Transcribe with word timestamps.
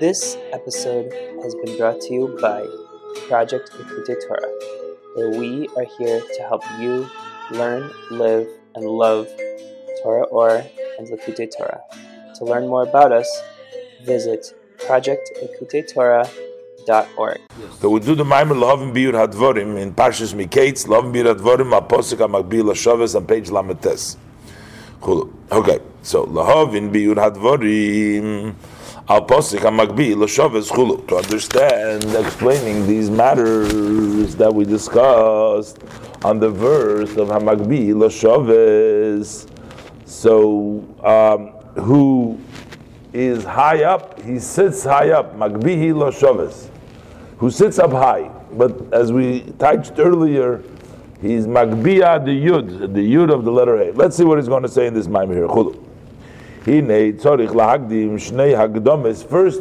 This 0.00 0.36
episode 0.54 1.12
has 1.42 1.54
been 1.56 1.76
brought 1.76 2.00
to 2.00 2.14
you 2.14 2.38
by 2.40 2.64
Project 3.28 3.70
Likkutei 3.72 4.16
Torah, 4.26 4.50
where 5.14 5.28
we 5.38 5.68
are 5.76 5.84
here 5.98 6.22
to 6.22 6.42
help 6.48 6.62
you 6.78 7.06
learn, 7.50 7.90
live, 8.10 8.48
and 8.76 8.86
love 8.86 9.28
Torah 10.02 10.26
Ohr 10.32 10.64
and 10.98 11.06
Likkutei 11.06 11.50
Torah. 11.54 11.82
To 12.36 12.44
learn 12.46 12.66
more 12.66 12.84
about 12.84 13.12
us, 13.12 13.28
visit 14.02 14.54
projectlikkuteitorah.org. 14.78 17.40
So 17.80 17.90
we 17.90 18.00
do 18.00 18.14
the 18.14 18.24
Maimer 18.24 18.56
Lahavim 18.56 18.94
Biur 18.94 19.12
Hadvorim 19.12 19.76
in 19.78 19.92
Parshas 19.92 20.32
Miketz, 20.32 20.86
Lahavim 20.86 21.12
Biur 21.12 21.34
Hadvorim, 21.34 21.74
Aposik 21.78 22.20
HaMakbil 22.26 22.70
HaShavas 22.72 23.14
on 23.14 23.26
page 23.26 23.50
Lametes. 23.50 24.16
Okay, 25.52 25.78
so 26.00 26.24
Lahavim 26.24 26.90
Biur 26.90 27.16
Hadvorim, 27.16 28.54
Aposik 29.10 29.58
HaMakbil 29.58 30.14
HaShavas 30.18 30.70
Chulu. 30.70 31.04
To 31.08 31.16
understand, 31.16 32.04
explaining 32.14 32.86
these 32.86 33.10
matters 33.10 34.36
that 34.36 34.54
we 34.54 34.64
discussed 34.64 35.78
on 36.22 36.38
the 36.38 36.48
verse 36.48 37.16
of 37.16 37.26
HaMakbil 37.26 37.96
HaShavas. 38.06 39.50
So, 40.04 40.84
um, 41.02 41.48
who 41.82 42.38
is 43.12 43.42
high 43.42 43.82
up, 43.82 44.22
he 44.22 44.38
sits 44.38 44.84
high 44.84 45.10
up, 45.10 45.34
Magbihi 45.34 45.92
lo 45.92 46.12
shavis, 46.12 46.68
who 47.38 47.50
sits 47.50 47.80
up 47.80 47.90
high. 47.90 48.30
But 48.52 48.94
as 48.94 49.12
we 49.12 49.40
touched 49.58 49.98
earlier, 49.98 50.62
he's 51.20 51.48
Magbiya 51.48 52.24
the 52.24 52.30
Yud, 52.30 52.94
the 52.94 53.14
Yud 53.14 53.34
of 53.34 53.44
the 53.44 53.50
letter 53.50 53.74
A. 53.74 53.90
Let's 53.90 54.16
see 54.16 54.22
what 54.22 54.38
he's 54.38 54.46
going 54.46 54.62
to 54.62 54.68
say 54.68 54.86
in 54.86 54.94
this 54.94 55.08
Maim 55.08 55.32
here. 55.32 55.48
Chulu. 55.48 55.89
First, 56.62 56.76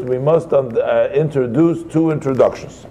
we 0.02 0.18
must 0.18 0.54
uh, 0.54 1.10
introduce 1.14 1.84
two 1.94 2.12
introductions. 2.12 2.86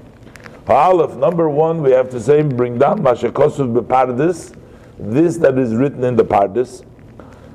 Aleph, 0.66 1.16
number 1.16 1.48
one, 1.50 1.82
we 1.82 1.90
have 1.90 2.08
to 2.10 2.20
say, 2.20 2.42
bring 2.42 2.78
down 2.78 3.00
Mashakosuf 3.00 3.72
Bepardis, 3.74 4.54
this 4.98 5.36
that 5.38 5.58
is 5.58 5.74
written 5.74 6.04
in 6.04 6.16
the 6.16 6.24
Pardis. 6.24 6.84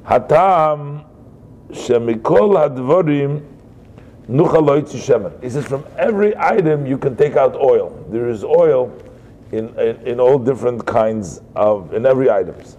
Hatam 0.05 1.05
Shemikol 1.69 2.55
hadvorim 2.55 3.44
shemen. 4.27 5.44
He 5.44 5.49
says 5.49 5.66
from 5.66 5.83
every 5.97 6.38
item 6.38 6.86
you 6.86 6.97
can 6.97 7.16
take 7.16 7.36
out 7.36 7.55
oil. 7.55 8.05
There 8.09 8.30
is 8.30 8.44
oil 8.44 8.95
in, 9.52 9.70
in, 9.80 10.08
in 10.08 10.20
all 10.20 10.39
different 10.39 10.86
kinds 10.86 11.42
of 11.55 11.94
in 11.94 12.05
every 12.05 12.30
items. 12.30 12.77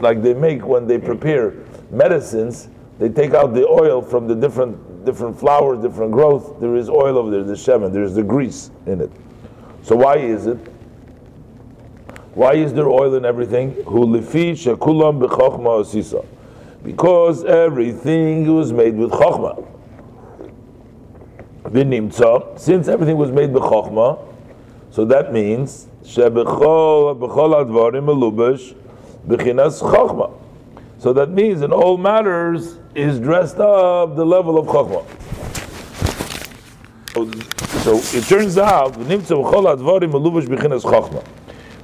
Like 0.00 0.22
they 0.22 0.34
make 0.34 0.66
when 0.66 0.86
they 0.86 0.98
prepare 0.98 1.54
medicines, 1.90 2.68
they 2.98 3.08
take 3.08 3.34
out 3.34 3.54
the 3.54 3.66
oil 3.66 4.02
from 4.02 4.26
the 4.28 4.34
different 4.34 5.04
different 5.04 5.38
flowers, 5.38 5.82
different 5.82 6.12
growth. 6.12 6.60
There 6.60 6.76
is 6.76 6.88
oil 6.88 7.18
over 7.18 7.30
there, 7.30 7.42
the 7.42 7.54
shemen. 7.54 7.92
There 7.92 8.04
is 8.04 8.14
the 8.14 8.22
grease 8.22 8.70
in 8.86 9.00
it. 9.00 9.10
So 9.82 9.96
why 9.96 10.16
is 10.18 10.46
it? 10.46 10.58
Why 12.34 12.54
is 12.54 12.72
there 12.72 12.88
oil 12.88 13.14
in 13.14 13.24
everything? 13.24 13.74
Because 16.82 17.44
everything 17.44 18.54
was 18.54 18.72
made 18.72 18.96
with 18.96 19.10
chokhmah. 19.10 19.68
Since 22.58 22.88
everything 22.88 23.16
was 23.18 23.30
made 23.30 23.52
with 23.52 23.62
chokhmah, 23.62 24.18
so 24.90 25.04
that 25.04 25.32
means 25.32 25.88
So 26.04 26.28
that 31.12 31.30
means 31.30 31.62
in 31.62 31.72
all 31.72 31.96
matters 31.96 32.78
is 32.94 33.18
dressed 33.18 33.58
up 33.58 34.16
the 34.16 34.24
level 34.24 34.58
of 34.58 34.66
chokhmah. 34.66 35.04
So 37.82 37.96
it 38.16 38.24
turns 38.24 38.58
out, 38.58 38.94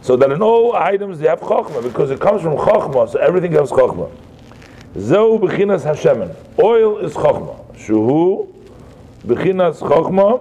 so 0.03 0.17
that 0.17 0.31
in 0.33 0.43
all 0.43 0.75
items 0.77 1.19
they 1.19 1.29
have 1.29 1.41
chokhmah 1.41 1.83
because 1.83 2.11
it 2.11 2.21
comes 2.21 2.43
from 2.43 2.57
chokhmah, 2.57 3.09
so 3.11 3.19
everything 3.19 3.53
has 3.53 3.71
chokhmah. 3.71 4.11
Zeu 4.99 5.39
b'chinas 5.39 5.83
hashemen. 5.85 6.35
Oil 6.59 6.99
is 6.99 7.15
chokhmah. 7.15 7.57
Shuhu 7.77 8.49
b'chinas 9.27 9.81
chokhmah. 9.81 10.41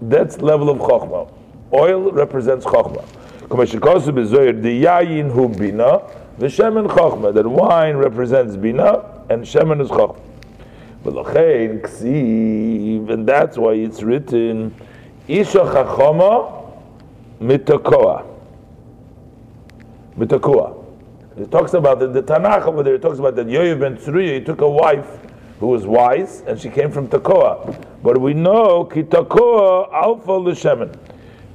That's 0.00 0.38
level 0.38 0.70
of 0.70 0.78
chokhmah. 0.78 1.28
Oil 1.72 2.12
represents 2.12 2.64
chokhmah. 2.66 3.04
The 3.48 4.82
yayin 4.82 5.30
hu 5.30 5.48
bina 5.48 6.00
v'shemen 6.38 6.88
chokhmah. 6.88 7.34
That 7.34 7.46
wine 7.46 7.96
represents 7.96 8.56
bina 8.56 9.24
and 9.28 9.44
shemen 9.44 9.80
is 9.80 9.88
chokhmah. 9.88 10.20
And 13.10 13.28
that's 13.28 13.58
why 13.58 13.72
it's 13.72 14.02
written 14.02 14.74
Isha 15.28 15.58
chachoma 15.58 16.64
mitakoah 17.40 18.32
mitakua. 20.16 20.78
It 21.36 21.50
talks 21.50 21.72
about 21.74 21.98
the, 21.98 22.08
the 22.08 22.22
Tanakh 22.22 22.66
over 22.66 22.82
there. 22.82 22.94
It 22.94 23.02
talks 23.02 23.18
about 23.18 23.36
that 23.36 23.46
Yoav 23.46 23.80
ben 23.80 23.96
Tzruya, 23.96 24.34
he 24.38 24.44
took 24.44 24.60
a 24.60 24.68
wife 24.68 25.18
who 25.60 25.68
was 25.68 25.86
wise, 25.86 26.42
and 26.46 26.60
she 26.60 26.68
came 26.68 26.90
from 26.90 27.08
Tekoa. 27.08 27.74
But 28.02 28.20
we 28.20 28.34
know 28.34 28.84
kitakoa 28.84 29.92
alpha 29.92 30.32
l'shemen. 30.32 30.90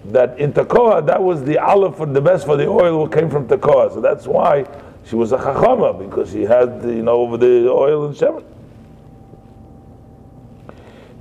That 0.05 0.39
in 0.39 0.53
Tekoa, 0.53 1.05
that 1.05 1.21
was 1.21 1.43
the 1.43 1.57
olive 1.57 1.97
for 1.97 2.05
the 2.05 2.21
best 2.21 2.45
for 2.45 2.55
the 2.55 2.67
oil 2.67 3.07
came 3.07 3.29
from 3.29 3.47
Tekoa. 3.47 3.93
So 3.93 3.99
that's 3.99 4.25
why 4.25 4.65
she 5.05 5.15
was 5.15 5.31
a 5.31 5.37
chachama 5.37 5.97
because 5.97 6.31
she 6.31 6.43
had 6.43 6.81
you 6.83 7.03
know 7.03 7.13
over 7.13 7.37
the 7.37 7.69
oil 7.69 8.05
and 8.05 8.15
shemen. 8.15 8.43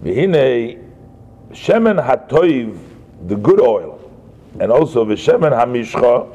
V'hinei 0.03 0.83
shemen 1.51 2.05
hatoiv, 2.05 2.79
the 3.27 3.37
good 3.37 3.61
oil, 3.61 4.01
and 4.61 4.71
also 4.71 5.05
the 5.05 5.15
shemen 5.15 5.53
hamishcha, 5.53 6.29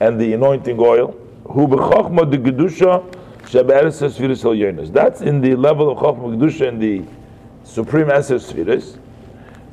and 0.00 0.20
the 0.20 0.32
anointing 0.32 0.78
oil. 0.78 1.16
Hu 1.44 1.66
b'chokhma 1.66 2.30
de 2.30 2.38
gedusha 2.38 3.04
shebe'eres 3.42 4.92
That's 4.92 5.20
in 5.20 5.40
the 5.40 5.56
level 5.56 5.90
of 5.90 5.98
chokhma 5.98 6.36
gedusha 6.36 6.68
in 6.68 6.78
the 6.78 7.02
supreme 7.64 8.08
eses 8.08 8.42
spheres. 8.42 8.96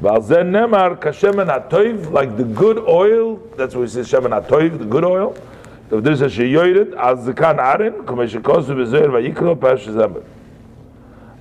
Nemar 0.02 1.00
kashemen 1.00 1.48
atoiv, 1.48 2.12
like 2.12 2.38
the 2.38 2.44
good 2.44 2.78
oil. 2.80 3.38
That's 3.58 3.74
what 3.74 3.82
we 3.82 3.88
say 3.88 4.02
shemen 4.02 4.32
atoiv, 4.40 4.78
the 4.80 4.86
good 4.86 5.04
oil. 5.04 5.36
If 5.90 6.04
there's 6.04 6.22
a 6.22 6.26
sheyoyret, 6.26 6.94
az 6.98 7.26
zekan 7.26 7.60
aren, 7.60 8.04
kumesh 8.04 8.40
kosu 8.42 8.76
bezoyer 8.76 9.08
vayikro 9.08 9.60
pash 9.60 9.88
zember. 9.88 10.24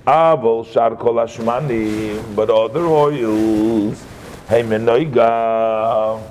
Avol 0.05 0.65
shar 0.65 0.95
kol 0.95 1.15
ashmani, 1.15 2.35
but 2.35 2.49
other 2.49 2.85
oils, 2.85 4.05
hey 4.47 4.63
menoiga, 4.63 6.21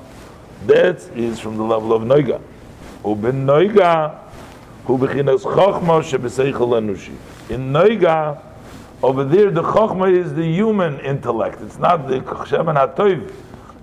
that 0.65 0.97
is 1.15 1.39
from 1.39 1.59
the 1.59 1.63
level 1.63 1.93
of 1.93 2.03
Noiga. 2.03 2.41
Uben 3.05 3.45
Noiga, 3.45 4.19
who 4.87 4.97
bechinas 4.97 5.43
Chochma 5.43 6.01
shebeseichel 6.03 6.55
anushi. 6.55 7.15
In 7.51 7.71
Noiga, 7.71 8.41
over 9.03 9.25
there 9.25 9.51
the 9.51 9.63
Chochma 9.63 10.13
is 10.13 10.35
the 10.35 10.45
human 10.45 11.01
intellect. 11.01 11.61
It's 11.61 11.79
not 11.79 12.09
the 12.09 12.21
Shemen 12.21 12.77
HaToiv. 12.77 13.33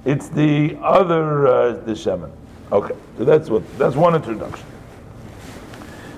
It's 0.06 0.30
the 0.30 0.78
other, 0.82 1.48
uh, 1.48 1.72
the 1.74 1.94
Shemen. 1.94 2.32
Okay, 2.72 2.96
so 3.18 3.24
that's 3.24 3.50
what, 3.50 3.78
that's 3.78 3.96
one 3.96 4.16
introduction. 4.16 4.66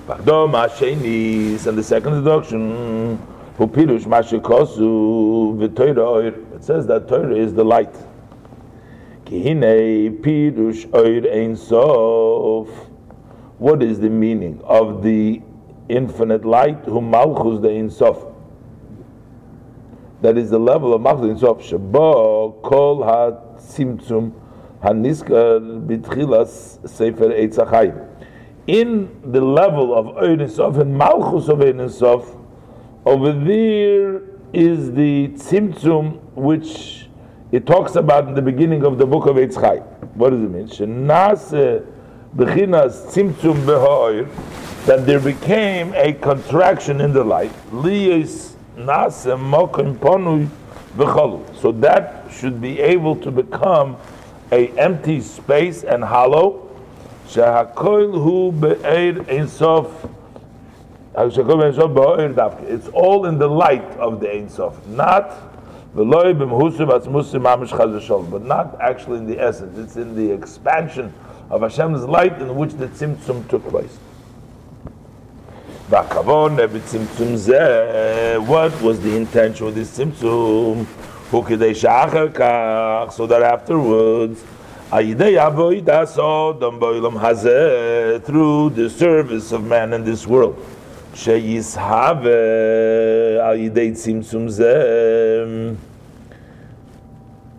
And 0.08 0.24
the 0.24 1.82
second 1.82 2.14
introduction, 2.14 3.18
who 3.56 3.66
pirush 3.66 4.04
mashikosu 4.04 5.56
v'toira 5.58 6.54
It 6.54 6.62
says 6.64 6.86
that 6.86 7.08
Torah 7.08 7.34
is 7.34 7.54
the 7.54 7.64
light. 7.64 7.94
Oir 10.94 11.26
ein 11.32 11.56
sof. 11.56 12.68
What 13.58 13.82
is 13.82 13.98
the 13.98 14.10
meaning 14.10 14.60
of 14.64 15.02
the 15.02 15.42
infinite 15.88 16.44
light? 16.44 16.84
Who 16.84 17.00
malchus 17.00 17.60
the 17.60 17.70
ein 17.70 17.90
sof. 17.90 18.35
That 20.22 20.38
is 20.38 20.50
the 20.50 20.58
level 20.58 20.94
of 20.94 21.02
malchus 21.02 21.30
ein 21.30 21.38
sof. 21.38 21.60
Shabo 21.60 22.62
kol 22.62 23.04
ha 23.04 23.32
simtzum 23.58 24.32
haniskar 24.82 25.86
bitchilas 25.86 26.88
sefer 26.88 27.28
eitzachayim. 27.28 28.16
In 28.66 29.20
the 29.24 29.40
level 29.40 29.94
of 29.94 30.16
Ein 30.18 30.48
Sof 30.48 30.78
and 30.78 30.98
Malchus 30.98 31.48
of 31.48 31.60
Ein 31.60 31.88
Sof, 31.88 32.34
over 33.04 33.32
there 33.32 34.22
is 34.52 34.90
the 34.92 35.28
Tzimtzum 35.36 36.20
which 36.34 37.08
it 37.52 37.64
talks 37.64 37.94
about 37.94 38.26
in 38.26 38.34
the 38.34 38.42
beginning 38.42 38.84
of 38.84 38.98
the 38.98 39.06
book 39.06 39.26
of 39.26 39.36
Eitz. 39.36 39.56
What 40.16 40.30
does 40.30 40.42
it 40.42 40.50
mean? 40.50 40.66
Shenase 40.66 41.86
bechinas 42.34 43.06
tzimtzum 43.12 43.64
behoir, 43.64 44.28
that 44.86 45.06
there 45.06 45.20
became 45.20 45.94
a 45.94 46.12
contraction 46.14 47.00
in 47.00 47.12
the 47.12 47.22
light. 47.22 47.52
Liyis 47.70 48.55
So 51.60 51.72
that 51.72 52.24
should 52.30 52.60
be 52.60 52.78
able 52.80 53.16
to 53.16 53.30
become 53.30 53.96
a 54.52 54.68
empty 54.78 55.20
space 55.20 55.82
and 55.82 56.04
hollow. 56.04 56.62
It's 57.24 57.38
all 62.88 63.26
in 63.26 63.38
the 63.38 63.48
light 63.48 63.84
of 63.98 64.20
the 64.20 64.30
Ein 64.30 64.48
Sof, 64.48 64.86
not 64.86 65.32
but 65.94 66.06
not 68.44 68.76
actually 68.82 69.18
in 69.18 69.26
the 69.26 69.40
essence. 69.40 69.78
It's 69.78 69.96
in 69.96 70.14
the 70.14 70.30
expansion 70.30 71.14
of 71.48 71.62
Hashem's 71.62 72.04
light 72.04 72.38
in 72.42 72.54
which 72.54 72.74
the 72.74 72.88
Tzimtzum 72.88 73.48
took 73.48 73.66
place. 73.68 73.98
What 75.88 76.10
was 78.82 79.00
the 79.00 79.14
intention 79.16 79.68
of 79.68 79.74
this 79.76 79.96
Tzimtzum? 79.96 80.84
So 83.12 83.26
that 83.26 83.42
afterwards, 83.42 84.42
through 88.24 88.70
the 88.70 88.90
service 88.90 89.52
of 89.52 89.64
man 89.64 89.92
in 89.92 90.04
this 90.04 90.26
world, 90.26 90.56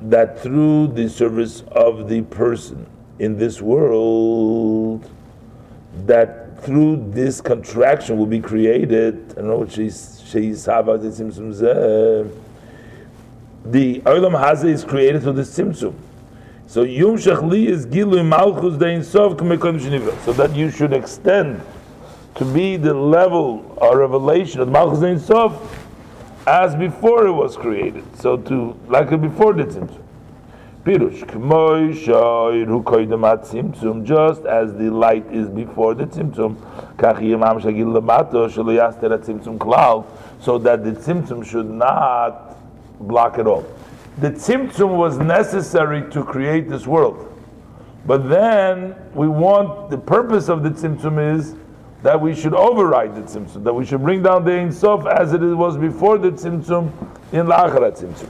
that 0.01 0.39
through 0.39 0.87
the 0.87 1.07
service 1.07 1.61
of 1.71 2.09
the 2.09 2.21
person 2.23 2.85
in 3.19 3.37
this 3.37 3.61
world, 3.61 5.09
that 6.05 6.46
through 6.61 7.11
this 7.11 7.41
contraction 7.41 8.17
will 8.17 8.25
be 8.25 8.39
created. 8.39 9.31
I 9.31 9.35
don't 9.35 9.47
know 9.47 9.57
what 9.57 9.71
she's 9.71 10.21
she's 10.29 10.67
uh, 10.67 10.83
the 13.65 13.99
Olam 14.01 14.33
Hazeh 14.33 14.65
is 14.65 14.83
created 14.83 15.21
through 15.21 15.33
the 15.33 15.41
Simsum. 15.41 15.93
So 16.67 16.83
Yom 16.83 17.15
Shachli 17.15 17.67
is 17.67 17.85
Gilu 17.85 18.25
Malchus 18.25 18.75
Dein 18.75 19.03
Sov 19.03 19.37
So 20.25 20.33
that 20.33 20.55
you 20.55 20.69
should 20.69 20.93
extend 20.93 21.61
to 22.35 22.45
be 22.45 22.77
the 22.77 22.93
level 22.93 23.73
or 23.77 23.97
revelation 23.97 24.61
of 24.61 24.69
Malchus 24.69 24.99
Dein 24.99 25.19
Sov 25.19 25.85
as 26.45 26.75
before 26.75 27.27
it 27.27 27.31
was 27.31 27.57
created. 27.57 28.03
So 28.17 28.37
to 28.37 28.77
like 28.87 29.09
before 29.21 29.53
the 29.53 29.63
Tzimtzum. 29.63 30.06
Pirush, 30.87 31.19
just 34.05 34.45
as 34.45 34.73
the 34.75 34.89
light 34.89 35.25
is 35.33 35.49
before 35.49 35.93
the 35.93 36.05
Tzimtzum, 36.05 36.55
so 40.41 40.57
that 40.57 40.83
the 40.85 40.91
Tzimtzum 40.91 41.45
should 41.45 41.69
not 41.69 42.57
block 43.01 43.37
it 43.37 43.47
all. 43.47 43.65
The 44.19 44.31
Tzimtzum 44.31 44.95
was 44.95 45.17
necessary 45.17 46.09
to 46.09 46.23
create 46.23 46.69
this 46.69 46.87
world. 46.87 47.37
But 48.05 48.29
then 48.29 48.95
we 49.13 49.27
want, 49.27 49.89
the 49.89 49.97
purpose 49.97 50.47
of 50.47 50.63
the 50.63 50.69
Tzimtzum 50.69 51.35
is 51.35 51.53
that 52.01 52.21
we 52.21 52.33
should 52.33 52.53
override 52.53 53.13
the 53.13 53.23
Tzimtzum, 53.23 53.65
that 53.65 53.73
we 53.73 53.85
should 53.85 54.01
bring 54.01 54.23
down 54.23 54.45
the 54.45 54.53
Ein 54.53 54.71
Sof 54.71 55.05
as 55.05 55.33
it 55.33 55.41
was 55.41 55.75
before 55.75 56.17
the 56.17 56.31
Tzimtzum 56.31 56.93
in 57.33 57.45
La'acharat 57.45 58.01
Tzimtzum. 58.01 58.29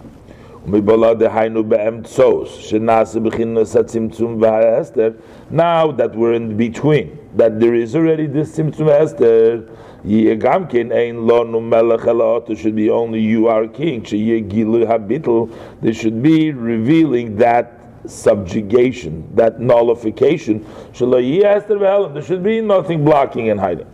Now 0.63 0.79
that 5.91 6.15
we're 6.15 6.33
in 6.33 6.55
between, 6.55 7.17
that 7.35 7.59
there 7.59 7.73
is 7.73 7.95
already 7.95 8.27
this 8.27 8.55
Tzimtzum 8.55 8.87
Esther, 8.87 9.67
there 10.03 10.35
should 12.55 12.75
be 12.75 12.91
only 12.91 13.21
you 13.21 13.47
are 13.47 13.67
king. 13.67 14.03
There 15.81 15.93
should 15.93 16.21
be 16.21 16.51
revealing 16.51 17.37
that 17.37 17.79
subjugation, 18.05 19.35
that 19.35 19.59
nullification. 19.59 20.63
There 20.93 22.21
should 22.21 22.43
be 22.43 22.61
nothing 22.61 23.03
blocking 23.03 23.49
and 23.49 23.59
hiding. 23.59 23.87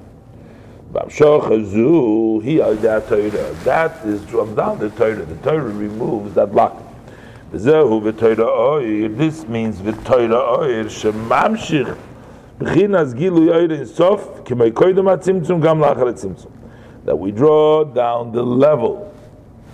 That 0.93 1.07
is 4.05 4.23
from 4.25 4.55
down 4.55 4.79
the 4.79 4.89
Torah. 4.89 5.25
The 5.25 5.35
Torah 5.43 5.61
removes 5.61 6.33
that 6.35 6.51
block. 6.51 6.81
This 7.51 7.65
means 9.47 9.79
Torah 10.05 10.37
oir 10.37 10.85
shemamshich 10.85 11.97
b'chinas 12.59 13.13
gilu 13.13 13.49
oir 13.53 13.71
in 13.71 13.85
sof 13.85 14.43
k'mei 14.45 14.71
koydem 14.71 15.07
atzimtzum 15.13 15.61
gam 15.61 15.79
lachar 15.79 16.07
atzimtzum. 16.13 16.51
That 17.03 17.17
we 17.17 17.31
draw 17.31 17.83
down 17.83 18.31
the 18.31 18.43
level 18.43 19.13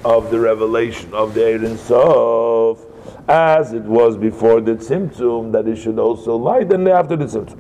of 0.04 0.32
the 0.32 0.40
revelation 0.40 1.14
of 1.14 1.34
the 1.36 1.44
oir 1.44 1.64
in 1.64 1.78
sof 1.78 2.80
as 3.28 3.74
it 3.74 3.84
was 3.84 4.18
before 4.18 4.62
the 4.62 4.76
tzimtzum, 4.76 5.52
that 5.52 5.68
it 5.68 5.78
should 5.78 6.00
also 6.00 6.36
light 6.36 6.72
and 6.74 6.88
after 6.88 7.16
the 7.16 7.26
tzimtzum. 7.26 7.60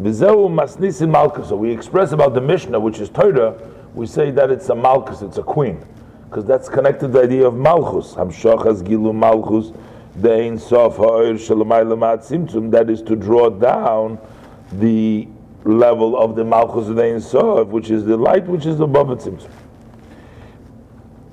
So 0.00 1.56
we 1.56 1.72
express 1.72 2.12
about 2.12 2.34
the 2.34 2.40
Mishnah, 2.40 2.78
which 2.78 3.00
is 3.00 3.08
Torah, 3.08 3.60
we 3.94 4.06
say 4.06 4.30
that 4.30 4.48
it's 4.48 4.68
a 4.68 4.74
Malchus, 4.74 5.22
it's 5.22 5.38
a 5.38 5.42
queen. 5.42 5.84
Because 6.24 6.44
that's 6.44 6.68
connected 6.68 7.08
to 7.08 7.12
the 7.14 7.22
idea 7.22 7.48
of 7.48 7.54
Malchus. 7.54 8.14
Hamshachas 8.14 8.82
Gilu 8.82 9.12
Malchus, 9.12 9.72
the 10.14 10.32
Ein 10.32 10.56
Sof 10.58 10.98
Ha'ir 10.98 11.34
Simtzum, 11.34 12.70
that 12.70 12.88
is 12.88 13.02
to 13.02 13.16
draw 13.16 13.50
down 13.50 14.18
the 14.72 15.26
level 15.64 16.16
of 16.16 16.36
the 16.36 16.44
Malchus 16.44 16.88
of 16.88 16.96
the 16.96 17.04
Ein 17.04 17.20
Sof, 17.20 17.66
which 17.68 17.90
is 17.90 18.04
the 18.04 18.16
light, 18.16 18.46
which 18.46 18.66
is 18.66 18.78
above 18.78 19.08
the 19.08 19.16
Tzimtzum. 19.16 19.50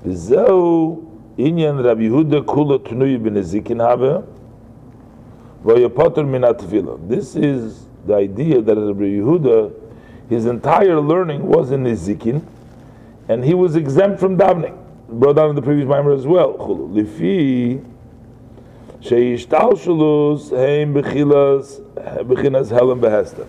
V'zeu 0.04 1.06
inyan 1.38 1.84
Rabbi 1.84 2.02
Yehuda 2.02 2.44
kula 2.44 2.78
tnuyi 2.80 3.22
bin 3.22 3.34
ezikin 3.34 3.80
habe, 3.80 4.26
v'yapoter 5.64 6.26
min 6.26 6.42
This 7.08 7.36
is 7.36 7.86
the 8.06 8.14
idea 8.14 8.60
that 8.60 8.76
Rabbi 8.76 9.04
Yehuda, 9.18 9.72
his 10.28 10.46
entire 10.46 11.00
learning 11.00 11.46
was 11.46 11.70
in 11.70 11.84
Nizikin, 11.84 12.44
and 13.28 13.44
he 13.44 13.54
was 13.54 13.76
exempt 13.76 14.20
from 14.20 14.36
davening. 14.36 14.76
Brought 15.08 15.36
down 15.36 15.50
in 15.50 15.56
the 15.56 15.62
previous 15.62 15.88
mimer 15.88 16.12
as 16.12 16.26
well. 16.26 16.56
Lifi 16.58 17.84
sheishtalshalus 19.00 20.50
heim 20.50 20.94
bechilas 20.94 21.80
bechinas 22.24 22.70
helen 22.70 23.00
behester. 23.00 23.46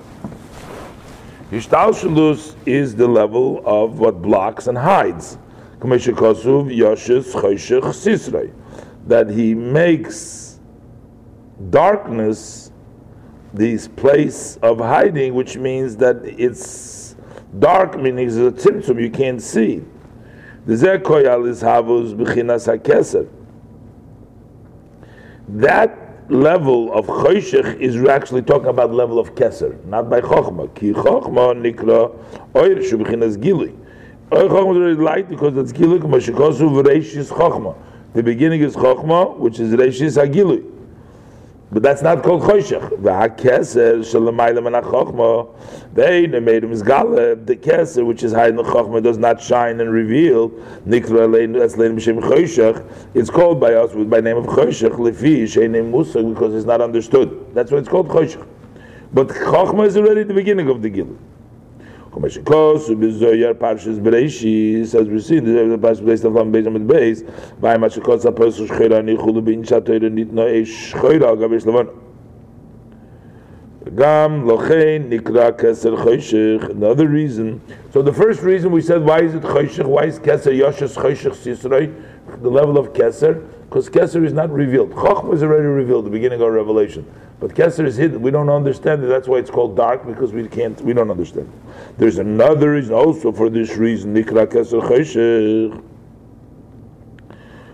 Ishtalshalus 1.51 2.55
is 2.65 2.95
the 2.95 3.07
level 3.07 3.61
of 3.65 3.99
what 3.99 4.21
blocks 4.21 4.67
and 4.67 4.77
hides. 4.77 5.37
That 9.07 9.29
he 9.29 9.53
makes 9.53 10.59
darkness 11.69 12.66
this 13.53 13.87
place 13.87 14.57
of 14.57 14.79
hiding, 14.79 15.33
which 15.33 15.57
means 15.57 15.95
that 15.97 16.17
it's 16.23 17.15
dark, 17.59 17.97
meaning 17.99 18.27
it's 18.27 18.35
a 18.35 18.51
tzimtzum, 18.51 19.01
you 19.01 19.09
can't 19.09 19.41
see. 19.41 19.83
That 20.65 21.07
level 26.29 26.93
of 26.93 27.05
choshech 27.07 27.79
is 27.79 27.95
actually 28.09 28.41
talking 28.41 28.67
about 28.67 28.93
level 28.93 29.17
of 29.17 29.33
keser, 29.33 29.83
not 29.85 30.09
by 30.09 30.19
chokhmah. 30.19 30.75
Ki 30.75 30.91
chokhmah 30.91 31.55
nikra 31.55 32.11
oir 32.53 32.83
shu 32.83 32.97
b'chinas 32.97 33.41
gili. 33.41 33.73
Oir 34.33 34.49
chokhmah 34.49 34.71
is 34.71 34.77
already 34.77 34.95
light 34.95 35.29
because 35.29 35.53
that's 35.53 35.71
gili, 35.71 35.99
k'ma 35.99 36.19
shekosu 36.19 36.69
v'reishis 36.83 37.31
chokhmah. 37.31 37.77
The 38.13 38.23
beginning 38.23 38.61
is 38.61 38.75
chokhmah, 38.75 39.37
which 39.37 39.59
is 39.59 39.71
reishis 39.71 40.17
hagili. 40.21 40.65
But 41.69 41.83
that's 41.83 42.01
not 42.01 42.23
called 42.23 42.43
choshech. 42.43 42.89
V'hakeser 43.01 43.99
shalamayla 43.99 44.81
menachokma. 44.81 45.93
They 45.93 46.25
made 46.27 46.63
him 46.63 46.71
galeb. 46.71 47.45
The 47.45 47.57
keser, 47.57 48.05
which 48.05 48.23
is 48.23 48.31
high 48.31 48.47
in 48.47 48.55
the 48.55 48.63
chokma, 48.63 49.03
does 49.03 49.17
not 49.17 49.41
shine 49.41 49.81
and 49.81 49.91
reveal. 49.91 50.49
Nikra 50.87 51.27
leinu 51.27 51.57
b'shem 51.57 52.21
choshech. 52.21 52.89
It's 53.13 53.29
called 53.29 53.59
by 53.59 53.73
us 53.73 53.91
by 53.93 54.21
name 54.21 54.37
of 54.37 54.45
choshech 54.45 54.91
lefi 54.91 55.43
sheinem 55.43 55.91
because 56.33 56.53
it's 56.53 56.65
not 56.65 56.79
understood. 56.79 57.53
That's 57.53 57.69
why 57.69 57.79
it's 57.79 57.89
called 57.89 58.07
choshech. 58.07 58.47
But 59.11 59.27
chokma 59.27 59.87
is 59.87 59.97
already 59.97 60.23
the 60.23 60.33
beginning 60.33 60.69
of 60.69 60.81
the 60.81 60.89
gil. 60.89 61.17
Komeshikos 61.17 61.17
ubizoyar 61.17 61.25
parshas 61.27 61.96
bereishis 61.96 61.96
as 64.95 65.07
we 65.07 65.21
see 65.21 65.39
the 65.39 65.77
of 66.25 66.33
lam 66.33 66.51
by 66.51 67.77
mashikos 67.77 68.25
a 68.25 68.31
person 68.31 68.67
shchira 68.67 69.03
ni 69.03 69.15
chulu 69.15 69.43
bin 69.43 69.63
gavish 69.63 70.93
Gam 73.95 74.45
lochein 74.45 75.09
nikra 75.09 75.57
keser. 75.57 76.71
Another 76.71 77.07
reason. 77.07 77.61
So 77.91 78.01
the 78.01 78.11
first 78.11 78.41
reason 78.41 78.71
we 78.71 78.81
said, 78.81 79.03
why 79.03 79.21
is 79.21 79.33
it 79.33 79.43
choshech? 79.43 79.85
Why 79.85 80.05
is 80.05 80.19
keser 80.19 80.51
yoshes 80.51 80.95
choshech 80.95 81.35
sisrei? 81.35 82.41
The 82.41 82.49
level 82.49 82.77
of 82.77 82.91
keser, 82.91 83.47
because 83.69 83.89
keser 83.89 84.25
is 84.25 84.33
not 84.33 84.49
revealed. 84.49 84.91
Chochmah 84.91 85.33
is 85.33 85.43
already 85.43 85.65
revealed, 85.65 86.05
the 86.05 86.09
beginning 86.09 86.41
of 86.41 86.51
Revelation. 86.51 87.05
But 87.39 87.51
keser 87.51 87.85
is 87.85 87.97
hidden. 87.97 88.21
We 88.21 88.31
don't 88.31 88.49
understand 88.49 89.03
it. 89.03 89.07
That's 89.07 89.27
why 89.27 89.37
it's 89.37 89.49
called 89.49 89.75
dark 89.75 90.05
because 90.05 90.31
we 90.31 90.47
can't. 90.47 90.79
We 90.81 90.93
don't 90.93 91.11
understand. 91.11 91.51
There's 91.97 92.17
another 92.17 92.71
reason 92.71 92.93
also 92.93 93.31
for 93.31 93.49
this 93.49 93.75
reason. 93.75 94.15
Nikra 94.15 94.47
keser 94.47 94.81
choshech. 94.81 95.83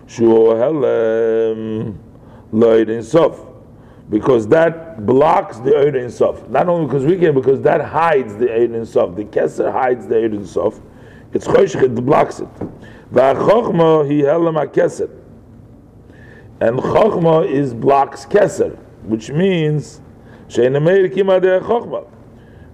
Shuo 0.06 0.56
helem 0.56 1.98
loid 2.52 2.88
in 2.88 3.02
sof 3.02 3.40
because 4.10 4.46
that 4.48 5.06
blocks 5.06 5.58
the 5.58 5.78
Eid 5.78 5.96
in 5.96 6.10
Sof. 6.10 6.48
Not 6.48 6.68
only 6.68 6.86
because 6.86 7.04
we 7.04 7.16
can, 7.16 7.34
because 7.34 7.60
that 7.62 7.80
hides 7.80 8.36
the 8.36 8.52
Eid 8.52 8.72
in 8.72 8.84
Sof. 8.84 9.16
The 9.16 9.24
Keser 9.24 9.72
hides 9.72 10.06
the 10.06 10.22
Eid 10.22 10.34
in 10.34 10.46
Sof. 10.46 10.78
It's 11.32 11.46
Choshech, 11.46 11.82
it 11.82 11.94
blocks 11.94 12.40
it. 12.40 12.48
V'achochma 13.12 14.06
hi 14.06 14.28
helam 14.28 14.66
keser 14.72 15.10
And 16.60 16.78
Chochma 16.78 17.48
is 17.48 17.74
blocks 17.74 18.26
Keser, 18.26 18.76
which 19.02 19.30
means 19.30 20.00
Shein 20.48 20.80
Meir 20.82 21.08
Kima 21.08 21.40
Chochma. 21.60 22.06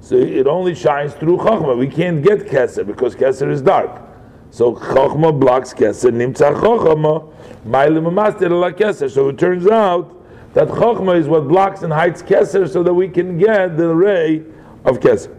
So 0.01 0.17
it 0.17 0.47
only 0.47 0.75
shines 0.75 1.15
through 1.15 1.39
Chochma. 1.39 1.77
We 1.79 1.87
can't 1.87 2.23
get 2.23 2.41
Keser 2.41 2.87
because 2.87 3.17
Keser 3.17 3.51
is 3.51 3.63
dark. 3.63 4.03
So 4.51 4.75
Chochma 4.75 5.39
blocks 5.39 5.73
Keser. 5.73 6.11
Nimtza 6.11 6.55
Chochma. 6.61 7.33
Mailim 7.67 8.13
Master 8.13 8.49
Keser. 8.49 9.11
So 9.11 9.29
it 9.29 9.39
turns 9.39 9.67
out 9.67 10.17
that 10.55 10.69
Chokhmah 10.69 11.19
is 11.19 11.29
what 11.29 11.47
blocks 11.49 11.83
and 11.83 11.93
hides 11.93 12.23
Keser 12.23 12.69
so 12.69 12.83
that 12.83 12.93
we 12.93 13.09
can 13.09 13.39
get 13.39 13.77
the 13.77 13.95
ray 13.95 14.43
of 14.85 14.99
Keser. 15.01 15.35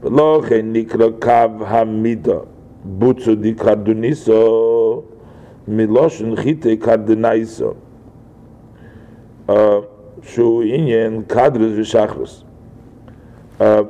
But 0.00 0.12
nikra 0.12 1.18
kav 1.18 1.66
hamida 1.66 2.46
butzu 2.98 3.40
di 3.40 3.54
chite 5.66 6.78
kardinaiso 6.78 7.76
uh, 9.48 9.82
shu 10.22 10.62
kadrus 11.26 11.76
v'shachros. 11.78 12.44
Uh, 13.60 13.84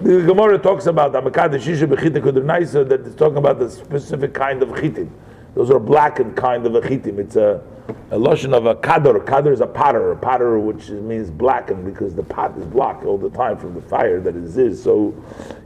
the 0.00 0.22
Gemara 0.22 0.58
talks 0.58 0.86
about 0.86 1.12
the 1.12 1.20
Amakad 1.20 1.50
Shisha 1.54 1.86
Bechita 1.86 2.20
Kudrnaisa 2.22 2.88
that 2.88 3.00
it's 3.00 3.16
talking 3.16 3.38
about 3.38 3.58
the 3.58 3.68
specific 3.68 4.32
kind 4.32 4.62
of 4.62 4.68
chitim. 4.70 5.10
Those 5.54 5.70
are 5.70 5.80
blackened 5.80 6.36
kind 6.36 6.64
of 6.66 6.74
a 6.76 6.80
chitim. 6.80 7.18
It's 7.18 7.34
a 7.34 7.62
a 8.10 8.18
lotion 8.18 8.54
of 8.54 8.66
a 8.66 8.74
kador. 8.74 9.24
Kador 9.24 9.52
is 9.52 9.60
a 9.60 9.66
potter, 9.66 10.12
a 10.12 10.16
potter 10.16 10.58
which 10.58 10.88
means 10.90 11.30
blackened 11.30 11.84
because 11.84 12.14
the 12.14 12.22
pot 12.22 12.56
is 12.58 12.64
blocked 12.66 13.04
all 13.04 13.18
the 13.18 13.30
time 13.30 13.56
from 13.56 13.74
the 13.74 13.82
fire 13.82 14.20
that 14.20 14.36
it 14.36 14.56
is. 14.56 14.82
So 14.82 15.14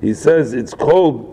he 0.01 0.15
says 0.15 0.53
it's 0.53 0.75
called 0.75 1.29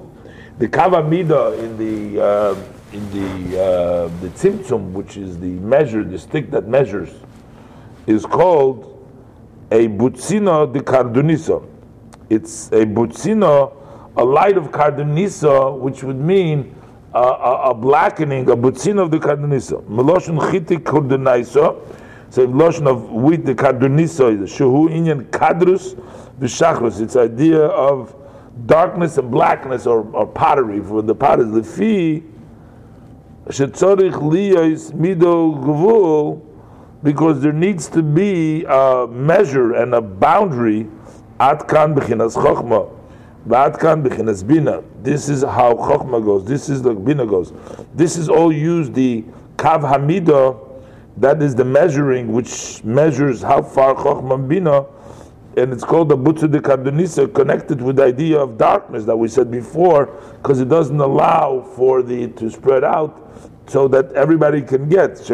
the 0.58 0.68
kavamida 0.68 1.60
in 1.60 1.78
the 1.78 2.22
uh, 2.22 2.56
in 2.92 3.10
the 3.12 3.62
uh, 3.62 4.08
the 4.22 4.30
tzimtzum, 4.30 4.92
which 4.94 5.18
is 5.18 5.40
the 5.40 5.48
measure, 5.48 6.04
the 6.04 6.18
stick 6.18 6.50
that 6.52 6.68
measures, 6.68 7.10
is 8.08 8.26
called 8.26 9.08
a 9.72 9.88
butzina 9.88 10.72
de 10.72 10.80
cardunisa. 10.80 11.66
It's 12.30 12.68
a 12.72 12.86
butzina, 12.86 13.72
a 14.18 14.24
light 14.24 14.58
of 14.58 14.72
cardunisa, 14.72 15.78
which 15.78 16.04
would 16.04 16.20
mean 16.20 16.76
a, 17.14 17.20
a, 17.20 17.74
blackening, 17.74 18.50
a 18.50 18.56
butzin 18.56 19.00
of 19.00 19.12
the 19.12 19.20
kardonisa. 19.20 19.84
Meloshon 19.84 20.40
chiti 20.52 20.78
kardonisa, 20.78 21.80
so 22.32 22.48
meloshon 22.48 22.88
of 22.88 23.12
wheat, 23.12 23.46
the 23.46 23.54
kardonisa, 23.54 24.36
shehu 24.44 24.90
inyan 24.90 25.30
kadrus 25.30 25.94
v'shachrus. 26.40 27.02
It's 27.02 27.16
idea 27.16 27.62
of 27.66 28.16
darkness 28.66 29.18
and 29.20 29.30
blackness 29.30 29.86
or, 29.86 30.02
or 30.12 30.26
pottery. 30.26 30.82
For 30.82 31.04
the 31.04 31.14
pot 31.14 31.40
is 31.40 31.48
lefi 31.48 32.24
shetzorich 33.50 34.14
liyos 34.14 34.92
mido 34.94 35.56
gvul, 35.62 36.42
because 37.04 37.42
there 37.42 37.54
needs 37.54 37.88
to 37.90 38.02
be 38.02 38.64
a 38.66 39.08
measure 39.08 39.74
and 39.74 39.94
a 39.94 40.02
boundary 40.02 40.88
at 41.40 41.68
kan 41.68 41.94
b'chinas 41.96 42.36
chokhmah. 42.36 42.96
This 43.46 45.30
is 45.30 45.44
how 45.44 45.74
Chokhmah 45.74 46.24
goes. 46.24 46.44
This 46.44 46.68
is 46.68 46.82
the 46.82 46.94
Bina 46.94 47.26
goes. 47.26 47.54
This 47.96 48.18
is 48.18 48.28
all 48.28 48.52
used 48.52 48.94
the 48.94 49.24
Kav 49.56 49.82
Hamida, 49.82 50.60
that 51.18 51.42
is 51.42 51.56
the 51.56 51.64
measuring 51.64 52.34
which 52.34 52.84
measures 52.84 53.42
how 53.42 53.62
far 53.64 53.96
Chokhmah 53.96 54.46
Bina, 54.48 54.86
and 55.56 55.72
it's 55.72 55.86
called 55.86 56.10
the 56.10 56.18
Butsu 56.18 56.52
de 56.52 56.60
Kardunisa, 56.60 57.34
connected 57.34 57.82
with 57.82 57.96
the 57.96 58.04
idea 58.04 58.38
of 58.38 58.58
darkness 58.58 59.06
that 59.06 59.16
we 59.16 59.30
said 59.30 59.50
before, 59.50 60.08
because 60.34 60.60
it 60.60 60.68
doesn't 60.68 61.00
allow 61.00 61.62
for 61.62 62.04
the 62.04 62.28
to 62.28 62.52
spread 62.52 62.84
out 62.84 63.29
so 63.70 63.88
that 63.88 64.12
everybody 64.14 64.62
can 64.64 64.90
get. 64.90 65.16
That's 65.16 65.32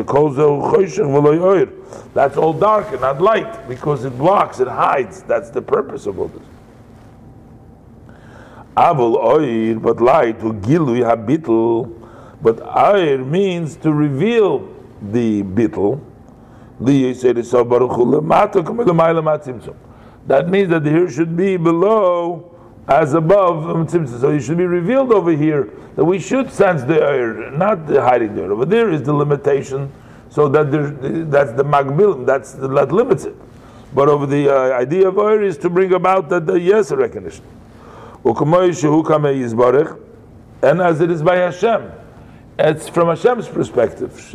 all 2.38 2.54
dark 2.54 2.92
and 2.92 3.02
not 3.02 3.22
light 3.22 3.68
because 3.70 4.04
it 4.04 4.18
blocks, 4.18 4.60
it 4.60 4.68
hides. 4.68 5.24
That's 5.24 5.50
the 5.50 5.62
purpose 5.62 6.06
of 6.06 6.20
all 6.20 6.28
this. 6.28 6.44
Avol 8.76 9.16
oir, 9.16 9.80
but 9.80 10.02
light, 10.02 10.42
who 10.42 10.54
gilui 10.54 11.00
habitl, 11.00 11.90
but 12.42 12.60
oir 12.62 13.20
means 13.20 13.78
to 13.78 13.94
reveal 13.94 14.68
the 15.02 15.44
bitl. 15.44 16.02
That 20.28 20.50
means 20.50 20.70
that 20.70 20.84
the 20.84 20.90
hair 20.90 21.10
should 21.10 21.38
be 21.38 21.56
below 21.56 22.55
as 22.88 23.14
above. 23.14 23.90
So 23.90 24.32
it 24.32 24.42
should 24.42 24.58
be 24.58 24.66
revealed 24.66 25.12
over 25.12 25.32
here 25.32 25.70
that 25.96 26.06
we 26.06 26.20
should 26.20 26.52
sense 26.52 26.84
the 26.84 27.02
air, 27.02 27.52
not 27.52 27.88
the 27.88 28.02
hiding 28.02 28.36
there. 28.36 28.52
Over 28.52 28.66
there 28.66 28.90
is 28.90 29.04
the 29.04 29.14
limitation, 29.14 29.92
so 30.30 30.50
that 30.50 30.72
that's 31.32 31.54
the 31.54 31.64
magbil, 31.64 32.26
that's 32.26 32.54
the, 32.54 32.68
that 32.68 32.92
limits 32.92 33.26
it. 33.26 33.36
But 33.94 34.10
over 34.10 34.26
the 34.26 34.50
uh, 34.50 34.78
idea 34.78 35.08
of 35.08 35.18
air 35.18 35.42
is 35.42 35.58
to 35.60 35.70
bring 35.70 35.94
about 35.94 36.30
that 36.30 36.46
the 36.46 36.60
yes 36.60 36.92
recognition 36.92 37.46
and 38.26 38.38
as 40.82 41.00
it 41.00 41.12
is 41.12 41.22
by 41.22 41.36
Hashem. 41.36 41.92
It's 42.58 42.90
from 42.90 43.10
Hashem's 43.10 43.48
perspective. 43.48 44.32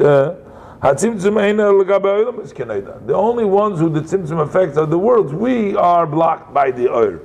The 3.07 3.15
only 3.15 3.45
ones 3.45 3.81
who 3.81 3.89
the 3.89 4.01
tzimtzum 4.01 4.41
affects 4.41 4.79
are 4.79 4.87
the 4.87 4.99
worlds. 4.99 5.33
We 5.33 5.75
are 5.75 6.07
blocked 6.07 6.55
by 6.55 6.71
the 6.71 6.89
Ur. 6.89 7.21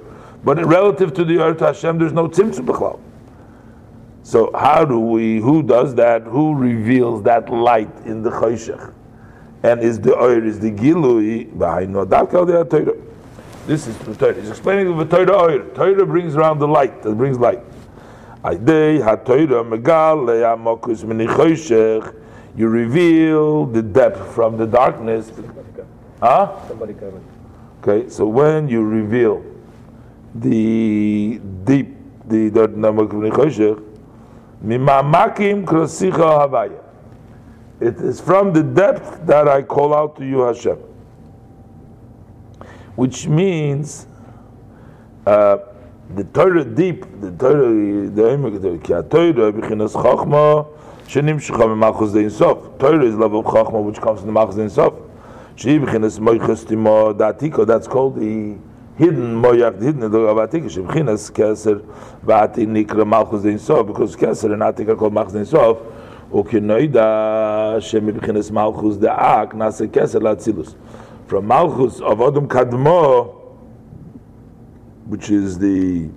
But 0.46 0.64
relative 0.64 1.12
to 1.16 1.26
the 1.26 1.56
to 1.58 1.66
Hashem, 1.66 1.98
there's 1.98 2.14
no 2.14 2.28
tzimtzum 2.30 2.68
b'chlal. 2.68 3.00
So 4.22 4.52
how 4.56 4.86
do 4.86 5.00
we, 5.00 5.40
who 5.40 5.64
does 5.64 5.96
that? 5.96 6.22
Who 6.22 6.54
reveals 6.54 7.24
that 7.24 7.50
light 7.50 7.90
in 8.06 8.22
the 8.22 8.30
Choshech? 8.30 8.94
And 9.64 9.82
is 9.82 10.00
the 10.00 10.16
Ur, 10.16 10.46
is 10.46 10.60
the 10.60 10.72
Gilui, 10.72 11.58
behind 11.58 11.94
no 11.94 12.06
Torah. 12.06 12.94
This 13.66 13.88
is 13.88 13.98
the 13.98 14.16
Torah. 14.16 14.34
He's 14.36 14.52
explaining 14.52 14.96
the 14.96 15.06
Torah 15.06 15.36
oir. 15.36 15.64
Torah 15.74 16.06
brings 16.06 16.36
around 16.36 16.60
the 16.60 16.68
light. 16.68 17.02
That 17.02 17.16
brings 17.16 17.40
light. 17.40 17.62
You 22.58 22.68
reveal 22.68 23.66
the 23.66 23.82
depth 23.82 24.34
from 24.34 24.58
the 24.58 24.68
darkness. 24.68 25.32
Huh? 26.20 26.68
Somebody 26.68 26.94
coming. 26.94 27.26
Okay, 27.82 28.10
so 28.10 28.28
when 28.28 28.68
you 28.68 28.84
reveal 28.84 29.44
the 30.36 31.40
deep, 31.64 31.96
the 32.28 32.50
the 32.50 32.64
it 37.82 37.98
is 37.98 38.22
from 38.22 38.54
the 38.54 38.64
depth 38.64 39.26
that 39.26 39.48
I 39.48 39.62
call 39.62 39.94
out 39.94 40.16
to 40.18 40.26
you, 40.26 40.40
Hashem 40.42 40.78
which 42.96 43.28
means 43.28 44.08
uh, 45.26 45.58
the 46.16 46.24
Torah 46.26 46.64
deep, 46.64 47.06
the 47.20 47.32
Torah, 47.32 48.10
the 48.10 48.22
Emek, 48.22 48.84
ki 48.84 48.94
Torah 49.10 49.52
b'chinas 49.52 49.94
chachma 49.94 50.68
shenim 51.08 51.40
shecham 51.40 51.78
malchus 51.78 52.14
de 52.14 52.20
insof. 52.20 52.80
Torah 52.80 53.04
is 53.04 53.16
love 53.16 53.34
of 53.34 53.46
chachma 53.46 53.84
which 53.84 54.00
comes 54.00 54.20
from 54.20 54.28
the 54.28 54.34
malchus 54.34 54.56
de 54.56 54.66
insof. 54.66 55.02
She 55.56 55.78
b'chinas 55.80 56.20
moichus 56.20 56.66
timo 56.66 57.14
datiko. 57.14 57.66
That's 57.66 57.88
called 57.88 58.16
the 58.16 58.58
hidden 58.97 59.41
moyach, 59.41 59.79
the 59.79 59.87
hidden 59.87 60.03
of 60.05 60.13
atika. 60.13 60.71
She 60.71 60.81
b'chinas 60.81 61.31
keser 61.31 61.81
v'ati 62.25 62.67
nikra 62.67 63.07
malchus 63.07 63.43
de 63.43 63.53
insof 63.53 63.87
because 63.87 64.17
keser 64.17 64.53
and 64.53 64.63
atika 64.63 64.91
are 64.91 64.97
called 64.97 65.13
malchus 65.13 65.33
de 65.33 65.41
insof. 65.41 65.79
וכנוידע 66.33 67.77
שמבחינת 67.79 68.51
מלכוס 68.51 68.97
דאק 68.97 69.55
נעשה 69.55 69.87
כסר 69.87 70.19
לאצילוס 70.19 70.75
from 71.31 71.47
Malchus 71.47 72.01
of 72.01 72.21
Adam 72.21 72.49
Kadmo, 72.49 73.55
which 75.07 75.31
is 75.31 75.61
the 75.61 76.09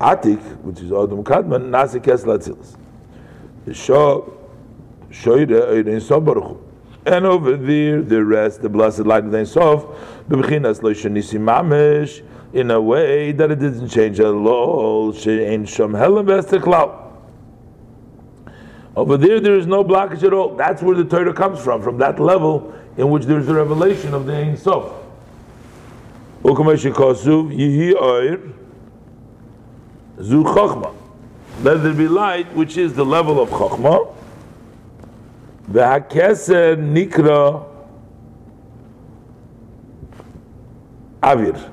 Atik, 0.00 0.40
which 0.62 0.78
is 0.78 0.92
Adam 0.92 1.24
Kadman, 1.24 1.68
Nasi 1.70 1.98
Kesla 1.98 2.38
Tzilis. 2.38 2.76
The 3.64 3.74
Shah 3.74 4.20
Shoyre 5.10 5.66
Eirin 5.72 6.00
Sobaruchu. 6.00 6.60
And 7.09 7.25
over 7.25 7.57
there, 7.57 8.03
the 8.03 8.23
rest, 8.23 8.61
the 8.61 8.69
blessed 8.69 8.99
light 8.99 9.25
of 9.25 9.31
the 9.31 9.43
Sof, 9.43 9.83
b'bechinas 10.29 10.83
lo 10.83 10.93
shenisi 10.93 11.39
mamish, 11.39 12.23
in 12.53 12.69
a 12.69 12.79
way 12.79 13.31
that 13.31 13.49
it 13.49 13.57
didn't 13.57 13.89
change 13.89 14.19
at 14.19 14.27
all. 14.27 15.11
She'ein 15.11 15.65
shom 15.65 15.97
helam 15.97 16.27
v'ester 16.27 16.61
Over 18.95 19.17
there, 19.17 19.39
there 19.39 19.55
is 19.55 19.65
no 19.65 19.83
blockage 19.83 20.21
at 20.21 20.33
all. 20.33 20.55
That's 20.55 20.83
where 20.83 20.95
the 20.95 21.03
Torah 21.03 21.33
comes 21.33 21.59
from, 21.59 21.81
from 21.81 21.97
that 21.97 22.19
level 22.19 22.75
in 22.95 23.09
which 23.09 23.25
there 23.25 23.39
is 23.39 23.49
a 23.49 23.55
revelation 23.55 24.13
of 24.13 24.27
the 24.27 24.35
Ein 24.35 24.55
Sof. 24.55 24.93
Let 31.63 31.83
there 31.83 31.93
be 31.93 32.07
light, 32.07 32.53
which 32.53 32.77
is 32.77 32.93
the 32.93 33.05
level 33.05 33.41
of 33.41 33.49
Chochma. 33.49 34.15
V'hakeser 35.71 36.77
nikra 36.77 37.65
avir. 41.21 41.71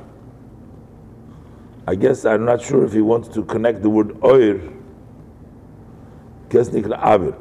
I 1.86 1.94
guess 1.94 2.24
I'm 2.24 2.44
not 2.44 2.60
sure 2.60 2.84
if 2.84 2.92
he 2.92 3.00
wants 3.00 3.28
to 3.28 3.42
connect 3.44 3.82
the 3.82 3.88
word 3.88 4.16
oir. 4.22 4.60
Kes 6.50 6.68
nikra 6.70 7.00
avir. 7.00 7.34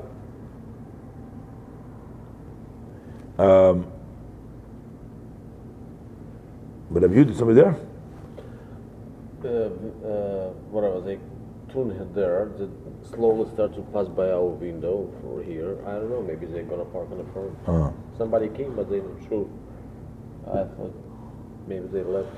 Um, 3.38 3.86
but 6.90 7.04
have 7.04 7.14
you, 7.14 7.34
somebody 7.34 7.60
there? 7.60 7.76
Uh, 9.44 9.48
uh, 9.48 10.50
what 10.72 10.84
was 10.84 11.04
like, 11.06 11.20
tune 11.76 12.14
there, 12.14 12.50
that 12.58 12.70
slowly 13.14 13.50
start 13.54 13.76
to 13.76 13.82
pass 13.94 14.08
by 14.08 14.30
our 14.32 14.46
window 14.46 15.12
for 15.22 15.44
here. 15.44 15.78
I 15.86 15.92
don't 15.94 16.10
know, 16.10 16.22
maybe 16.22 16.46
they're 16.46 16.64
gonna 16.64 16.86
park 16.86 17.10
on 17.12 17.18
the 17.18 17.26
front. 17.34 17.54
Uh, 17.68 17.92
Somebody 18.18 18.48
came, 18.50 18.76
but 18.76 18.90
they 18.90 18.98
didn't 18.98 19.28
show. 19.30 19.50
I 20.48 20.64
thought 20.64 20.94
maybe 21.68 21.88
they 21.88 22.04
left. 22.04 22.30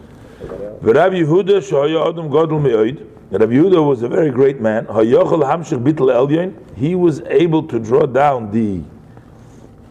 Rabbi 0.82 1.22
Yehuda 1.22 1.62
shaya 1.62 2.10
adam 2.10 2.30
gadol 2.32 2.60
me'oid. 2.60 3.06
Rabbi 3.30 3.54
Yehuda 3.54 3.86
was 3.88 4.02
a 4.02 4.08
very 4.08 4.32
great 4.32 4.60
man. 4.60 4.86
Hayachal 4.88 5.44
hamshich 5.44 5.84
bitl 5.84 6.10
elyon. 6.10 6.54
He 6.76 6.96
was 6.96 7.22
able 7.22 7.64
to 7.68 7.80
draw 7.80 8.06
down 8.06 8.52
the 8.52 8.82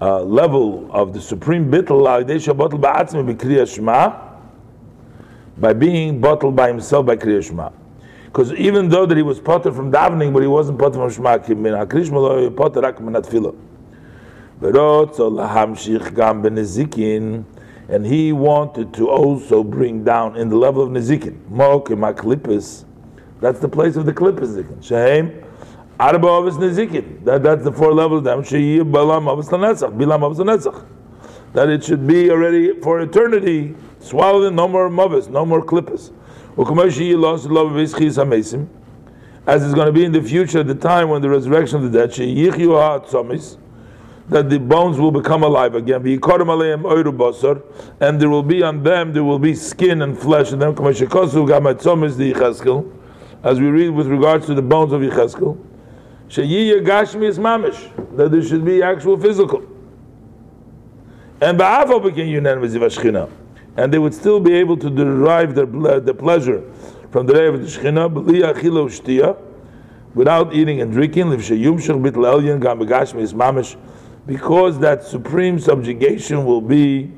uh, 0.01 0.23
level 0.23 0.91
of 0.91 1.13
the 1.13 1.21
supreme 1.21 1.71
bitl 1.71 2.03
la'idei 2.03 2.37
shabatel 2.37 2.81
ba'atzmi 2.81 3.35
b'kriyas 3.35 3.75
shema 3.75 4.23
by 5.59 5.73
being 5.73 6.21
bottled 6.21 6.55
by 6.57 6.69
himself 6.69 7.07
by 7.07 7.17
kriyas 7.17 7.47
shema. 7.47 7.71
Because 8.27 8.53
even 8.53 8.89
though 8.89 9.07
that 9.07 9.17
he 9.17 9.23
was 9.23 9.41
potter 9.41 9.73
from 9.73 9.91
davening, 9.91 10.33
but 10.33 10.43
he 10.43 10.49
wasn't 10.49 10.79
potter 10.79 10.95
from 10.99 11.11
shema, 11.11 11.39
ki 11.39 11.55
min 11.55 11.73
hakrish 11.73 12.11
malo 12.11 12.51
potter 12.51 12.81
rak 12.81 13.01
min 13.01 13.15
atfila. 13.15 13.57
V'rotzo 14.61 15.31
lahamshich 15.31 16.15
gam 16.15 16.43
b'nezikin, 16.43 17.45
and 17.89 18.05
he 18.05 18.33
wanted 18.33 18.93
to 18.93 19.09
also 19.09 19.63
bring 19.63 20.03
down 20.05 20.37
in 20.37 20.49
the 20.49 20.57
level 20.57 20.83
of 20.83 20.91
nezikin. 20.91 21.39
Mok 21.49 21.87
klippus, 21.87 22.85
that's 23.41 23.61
the 23.61 23.69
place 23.69 23.97
of 23.97 24.07
the 24.07 24.13
klippus 24.13 24.63
zikin. 24.63 24.83
Shehem 24.83 25.45
arba 25.99 26.27
avos 26.27 26.59
nezikin. 26.59 27.25
That 27.25 27.43
that's 27.43 27.65
the 27.65 27.73
four 27.73 27.95
levels 27.95 28.19
of 28.19 28.25
them. 28.25 28.43
Sheyi 28.43 28.81
balam 28.81 29.27
avos 29.27 29.49
lanetzach, 29.49 29.97
bilam 29.97 30.21
avos 30.21 30.37
lanetzach. 30.37 30.85
That 31.53 31.69
it 31.71 31.85
should 31.85 32.07
be 32.07 32.31
already 32.31 32.81
for 32.81 33.01
eternity 33.01 33.75
swallowed 34.01 34.49
in 34.49 34.57
no 34.57 34.69
more 34.69 34.91
mavis, 34.91 35.29
no 35.29 35.47
more 35.47 35.63
klippus. 35.65 36.13
As 39.47 39.63
is 39.63 39.75
going 39.75 39.87
to 39.87 39.93
be 39.93 40.05
in 40.05 40.13
the 40.13 40.23
future, 40.23 40.61
at 40.61 40.67
the 40.67 40.75
time 40.75 41.09
when 41.11 41.23
the 41.23 41.29
resurrection 41.29 41.85
of 41.85 41.93
the 41.93 42.07
dead, 42.07 42.13
that 44.29 44.51
the 44.51 44.59
bones 44.59 44.99
will 44.99 45.13
become 45.13 45.45
alive 45.45 45.75
again. 45.77 46.03
And 48.01 48.21
there 48.21 48.29
will 48.29 48.43
be 48.43 48.63
on 48.63 48.83
them, 48.83 49.13
there 49.13 49.23
will 49.23 49.39
be 49.39 49.55
skin 49.55 50.03
and 50.03 50.19
flesh 50.19 50.53
in 50.53 50.59
them. 50.59 50.75
As 53.45 53.61
we 53.61 53.67
read 53.67 53.91
with 53.91 54.09
regards 54.09 54.47
to 54.47 54.55
the 54.55 54.63
bones 54.63 54.93
of 54.93 55.03
Yecheskel, 55.03 55.57
that 58.17 58.31
there 58.33 58.43
should 58.43 58.65
be 58.65 58.83
actual 58.83 59.17
physical. 59.17 59.63
And 61.41 61.59
and 63.77 63.93
they 63.93 63.99
would 63.99 64.15
still 64.15 64.41
be 64.41 64.55
able 64.55 64.77
to 64.77 64.91
derive 64.91 65.55
their, 65.55 65.67
their 66.01 66.15
pleasure 66.15 66.63
from 67.11 67.27
the 67.27 67.35
day 67.35 67.47
of 67.47 67.61
the 67.61 67.67
Shekhinah, 67.67 69.43
without 70.15 70.55
eating 70.55 70.81
and 70.81 70.93
drinking, 70.93 71.31
because 74.27 74.79
that 74.79 75.05
supreme 75.05 75.59
subjugation 75.59 76.45
will 76.45 76.61
be 76.61 77.13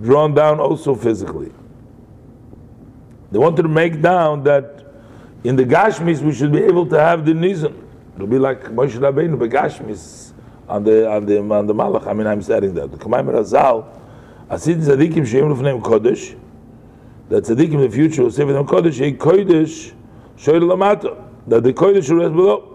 drawn 0.00 0.34
down 0.34 0.60
also 0.60 0.94
physically. 0.94 1.52
They 3.30 3.38
wanted 3.38 3.62
to 3.62 3.68
make 3.68 4.00
down 4.00 4.44
that 4.44 4.86
in 5.44 5.56
the 5.56 5.64
Gashmis 5.64 6.20
we 6.20 6.32
should 6.32 6.52
be 6.52 6.62
able 6.62 6.86
to 6.86 6.98
have 6.98 7.26
the 7.26 7.32
Nizam. 7.32 7.84
It'll 8.14 8.26
be 8.26 8.38
like 8.38 8.62
Moshe 8.64 8.92
Rabbeinu, 8.92 9.38
Gashmis 9.48 10.32
on 10.68 10.84
the 10.84 11.10
on 11.10 11.26
the 11.26 11.38
on 11.38 11.66
the 11.66 11.74
Malach. 11.74 12.06
I 12.06 12.12
mean, 12.12 12.26
I'm 12.26 12.42
saying 12.42 12.74
that 12.74 12.90
the 12.90 12.96
Kamayim 12.96 13.26
Razal 13.26 13.97
Asid 14.50 14.78
tzadikim 14.78 15.26
sheim 15.26 15.54
lefneim 15.54 15.82
kodesh, 15.82 16.34
that 17.28 17.44
tzadikim 17.44 17.74
in 17.74 17.80
the 17.82 17.90
future 17.90 18.22
will 18.22 18.30
for 18.30 18.44
them 18.44 18.66
kodesh, 18.66 19.00
a 19.06 19.12
kodesh 19.16 19.92
shoyl 20.38 20.62
lamata, 20.62 21.16
that 21.46 21.62
the 21.62 21.72
kodesh 21.72 22.10
will 22.10 22.18
rest 22.18 22.34
below. 22.34 22.74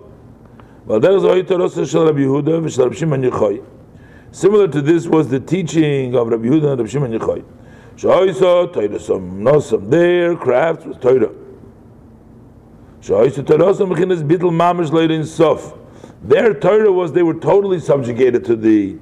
Similar 0.86 1.00
to 4.68 4.82
this 4.82 5.08
was 5.08 5.30
the 5.30 5.40
teaching 5.40 6.14
of 6.14 6.28
Rabbi 6.28 6.44
Yehuda 6.44 6.72
and 6.72 6.80
Rabbi 6.80 6.90
Shimon 6.90 7.14
Yechoy. 7.14 7.42
Shoyso 7.96 8.74
Torah 8.74 8.90
nosam 8.90 9.90
there 9.90 10.36
crafts 10.36 10.86
was 10.86 10.98
Torah. 10.98 11.32
Shoyso 13.00 13.48
Torah 13.48 13.74
mechinas 13.74 14.22
bittel 14.28 14.52
mamish 14.52 14.92
later 14.92 15.14
in 15.14 15.26
Sof. 15.26 15.74
Their 16.22 16.54
Torah 16.54 16.92
was 16.92 17.14
they 17.14 17.24
were 17.24 17.36
totally 17.36 17.80
subjugated 17.80 18.44
to 18.44 18.58
the 18.58 18.98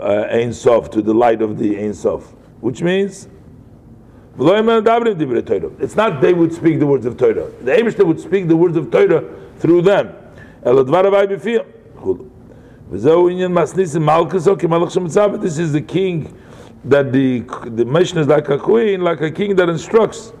uh, 0.00 0.26
Ein 0.30 0.52
Sof, 0.52 0.90
to 0.90 1.02
the 1.02 1.14
light 1.14 1.42
of 1.42 1.58
the 1.58 1.78
Ein 1.78 1.94
Sof, 1.94 2.32
which 2.60 2.82
means 2.82 3.28
it's 4.38 5.96
not 5.96 6.20
they 6.20 6.32
would 6.32 6.52
speak 6.52 6.78
the 6.78 6.86
words 6.86 7.04
of 7.04 7.16
Torah. 7.16 7.50
The 7.62 7.72
Abishter 7.72 8.06
would 8.06 8.20
speak 8.20 8.48
the 8.48 8.56
words 8.56 8.76
of 8.76 8.90
Torah 8.90 9.24
through 9.58 9.82
them. 9.82 10.14
This 15.40 15.58
is 15.58 15.72
the 15.72 15.84
king 15.86 16.38
that 16.84 17.12
the 17.12 17.40
the 17.66 17.84
mission 17.84 18.18
is 18.18 18.26
like 18.26 18.48
a 18.48 18.58
queen, 18.58 19.02
like 19.02 19.20
a 19.20 19.30
king 19.30 19.54
that 19.56 19.68
instructs. 19.68 20.32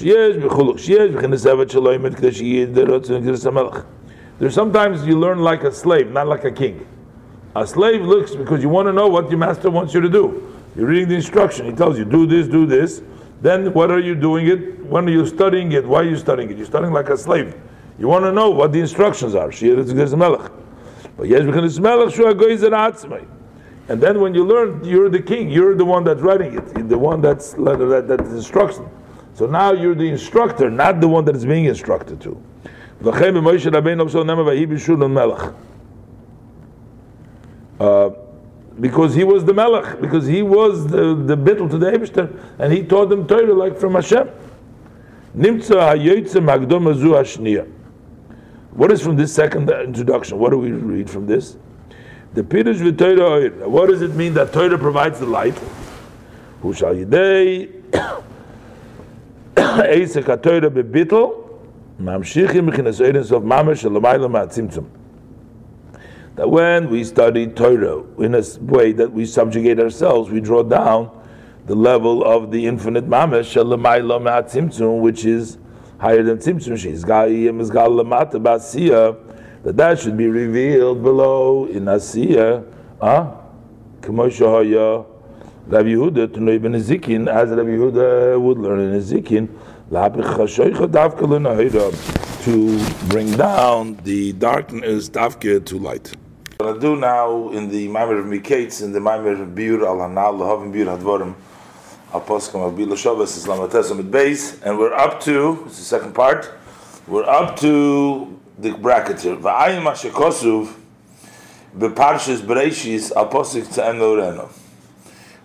There's 0.00 0.36
sometimes 4.54 5.06
you 5.06 5.18
learn 5.18 5.38
like 5.40 5.64
a 5.64 5.72
slave, 5.72 6.12
not 6.12 6.28
like 6.28 6.44
a 6.44 6.52
king. 6.52 6.86
A 7.56 7.66
slave 7.66 8.02
looks 8.02 8.34
because 8.34 8.62
you 8.62 8.68
want 8.68 8.86
to 8.86 8.92
know 8.92 9.08
what 9.08 9.30
your 9.30 9.38
master 9.38 9.70
wants 9.70 9.94
you 9.94 10.00
to 10.00 10.08
do. 10.08 10.54
You're 10.76 10.86
reading 10.86 11.08
the 11.08 11.16
instruction. 11.16 11.66
He 11.66 11.72
tells 11.72 11.98
you, 11.98 12.04
do 12.04 12.26
this, 12.26 12.46
do 12.46 12.66
this. 12.66 13.02
Then 13.40 13.72
what 13.72 13.90
are 13.90 13.98
you 14.00 14.14
doing 14.14 14.46
it? 14.46 14.84
When 14.84 15.08
are 15.08 15.12
you 15.12 15.26
studying 15.26 15.72
it? 15.72 15.86
Why 15.86 16.00
are 16.00 16.04
you 16.04 16.16
studying 16.16 16.50
it? 16.50 16.56
You're 16.56 16.66
studying 16.66 16.92
like 16.92 17.08
a 17.08 17.16
slave. 17.16 17.54
You 17.98 18.06
want 18.08 18.24
to 18.24 18.32
know 18.32 18.50
what 18.50 18.72
the 18.72 18.80
instructions 18.80 19.34
are. 19.34 19.50
And 23.88 24.02
then 24.02 24.20
when 24.20 24.34
you 24.34 24.44
learn, 24.44 24.84
you're 24.84 25.08
the 25.08 25.22
king. 25.22 25.50
You're 25.50 25.74
the 25.74 25.84
one 25.84 26.04
that's 26.04 26.20
writing 26.20 26.56
it. 26.58 26.88
The 26.88 26.98
one 26.98 27.20
that's 27.20 27.54
that, 27.54 28.04
that's 28.06 28.30
instruction. 28.30 28.88
So 29.34 29.46
now 29.46 29.72
you're 29.72 29.94
the 29.94 30.08
instructor, 30.08 30.70
not 30.70 31.00
the 31.00 31.08
one 31.08 31.24
that 31.24 31.34
is 31.36 31.46
being 31.46 31.64
instructed 31.64 32.20
to. 32.22 32.42
Uh, 37.78 38.10
because 38.80 39.14
he 39.14 39.24
was 39.24 39.44
the 39.44 39.54
Melech, 39.54 40.00
because 40.00 40.26
he 40.26 40.42
was 40.42 40.86
the, 40.86 41.14
the 41.14 41.36
bittel 41.36 41.68
to 41.70 41.78
the 41.78 41.90
Eberster, 41.90 42.38
and 42.58 42.72
he 42.72 42.82
taught 42.82 43.08
them 43.08 43.26
Torah 43.26 43.52
like 43.54 43.76
from 43.76 43.94
Hashem. 43.94 44.28
What 48.70 48.92
is 48.92 49.00
from 49.02 49.16
this 49.16 49.34
second 49.34 49.70
introduction? 49.70 50.38
What 50.38 50.50
do 50.50 50.58
we 50.58 50.70
read 50.72 51.10
from 51.10 51.26
this? 51.26 51.56
The 52.34 52.42
Pirush 52.42 52.76
v'Torah 52.76 53.66
What 53.66 53.88
does 53.88 54.02
it 54.02 54.14
mean 54.14 54.34
that 54.34 54.52
Torah 54.52 54.78
provides 54.78 55.18
the 55.18 55.26
light? 55.26 55.58
Who 56.62 56.72
shall 56.72 56.94
yidei 56.94 57.82
eisek 59.54 60.26
ha-Torah 60.26 60.70
bebittel 60.70 61.58
mamshichim 62.00 62.70
mechinas 62.70 63.00
eidens 63.00 63.32
of 63.32 63.42
mamash 63.42 63.82
shalamayla 63.88 64.28
ma'atzimtzum 64.30 64.86
that 66.38 66.48
when 66.48 66.88
we 66.88 67.02
study 67.02 67.48
Torah 67.48 68.04
in 68.18 68.36
a 68.36 68.42
way 68.60 68.92
that 68.92 69.12
we 69.12 69.26
subjugate 69.26 69.80
ourselves, 69.80 70.30
we 70.30 70.40
draw 70.40 70.62
down 70.62 71.10
the 71.66 71.74
level 71.74 72.22
of 72.24 72.52
the 72.52 72.64
infinite 72.64 73.08
mamash 73.08 73.50
which 75.00 75.24
is 75.24 75.58
higher 75.98 76.22
than 76.22 76.38
tzimtzum. 76.38 76.76
That 79.64 79.76
that 79.76 79.98
should 79.98 80.16
be 80.16 80.28
revealed 80.28 81.02
below 81.02 81.66
in 81.66 81.86
asiya 81.86 82.64
Huh? 83.00 83.34
Ah, 83.34 83.40
Rabbi 84.00 85.88
Yehuda 85.88 86.32
to 86.34 86.40
know 86.40 86.52
ibn 86.52 86.74
Ezekiel, 86.76 87.28
as 87.28 87.50
Rabbi 87.50 87.70
Yehuda 87.70 88.40
would 88.40 88.58
learn 88.58 88.80
in 88.80 88.92
Nezikin, 88.92 89.48
to 92.44 93.08
bring 93.08 93.36
down 93.36 93.96
the 94.04 94.32
darkness 94.34 95.10
davke 95.10 95.64
to 95.66 95.78
light. 95.78 96.14
What 96.58 96.76
I 96.76 96.80
do 96.80 96.96
now 96.96 97.50
in 97.50 97.68
the 97.68 97.86
Maimer 97.86 98.18
of 98.18 98.24
Miketz, 98.24 98.82
in 98.82 98.90
the 98.90 98.98
Maimer 98.98 99.40
of 99.40 99.50
Biur 99.50 99.86
al 99.86 99.98
Hanal, 99.98 100.40
Lahavim 100.40 100.74
Biur 100.74 100.98
Hadvorim, 100.98 101.36
Al 102.12 102.20
Poskim 102.20 102.56
Al 102.56 102.72
Bila 102.72 102.98
Shabbos, 102.98 103.36
Islam 103.36 103.60
Atesam 103.60 104.02
Beis, 104.10 104.60
and 104.66 104.76
we're 104.76 104.92
up 104.92 105.20
to, 105.20 105.64
is 105.68 105.78
the 105.78 105.84
second 105.84 106.16
part, 106.16 106.52
we're 107.06 107.22
up 107.22 107.56
to 107.60 108.40
the 108.58 108.72
bracket 108.72 109.20
here. 109.20 109.36
Va'ayim 109.36 109.84
Hashekosuv, 109.84 110.74
Beparshis 111.76 112.40
Bereishis, 112.40 113.12
Al 113.14 113.28
Posik 113.28 113.66
Tzem 113.66 114.00
Loreno. 114.00 114.50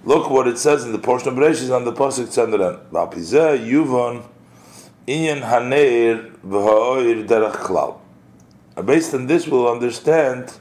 Look 0.05 0.31
what 0.31 0.47
it 0.47 0.57
says 0.57 0.83
in 0.83 0.93
the 0.93 0.97
portion 0.97 1.27
of 1.27 1.35
Bereshis 1.35 1.69
on 1.69 1.85
the 1.85 1.93
Posik 1.93 2.25
Tzem 2.25 2.55
Loreno. 2.55 2.89
Va'pizeh 2.89 3.63
Yuvon, 3.63 4.23
Inyan 5.07 5.43
Haneir 5.43 6.35
V'ha'oir 6.37 7.27
Derech 7.27 7.57
Klal. 7.57 7.99
Based 8.83 9.13
on 9.13 9.27
this, 9.27 9.47
we'll 9.47 9.71
understand 9.71 10.51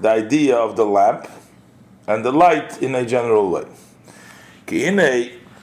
the 0.00 0.10
idea 0.10 0.56
of 0.56 0.76
the 0.76 0.84
lamp 0.84 1.28
and 2.06 2.24
the 2.24 2.32
light 2.32 2.82
in 2.82 2.94
a 2.94 3.04
general 3.04 3.50
way. 3.50 3.64
Ki 4.66 4.84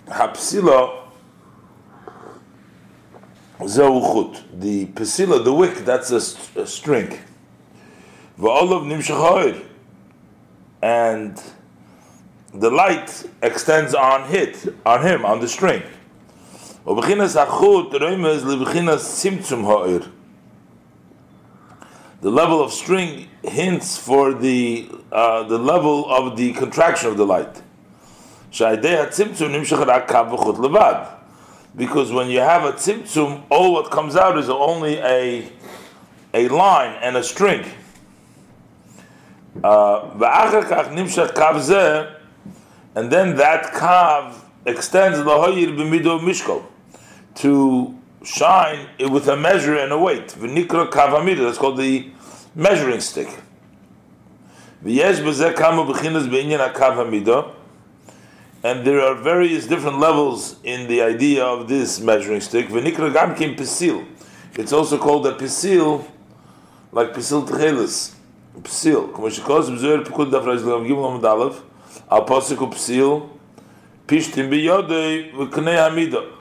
hapsila 0.08 1.04
zeuchut. 3.60 4.42
The 4.54 4.88
pesila, 4.88 5.44
the 5.44 5.54
wick, 5.54 5.76
that's 5.86 6.12
a, 6.12 6.60
a 6.60 6.68
string. 6.68 7.20
Va'olav 8.40 8.86
nimshachayr. 8.86 9.64
And 10.82 11.42
the 12.54 12.70
light 12.70 13.26
extends 13.42 13.96
on 13.96 14.34
it, 14.34 14.74
on 14.86 15.06
him, 15.06 15.26
on 15.26 15.40
the 15.40 15.48
string. 15.48 15.84
ובחינת 16.86 17.36
החוט 17.36 17.96
רמז 17.96 18.46
לבחינת 18.46 19.00
צמצום 19.00 19.66
העיר. 19.66 20.10
The 22.21 22.31
level 22.31 22.61
of 22.61 22.73
string 22.73 23.29
hints 23.45 23.97
for 23.97 24.35
the 24.35 24.91
uh, 25.13 25.45
the 25.45 25.59
level 25.59 26.11
of 26.11 26.37
the 26.37 26.53
contraction 26.53 27.09
of 27.09 27.17
the 27.17 27.25
light. 27.25 27.63
Because 31.77 32.13
when 32.13 32.29
you 32.29 32.41
have 32.41 32.65
a 32.65 32.73
tzimtzum, 32.73 33.45
all 33.51 33.73
what 33.73 33.91
comes 33.91 34.17
out 34.17 34.37
is 34.37 34.49
only 34.49 34.97
a 34.99 35.53
a 36.35 36.49
line 36.49 36.99
and 37.03 37.17
a 37.17 37.23
string. 37.23 37.65
Uh, 39.63 40.11
and 42.95 43.11
then 43.13 43.37
that 43.37 43.73
kav 43.75 44.35
extends 44.67 45.19
to 47.35 47.98
shine 48.29 48.89
it 48.99 49.11
with 49.11 49.27
a 49.29 49.37
measure 49.37 49.77
and 49.77 49.93
a 49.93 49.99
weight. 49.99 50.29
V'nikra 50.29 50.91
kavamida, 50.91 51.47
that's 51.47 51.59
called 51.59 51.79
the 51.79 52.11
measuring 52.55 53.01
stick. 53.01 53.29
V'yesh 54.85 55.23
b'zeh 55.23 55.55
b'chinas 55.55 56.29
b'inyan 56.29 56.59
ha'kav 56.59 57.55
and 58.65 58.85
there 58.85 59.01
are 59.01 59.15
various 59.15 59.67
different 59.67 60.01
levels 60.01 60.57
in 60.65 60.89
the 60.89 61.01
idea 61.01 61.45
of 61.45 61.69
this 61.69 62.01
measuring 62.01 62.41
stick. 62.41 62.69
V'nikra 62.69 63.13
gamkim 63.13 63.57
pisil. 63.57 64.07
It's 64.55 64.73
also 64.73 64.99
called 64.99 65.27
a 65.27 65.33
pisil, 65.35 66.05
like 66.93 67.15
pisil 67.15 67.47
tchelis. 67.47 68.15
Pisil. 68.61 69.13
Como 69.15 69.29
shekos 69.29 69.71
b'zoyer 69.71 70.05
pekud 70.05 70.31
daf 70.31 70.45
reiz 70.45 70.65
l'am 70.65 70.85
gimel 70.85 71.19
amad 71.19 71.63
al 72.11 72.27
posik 72.27 72.59
pisil, 72.73 73.31
pishtim 74.07 74.51
b'yodei 74.51 75.33
v'knei 75.33 75.79
hamidah. 75.79 76.38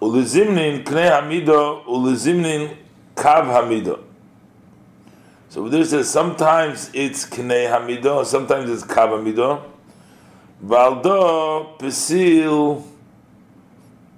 Ulizimnin 0.00 0.84
knei 0.84 1.08
hamido 1.08 1.82
ulizimnin 1.86 2.70
kav 3.14 3.46
hamido. 3.46 3.98
So 5.48 5.68
there 5.68 5.84
says 5.84 6.08
sometimes 6.08 6.90
it's 6.94 7.26
knei 7.26 7.68
hamido, 7.68 8.24
sometimes 8.24 8.70
it's 8.70 8.84
kav 8.84 9.10
hamido. 9.10 9.62
Valdo 10.64 11.78
pesil 11.78 12.82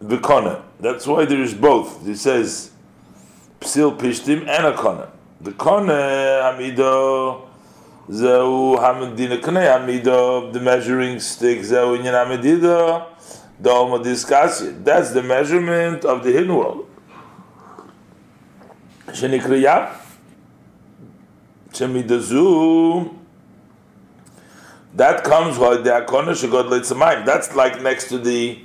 v'kona. 0.02 0.62
That's 0.80 1.06
why 1.06 1.24
there 1.24 1.40
is 1.40 1.54
both. 1.54 2.06
It 2.06 2.18
says 2.18 2.70
psil 3.60 3.96
pishtim 3.96 4.48
and 4.48 4.66
a 4.66 4.76
kona. 4.76 5.08
The 5.40 5.52
kona 5.52 5.92
hamido 5.92 7.42
zeu 8.10 8.76
hamidina 8.78 9.40
knei 9.40 9.66
hamido, 9.66 10.52
the 10.52 10.60
measuring 10.60 11.18
stick 11.18 11.62
zeu 11.62 11.96
inyan 11.96 12.14
hamidido. 12.14 13.06
Dolma 13.62 14.02
Diskasya. 14.02 14.84
That's 14.84 15.12
the 15.12 15.22
measurement 15.22 16.04
of 16.04 16.24
the 16.24 16.32
hidden 16.32 16.54
world. 16.54 16.88
Shenikriya. 19.06 19.96
Shemidazu. 21.70 23.14
That 24.94 25.24
comes 25.24 25.56
while 25.58 25.80
the 25.82 25.90
akona 25.90 26.32
shagod 26.32 26.68
leitzamayim. 26.68 27.24
That's 27.24 27.54
like 27.54 27.80
next 27.80 28.08
to 28.08 28.18
the 28.18 28.58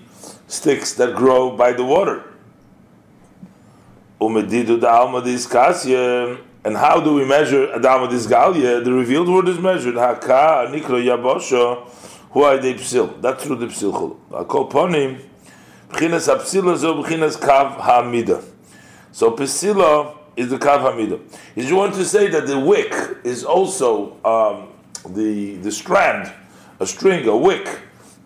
sticks 0.47 0.93
that 0.95 1.15
grow 1.15 1.55
by 1.55 1.73
the 1.73 1.85
water. 1.85 2.23
Umedidu 4.19 4.81
da 4.81 5.01
alma 5.01 5.21
diskasya. 5.21 6.41
And 6.65 6.75
how 6.75 6.99
do 6.99 7.13
we 7.13 7.23
measure 7.23 7.67
Adama 7.67 8.09
Disgalia? 8.09 8.83
The 8.83 8.91
revealed 8.91 9.29
word 9.29 9.47
is 9.47 9.57
measured. 9.57 9.95
Haka 9.95 10.67
nikro 10.69 11.01
yabosho 11.01 11.87
who 12.31 12.43
are 12.43 12.57
the 12.57 12.73
psil? 12.73 13.21
That's 13.21 13.43
through 13.43 13.57
the 13.57 13.67
psil 13.67 13.91
chulu. 13.93 14.17
Akol 14.31 14.69
ponim, 14.71 15.21
b'chinas 15.89 16.27
hapsila 16.33 16.75
zo 16.77 17.01
b'chinas 17.01 17.37
kav 17.37 17.77
hamida. 17.79 18.43
So 19.11 19.31
psila 19.31 20.17
is 20.35 20.49
the 20.49 20.57
kav 20.57 20.79
hamida. 20.79 21.19
Is 21.55 21.69
you 21.69 21.75
want 21.75 21.95
to 21.95 22.05
say 22.05 22.27
that 22.27 22.47
the 22.47 22.59
wick 22.59 22.93
is 23.23 23.43
also 23.43 24.17
um, 24.23 24.69
the 25.13 25.55
the 25.57 25.71
strand, 25.71 26.31
a 26.79 26.85
string, 26.85 27.27
a 27.27 27.35
wick, 27.35 27.79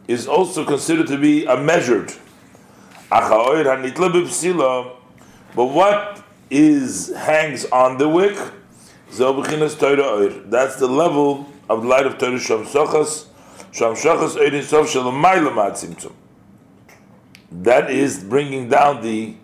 is 0.07 0.27
also 0.27 0.65
considered 0.65 1.07
to 1.07 1.17
be 1.17 1.45
a 1.45 1.57
measured. 1.57 2.13
But 3.09 3.29
what 5.55 6.23
is 6.49 7.13
hangs 7.15 7.65
on 7.65 7.97
the 7.97 8.07
wick? 8.07 8.37
That's 9.09 10.75
the 10.77 10.87
level 10.87 11.49
of 11.69 11.81
the 11.81 11.87
light 11.87 12.05
of 12.05 12.17
Torah 12.17 12.39
Shem 12.39 12.65
Sochas 12.65 13.27
that 17.51 17.91
is 17.91 18.23
bringing 18.23 18.69
down 18.69 19.01
the 19.01 19.35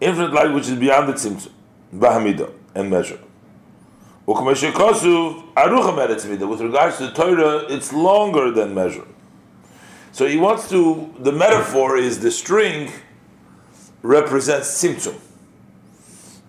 infinite 0.00 0.32
light 0.32 0.52
which 0.52 0.68
is 0.68 0.76
beyond 0.76 1.08
the 1.08 1.12
tzimtzum, 1.12 1.50
bahamida, 1.94 2.52
and 2.74 2.90
measure. 2.90 3.18
With 4.26 4.38
regards 4.38 5.00
to 5.02 5.42
the 7.06 7.12
Torah, 7.14 7.66
it's 7.68 7.92
longer 7.92 8.50
than 8.52 8.74
measure. 8.74 9.06
So 10.12 10.26
he 10.26 10.36
wants 10.36 10.68
to, 10.70 11.14
the 11.18 11.32
metaphor 11.32 11.96
is 11.96 12.20
the 12.20 12.30
string 12.30 12.92
represents 14.02 14.82
tzimtzum. 14.82 15.18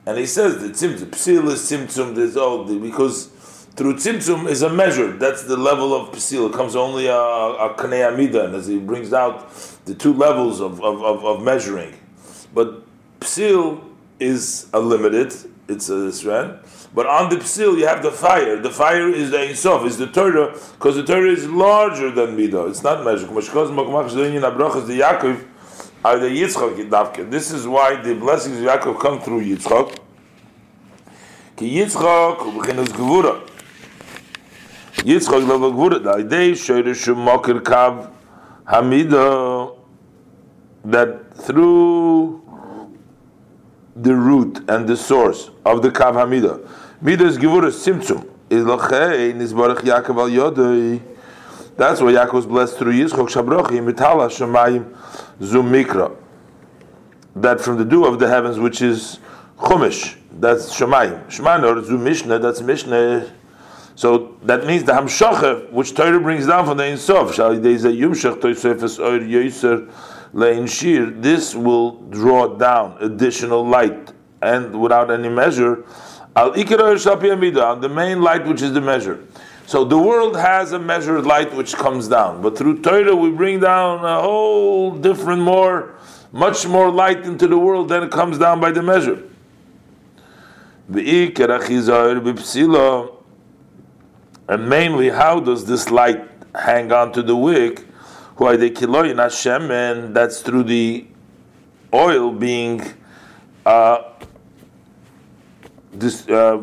And 0.06 0.18
he 0.18 0.26
says 0.26 0.60
the 0.62 0.70
tzimtzum, 0.70 1.12
psil 1.12 1.50
is 1.50 1.62
tzimtzum, 1.62 2.16
there's 2.16 2.38
all, 2.38 2.66
because 2.66 3.30
through 3.76 3.96
tzimtzum 3.96 4.50
is 4.50 4.62
a 4.62 4.70
measure. 4.70 5.14
That's 5.18 5.44
the 5.44 5.58
level 5.58 5.94
of 5.94 6.12
psil. 6.16 6.50
It 6.50 6.54
comes 6.54 6.76
only 6.76 7.08
a, 7.08 7.16
a 7.16 7.74
kanei 7.78 8.08
amida, 8.08 8.46
and 8.46 8.56
as 8.56 8.68
he 8.68 8.78
brings 8.78 9.14
out 9.14 9.50
the 9.86 9.96
two 9.96 10.14
levels 10.14 10.60
of, 10.60 10.84
of, 10.84 11.02
of, 11.04 11.26
of 11.26 11.44
measuring. 11.44 11.94
But 12.54 12.84
psil 13.22 13.82
is 14.20 14.68
a 14.74 14.80
limited. 14.80 15.34
It's 15.68 15.90
a 15.90 16.12
strand. 16.12 16.60
But 16.94 17.08
on 17.08 17.30
the 17.30 17.38
psil 17.38 17.78
you 17.78 17.88
have 17.88 18.04
the 18.04 18.12
fire. 18.12 18.58
The 18.58 18.70
fire 18.70 19.10
is 19.10 19.32
the 19.32 19.38
insof, 19.38 19.86
is 19.86 19.98
the 19.98 20.08
Torah, 20.08 20.52
because 20.74 20.98
the 20.98 21.04
Torah 21.04 21.32
is 21.32 21.48
larger 21.48 22.12
than 22.12 22.36
midah. 22.36 22.70
It's 22.70 22.84
not 22.84 23.06
measured. 23.06 23.30
This 27.32 27.52
is 27.52 27.68
why 27.68 27.96
the 28.02 28.16
blessings 28.16 28.58
of 28.58 28.66
Yaakov 28.66 29.00
come 29.00 29.22
through 29.22 29.44
Yitzchak. 29.46 29.98
Ki 31.56 31.78
Yitzchak. 31.78 33.48
Yitzchak 35.04 35.48
lo 35.48 35.58
v'gvura, 35.60 36.04
the 36.04 36.12
idea 36.12 36.54
shoyre 36.54 36.94
shu 36.94 37.16
mokir 37.16 37.60
kav 37.62 38.12
hamida, 38.68 39.76
that 40.86 41.34
through 41.36 42.42
the 43.96 44.14
root 44.14 44.60
and 44.70 44.88
the 44.88 44.96
source 44.96 45.50
of 45.66 45.82
the 45.82 45.90
kav 45.90 46.14
hamida, 46.14 46.68
midas 47.02 47.38
gevura 47.38 47.72
simtzum, 47.72 48.28
is 48.50 48.64
lochei 48.64 49.34
nizbarach 49.34 49.80
Yaakov 49.80 50.18
al 50.18 50.30
yodoi, 50.30 51.02
that's 51.78 52.00
why 52.00 52.12
Yaakov 52.12 52.34
was 52.34 52.46
blessed 52.46 52.78
through 52.78 52.94
Yitzchak 52.94 53.28
Shabrochi, 53.28 53.82
mitala 53.82 54.30
shemayim 54.30 54.96
zum 55.44 55.72
mikra, 55.72 56.16
that 57.36 57.60
from 57.60 57.78
the 57.78 57.86
dew 57.86 58.06
of 58.06 58.20
the 58.20 58.28
heavens, 58.28 58.60
which 58.60 58.82
is 58.82 59.20
chumash, 59.58 60.18
That's 60.34 60.74
Shemayim. 60.74 61.28
Shemayim 61.28 61.64
or 61.64 61.84
Zu 61.84 61.98
Mishnah, 61.98 62.40
that's 62.40 62.62
Mishnah. 62.62 63.32
So 64.02 64.36
that 64.46 64.66
means 64.66 64.84
the 64.84 64.94
Hamshacha, 64.94 65.72
which 65.72 65.94
Torah 65.94 66.20
brings 66.20 66.48
down 66.48 66.66
from 66.66 66.78
the 66.78 66.86
Ein 66.86 66.98
Sof, 66.98 67.36
this 71.22 71.54
will 71.54 71.92
draw 72.10 72.48
down 72.48 72.98
additional 73.00 73.64
light 73.64 74.12
and 74.42 74.82
without 74.82 75.12
any 75.12 75.30
measure. 75.30 75.86
Al 76.36 76.52
the 76.52 77.92
main 77.94 78.24
light 78.24 78.48
which 78.48 78.64
is 78.64 78.74
the 78.74 78.82
measure. 78.82 79.24
So 79.68 79.86
the 79.86 80.00
world 80.00 80.36
has 80.36 80.72
a 80.72 80.80
measured 80.80 81.28
light 81.28 81.54
which 81.54 81.76
comes 81.76 82.08
down, 82.08 82.42
but 82.42 82.58
through 82.58 82.82
Torah 82.82 83.16
we 83.16 83.30
bring 83.30 83.60
down 83.60 84.04
a 84.04 84.20
whole 84.20 84.96
different, 84.96 85.44
more, 85.44 85.94
much 86.32 86.66
more 86.66 86.90
light 86.90 87.24
into 87.26 87.46
the 87.48 87.60
world 87.60 87.90
than 87.90 88.02
it 88.02 88.10
comes 88.10 88.40
down 88.40 88.60
by 88.60 88.72
the 88.72 88.82
measure. 88.82 89.22
And 94.52 94.68
mainly, 94.68 95.10
how 95.10 95.40
does 95.40 95.64
this 95.64 95.90
light 95.90 96.28
hang 96.54 96.92
on 96.92 97.14
to 97.14 97.24
the 97.24 97.34
wick? 97.34 97.86
And 98.38 100.14
that's 100.14 100.42
through 100.42 100.64
the 100.64 101.08
oil 101.94 102.34
being 102.34 102.84
uh, 103.66 104.12
this, 105.94 106.28
uh, 106.28 106.60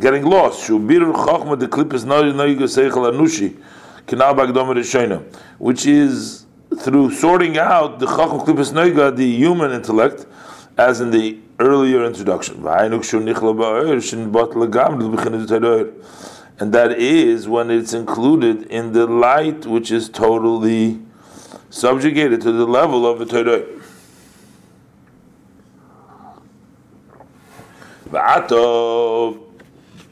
getting 0.00 0.26
lost. 0.26 0.68
Which 0.68 1.06
is 5.86 6.46
through 6.78 7.14
sorting 7.14 7.56
out 7.56 7.98
the 8.00 8.06
chachma 8.06 8.44
klippus 8.44 8.72
noiga, 8.74 9.16
the 9.16 9.26
human 9.26 9.72
intellect, 9.72 10.26
as 10.76 11.00
in 11.00 11.10
the 11.10 11.38
earlier 11.60 12.04
introduction. 12.04 12.56
And 16.60 16.72
that 16.74 16.92
is 16.98 17.48
when 17.48 17.70
it's 17.70 17.92
included 17.92 18.62
in 18.66 18.92
the 18.92 19.06
light 19.06 19.66
which 19.66 19.90
is 19.90 20.08
totally 20.08 21.00
subjugated 21.70 22.40
to 22.40 22.52
the 22.52 22.66
level 22.66 23.06
of 23.06 23.18
the 23.18 23.26
Torah. 23.26 23.64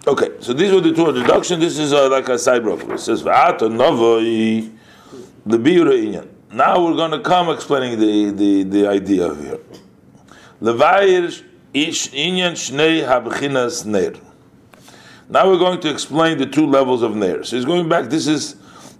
Okay, 0.06 0.30
so 0.40 0.52
these 0.52 0.72
were 0.72 0.80
the 0.80 0.94
two 0.94 1.08
introductions. 1.08 1.60
This 1.60 1.78
is 1.78 1.92
uh, 1.92 2.08
like 2.08 2.28
a 2.28 2.38
side 2.38 2.62
broker. 2.62 2.94
It 2.94 3.00
says 3.00 3.22
V'ato 3.22 3.68
novoi 3.68 4.70
the 5.44 5.58
inyan. 5.58 6.28
Now 6.52 6.82
we're 6.82 6.94
going 6.94 7.10
to 7.10 7.20
come 7.20 7.50
explaining 7.50 7.98
the, 7.98 8.30
the, 8.30 8.62
the 8.62 8.86
idea 8.86 9.34
here. 9.34 9.58
Levayir 10.60 11.44
inyan 11.72 12.52
shnei 12.52 13.06
habchinas 13.06 13.86
ner. 13.86 14.14
Now 15.28 15.48
we're 15.48 15.58
going 15.58 15.80
to 15.82 15.90
explain 15.90 16.38
the 16.38 16.46
two 16.46 16.66
levels 16.66 17.02
of 17.02 17.14
ner. 17.14 17.44
So 17.44 17.56
he's 17.56 17.64
going 17.64 17.88
back. 17.88 18.08
This 18.10 18.26
is 18.26 18.56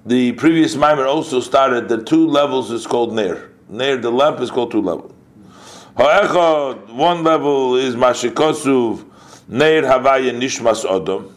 the 0.07 0.33
previous 0.33 0.77
mimer 0.77 1.07
also 1.07 1.41
started. 1.41 1.89
The 1.89 2.05
two 2.05 2.29
levels 2.29 2.71
is 2.71 2.87
called 2.87 3.13
ner. 3.13 3.51
Ner, 3.69 3.97
the 3.97 4.11
lamp 4.11 4.41
is 4.41 4.51
called 4.51 4.71
two 4.71 4.83
levels. 4.83 5.13
Ha'echad, 5.97 6.95
one 6.95 7.25
level 7.25 7.75
is 7.75 7.97
mashikosuv 7.97 9.05
ner 9.49 9.83
havaya 9.83 10.31
nishmas 10.31 10.85
odom. 10.85 11.33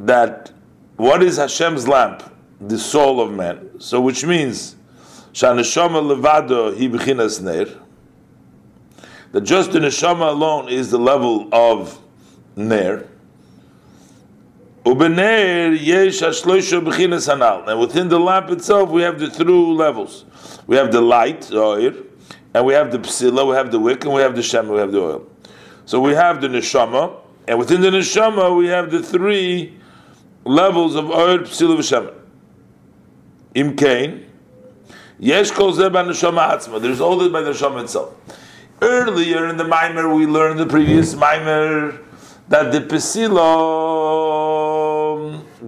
That 0.00 0.50
what 0.96 1.22
is 1.22 1.36
Hashem's 1.36 1.86
lamp? 1.86 2.24
The 2.60 2.78
soul 2.78 3.20
of 3.20 3.30
man. 3.32 3.78
So 3.78 4.00
which 4.00 4.24
means 4.24 4.74
shaneshama 5.32 6.02
levado 6.02 6.76
hi 6.76 6.88
b'chinas 6.88 7.40
ner 7.40 7.83
that 9.34 9.40
just 9.40 9.72
the 9.72 9.80
neshama 9.80 10.28
alone 10.28 10.68
is 10.68 10.92
the 10.92 10.98
level 10.98 11.48
of 11.52 12.00
ner. 12.54 13.04
Ubener 14.84 15.76
yesh 15.76 16.20
ashloisha 16.20 16.80
b'chinas 16.80 17.28
hanal. 17.28 17.66
And 17.66 17.80
within 17.80 18.08
the 18.08 18.20
lamp 18.20 18.50
itself, 18.50 18.90
we 18.90 19.02
have 19.02 19.18
the 19.18 19.28
through 19.28 19.74
levels. 19.74 20.24
We 20.68 20.76
have 20.76 20.92
the 20.92 21.00
light, 21.00 21.50
oil, 21.52 21.94
and 22.54 22.64
we 22.64 22.74
have 22.74 22.92
the 22.92 22.98
psila, 22.98 23.48
we 23.48 23.56
have 23.56 23.72
the 23.72 23.80
wick, 23.80 24.04
and 24.04 24.14
we 24.14 24.22
have 24.22 24.36
the 24.36 24.42
shema, 24.42 24.72
we 24.72 24.78
have 24.78 24.92
the 24.92 25.00
oil. 25.00 25.26
So 25.84 26.00
we 26.00 26.12
have 26.12 26.40
the 26.40 26.46
neshama, 26.46 27.16
and 27.48 27.58
within 27.58 27.80
the 27.80 27.90
neshama, 27.90 28.56
we 28.56 28.68
have 28.68 28.92
the 28.92 29.02
three 29.02 29.76
levels 30.44 30.94
of 30.94 31.10
oil, 31.10 31.38
psila, 31.38 31.76
v'shema. 31.76 32.14
Imkain, 33.56 34.26
yesh 35.18 35.50
kol 35.50 35.72
zeh 35.72 35.90
neshama 35.90 36.50
atzma. 36.50 36.80
There's 36.80 37.00
all 37.00 37.18
this 37.18 37.32
by 37.32 37.40
the 37.40 37.50
neshama 37.50 37.82
itself. 37.82 38.14
Earlier 38.84 39.48
in 39.48 39.56
the 39.56 39.64
mimer, 39.64 40.14
we 40.14 40.26
learned 40.26 40.60
the 40.60 40.66
previous 40.66 41.14
mimer 41.14 41.98
that 42.48 42.70
the 42.70 42.82
pesilo 42.82 43.40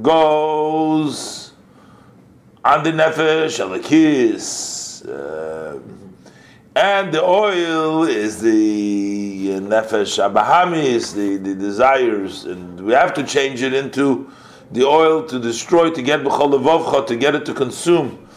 goes 0.02 1.52
on 2.62 2.84
the 2.84 2.92
nefesh 2.92 3.58
alakis, 3.64 5.08
uh, 5.08 5.78
and 6.74 7.10
the 7.10 7.24
oil 7.24 8.04
is 8.04 8.38
the 8.42 9.60
nefesh 9.60 10.18
abahamis, 10.22 11.14
the, 11.14 11.38
the 11.38 11.54
desires, 11.54 12.44
and 12.44 12.78
we 12.82 12.92
have 12.92 13.14
to 13.14 13.24
change 13.24 13.62
it 13.62 13.72
into 13.72 14.30
the 14.72 14.84
oil 14.84 15.24
to 15.26 15.38
destroy, 15.38 15.88
to 15.88 16.02
get 16.02 16.20
b'chol 16.20 17.06
to 17.06 17.16
get 17.16 17.34
it 17.34 17.46
to 17.46 17.54
consume 17.54 18.28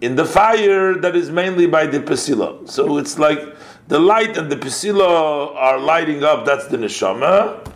in 0.00 0.16
the 0.16 0.24
fire 0.24 0.94
that 0.94 1.14
is 1.14 1.30
mainly 1.30 1.66
by 1.66 1.84
the 1.86 2.00
pesila. 2.00 2.66
So 2.66 2.96
it's 2.96 3.18
like 3.18 3.56
the 3.88 3.98
light 3.98 4.36
and 4.36 4.50
the 4.50 4.56
pisila 4.56 5.54
are 5.54 5.78
lighting 5.78 6.24
up, 6.24 6.46
that's 6.46 6.66
the 6.68 6.76
neshama. 6.76 7.68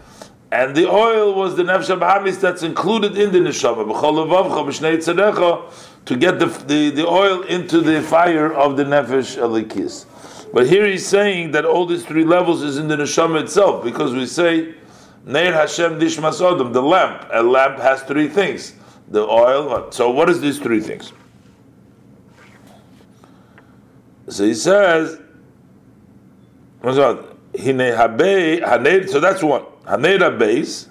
And 0.53 0.77
the 0.77 0.89
oil 0.89 1.35
was 1.35 1.57
the 1.57 1.65
nefesh 1.65 1.99
bahamis 1.99 2.41
that's 2.41 2.63
included 2.63 3.19
in 3.19 3.33
the 3.33 3.41
neshama. 3.41 3.85
To 6.07 6.17
get 6.17 6.39
the, 6.39 6.47
the, 6.47 6.91
the 6.91 7.07
oil 7.07 7.43
into 7.43 7.81
the 7.81 8.01
fire 8.01 8.53
of 8.53 8.77
the 8.77 8.85
nefesh 8.85 9.37
alikis. 9.37 10.07
But 10.53 10.69
here 10.69 10.87
he's 10.87 11.07
saying 11.07 11.51
that 11.51 11.65
all 11.65 11.85
these 11.85 12.05
three 12.05 12.25
levels 12.25 12.63
is 12.63 12.79
in 12.79 12.87
the 12.89 12.97
neshama 12.97 13.43
itself, 13.43 13.83
because 13.85 14.15
we 14.15 14.27
say, 14.27 14.75
Neir 15.27 15.53
Hashem 15.53 15.99
Dishmas 15.99 16.41
Odom, 16.41 16.73
the 16.73 16.81
lamp. 16.81 17.29
A 17.33 17.43
lamp 17.43 17.81
has 17.81 18.03
three 18.05 18.29
things. 18.29 18.75
The 19.09 19.23
oil. 19.27 19.91
So 19.91 20.11
what 20.11 20.31
is 20.31 20.41
these 20.41 20.61
three 20.61 20.81
things? 20.81 21.13
So 24.29 24.45
he 24.45 24.55
says, 24.55 25.21
so 26.95 27.25
that's 29.21 29.43
one. 29.43 29.65
Haner 29.87 30.39
base, 30.39 30.89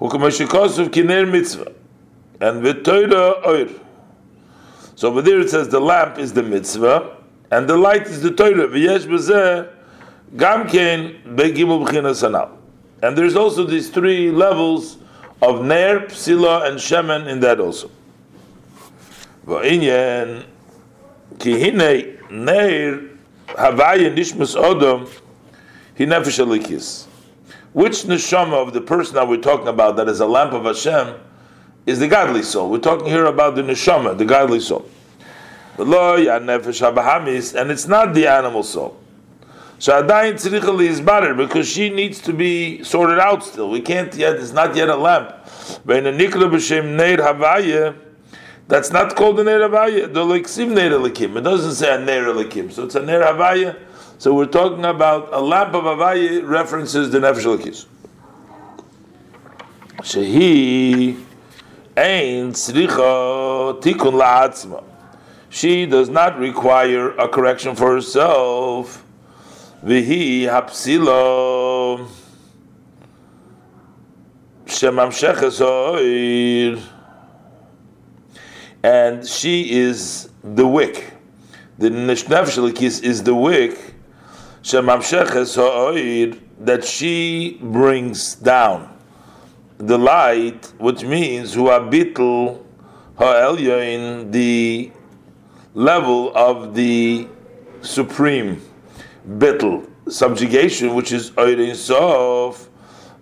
ukamashikosuv 0.00 0.88
kiner 0.88 1.30
mitzvah, 1.30 1.72
and 2.40 2.62
v'toira 2.62 3.46
oir. 3.46 3.68
So 4.94 5.08
over 5.08 5.22
there 5.22 5.40
it 5.40 5.50
says 5.50 5.68
the 5.68 5.80
lamp 5.80 6.18
is 6.18 6.32
the 6.32 6.42
mitzvah, 6.42 7.16
and 7.50 7.68
the 7.68 7.76
light 7.76 8.06
is 8.06 8.22
the 8.22 8.30
Torah. 8.32 8.66
V'yesh 8.68 9.06
b'zeh 9.06 9.68
gam 10.36 10.66
ken 10.68 11.16
begimul 11.24 11.86
b'chinas. 11.86 12.22
And 13.02 13.16
there's 13.16 13.36
also 13.36 13.64
these 13.64 13.90
three 13.90 14.30
levels 14.30 14.96
of 15.42 15.62
ner, 15.64 16.06
psila, 16.06 16.66
and 16.66 16.78
shemen 16.78 17.26
in 17.28 17.40
that 17.40 17.60
also. 17.60 17.90
V'inyen 19.46 20.46
ki 21.38 21.60
hine 21.60 22.18
ner 22.30 23.15
Havaya 23.48 24.14
Nishmas 24.14 24.60
Odom, 24.60 25.10
he 25.94 26.04
nefesh 26.04 26.44
alikis. 26.44 27.06
Which 27.72 28.04
neshama 28.04 28.66
of 28.66 28.72
the 28.72 28.80
person 28.80 29.14
that 29.14 29.28
we're 29.28 29.36
talking 29.36 29.68
about 29.68 29.96
that 29.96 30.08
is 30.08 30.20
a 30.20 30.26
lamp 30.26 30.52
of 30.52 30.64
Hashem 30.64 31.14
is 31.84 31.98
the 31.98 32.08
godly 32.08 32.42
soul. 32.42 32.70
We're 32.70 32.78
talking 32.78 33.06
here 33.06 33.26
about 33.26 33.54
the 33.54 33.62
neshama, 33.62 34.16
the 34.16 34.24
godly 34.24 34.60
soul. 34.60 34.88
The 35.76 35.84
lo 35.84 36.16
ya 36.16 36.38
nefesh 36.38 36.80
habahamis, 36.80 37.58
and 37.58 37.70
it's 37.70 37.86
not 37.86 38.14
the 38.14 38.26
animal 38.26 38.62
soul. 38.62 38.98
So 39.78 40.02
Adayin 40.02 40.34
tzricha 40.34 40.80
is 40.82 41.02
better 41.02 41.34
because 41.34 41.68
she 41.68 41.90
needs 41.90 42.20
to 42.22 42.32
be 42.32 42.82
sorted 42.82 43.18
out 43.18 43.44
still. 43.44 43.70
We 43.70 43.82
can't 43.82 44.14
yet. 44.14 44.36
It's 44.36 44.52
not 44.52 44.74
yet 44.74 44.88
a 44.88 44.96
lamp. 44.96 45.30
When 45.84 46.06
a 46.06 46.12
nikla 46.12 46.50
b'shem 46.50 46.96
neir 46.96 47.18
havaya 47.18 47.94
that's 48.68 48.90
not 48.90 49.14
called 49.14 49.38
a 49.38 49.44
Ner 49.44 49.60
Havaya. 49.60 50.08
Elikim. 50.08 51.36
It 51.36 51.40
doesn't 51.42 51.74
say 51.74 51.94
a 51.94 51.98
Ner 51.98 52.24
Elikim. 52.24 52.72
So 52.72 52.84
it's 52.84 52.96
a 52.96 53.02
Ner 53.02 53.22
Havaya. 53.22 53.78
So 54.18 54.34
we're 54.34 54.46
talking 54.46 54.84
about 54.84 55.32
a 55.32 55.40
lamp 55.40 55.74
of 55.74 55.84
Havaya 55.84 56.46
references 56.46 57.10
the 57.10 57.18
Nefesh 57.18 57.44
Elikis. 57.44 57.86
Shehi 59.98 61.22
Ein 61.96 62.52
Tzricha 62.52 63.80
Tikun 63.80 64.20
La'atzma. 64.20 64.82
She 65.48 65.86
does 65.86 66.08
not 66.08 66.38
require 66.38 67.10
a 67.16 67.28
correction 67.28 67.76
for 67.76 67.92
herself. 67.92 69.04
Vihi 69.84 70.42
Hapsilo 70.42 72.08
Shemam 74.66 75.10
Sheches 75.10 75.60
Oir 75.60 76.95
and 78.86 79.26
she 79.26 79.72
is 79.72 80.30
the 80.44 80.64
wick. 80.64 81.12
The 81.78 81.90
nefesh 81.90 83.02
is 83.02 83.22
the 83.24 83.34
wick. 83.34 83.94
That 86.58 86.84
she 86.84 87.58
brings 87.60 88.34
down 88.36 88.96
the 89.78 89.98
light, 89.98 90.72
which 90.78 91.02
means 91.02 91.54
hu 91.54 91.64
abitl 91.64 92.62
ha'elyoin, 93.18 94.30
the 94.30 94.92
level 95.74 96.32
of 96.36 96.74
the 96.76 97.26
supreme 97.80 98.62
bitl, 99.28 99.90
subjugation, 100.08 100.94
which 100.94 101.10
is 101.10 101.32
oir 101.36 101.56
insof, 101.56 102.68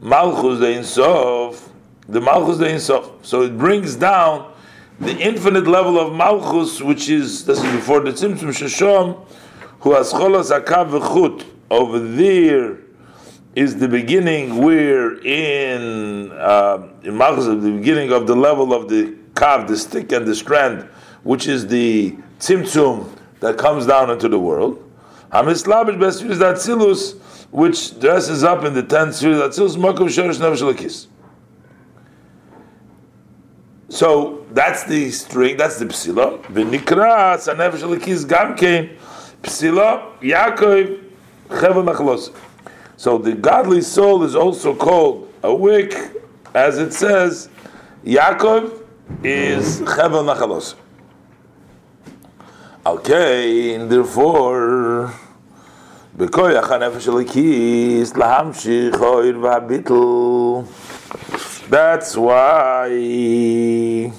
malchus 0.01 0.61
de 0.61 0.75
insof, 0.75 1.71
the 2.07 2.21
malchus 2.21 2.59
de 2.59 2.67
insof. 2.67 3.11
So 3.23 3.43
it 3.43 3.57
brings 3.57 3.97
down 3.97 4.54
the 5.01 5.17
infinite 5.19 5.67
level 5.67 5.99
of 5.99 6.15
malchus, 6.15 6.81
which 6.81 7.09
is 7.09 7.45
this 7.45 7.59
is 7.59 7.73
before 7.73 8.01
the 8.01 8.13
tzimtzum 8.13 8.51
sheshom, 8.51 9.27
who 9.81 9.93
has 9.95 10.13
cholas 10.13 10.51
akav 10.51 10.91
v'chut. 10.91 11.47
Over 11.71 11.99
there 11.99 12.79
is 13.57 13.77
the 13.77 13.89
beginning. 13.89 14.59
We're 14.59 15.21
in 15.25 16.31
uh, 16.33 16.89
in 17.03 17.17
malchus, 17.17 17.47
the 17.47 17.57
beginning 17.57 18.13
of 18.13 18.27
the 18.27 18.37
level 18.37 18.73
of 18.73 18.89
the 18.89 19.17
kav, 19.35 19.67
the 19.67 19.77
stick 19.77 20.13
and 20.13 20.27
the 20.27 20.35
strand, 20.35 20.83
which 21.25 21.49
is 21.49 21.67
the 21.67 22.17
tzimtzum 22.39 23.11
that 23.41 23.59
comes 23.59 23.87
down 23.87 24.11
into 24.11 24.29
the 24.29 24.39
world. 24.39 24.81
Hamislabish 25.33 26.39
that 26.39 26.57
silus, 26.57 27.19
which 27.51 27.99
dresses 27.99 28.45
up 28.45 28.65
in 28.65 28.75
the 28.75 29.13
series 29.13 29.39
that 29.39 29.51
silus 29.51 29.77
makom 29.77 30.07
shorish 30.07 30.39
nefesh 30.39 31.09
So 33.94 34.46
that's 34.52 34.84
the 34.84 35.10
string, 35.12 35.58
that's 35.58 35.80
the 35.80 35.86
psila. 35.86 36.44
V'nikra 36.44 37.38
sanefesh 37.38 37.82
lekis 37.82 38.28
gam 38.28 38.56
kein 38.56 38.98
psila 39.42 40.20
Yaakov 40.20 41.04
chevel 41.50 41.84
nachlos. 41.84 42.32
So 42.98 43.18
the 43.18 43.34
godly 43.34 43.82
soul 43.82 44.24
is 44.24 44.36
also 44.36 44.76
called 44.76 45.34
a 45.42 45.54
wick, 45.54 45.96
as 46.54 46.78
it 46.78 46.94
says, 46.94 47.50
Yaakov 48.06 48.84
is 49.24 49.82
chevel 49.82 50.24
nachalos. 50.24 50.76
Okay, 52.86 53.76
and 53.76 53.90
therefore, 53.90 55.12
בכויח 56.18 56.72
הנפש 56.72 57.08
הליקיס 57.08 58.16
להמשיך 58.18 59.02
אויר 59.02 59.40
והביטל. 59.42 59.94
That's 61.69 62.15
why 62.15 62.89
the 62.89 64.11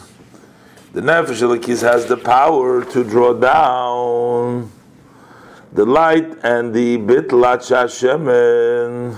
Nefesh 0.93 1.43
Elikis 1.43 1.81
has 1.83 2.07
the 2.07 2.17
power 2.17 2.83
to 2.85 3.03
draw 3.03 3.33
down 3.33 4.71
the 5.71 5.85
light 5.85 6.25
and 6.43 6.73
the 6.73 6.97
Bitlat 6.97 7.61
Shashemen. 7.61 9.15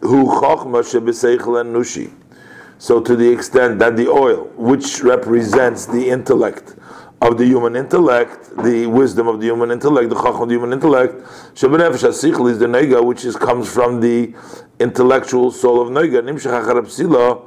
Who 0.00 0.24
Chochma 0.26 0.82
Shebeseichel 0.82 1.60
and 1.60 1.76
Nushi. 1.76 2.10
So, 2.78 3.00
to 3.00 3.14
the 3.14 3.30
extent 3.30 3.78
that 3.80 3.96
the 3.96 4.08
oil, 4.08 4.50
which 4.56 5.02
represents 5.02 5.86
the 5.86 6.08
intellect 6.08 6.77
of 7.20 7.36
the 7.36 7.44
human 7.44 7.74
intellect, 7.74 8.56
the 8.62 8.86
wisdom 8.86 9.26
of 9.26 9.40
the 9.40 9.46
human 9.46 9.70
intellect, 9.70 10.08
the 10.08 10.14
chacham 10.14 10.42
of 10.42 10.48
the 10.48 10.54
human 10.54 10.72
intellect, 10.72 11.14
shebenefesh 11.54 12.06
hasichel 12.06 12.50
is 12.50 12.58
the 12.58 12.66
nega, 12.66 13.04
which 13.04 13.24
is 13.24 13.36
comes 13.36 13.72
from 13.72 14.00
the 14.00 14.32
intellectual 14.78 15.50
soul 15.50 15.80
of 15.80 15.88
nega. 15.88 16.22
Nimshach 16.22 16.64
psila 16.86 17.42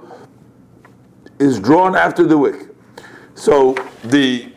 is 1.39 1.59
drawn 1.59 1.95
after 1.95 2.25
the 2.25 2.37
wick. 2.37 2.67
So 3.35 3.75
the 4.03 4.51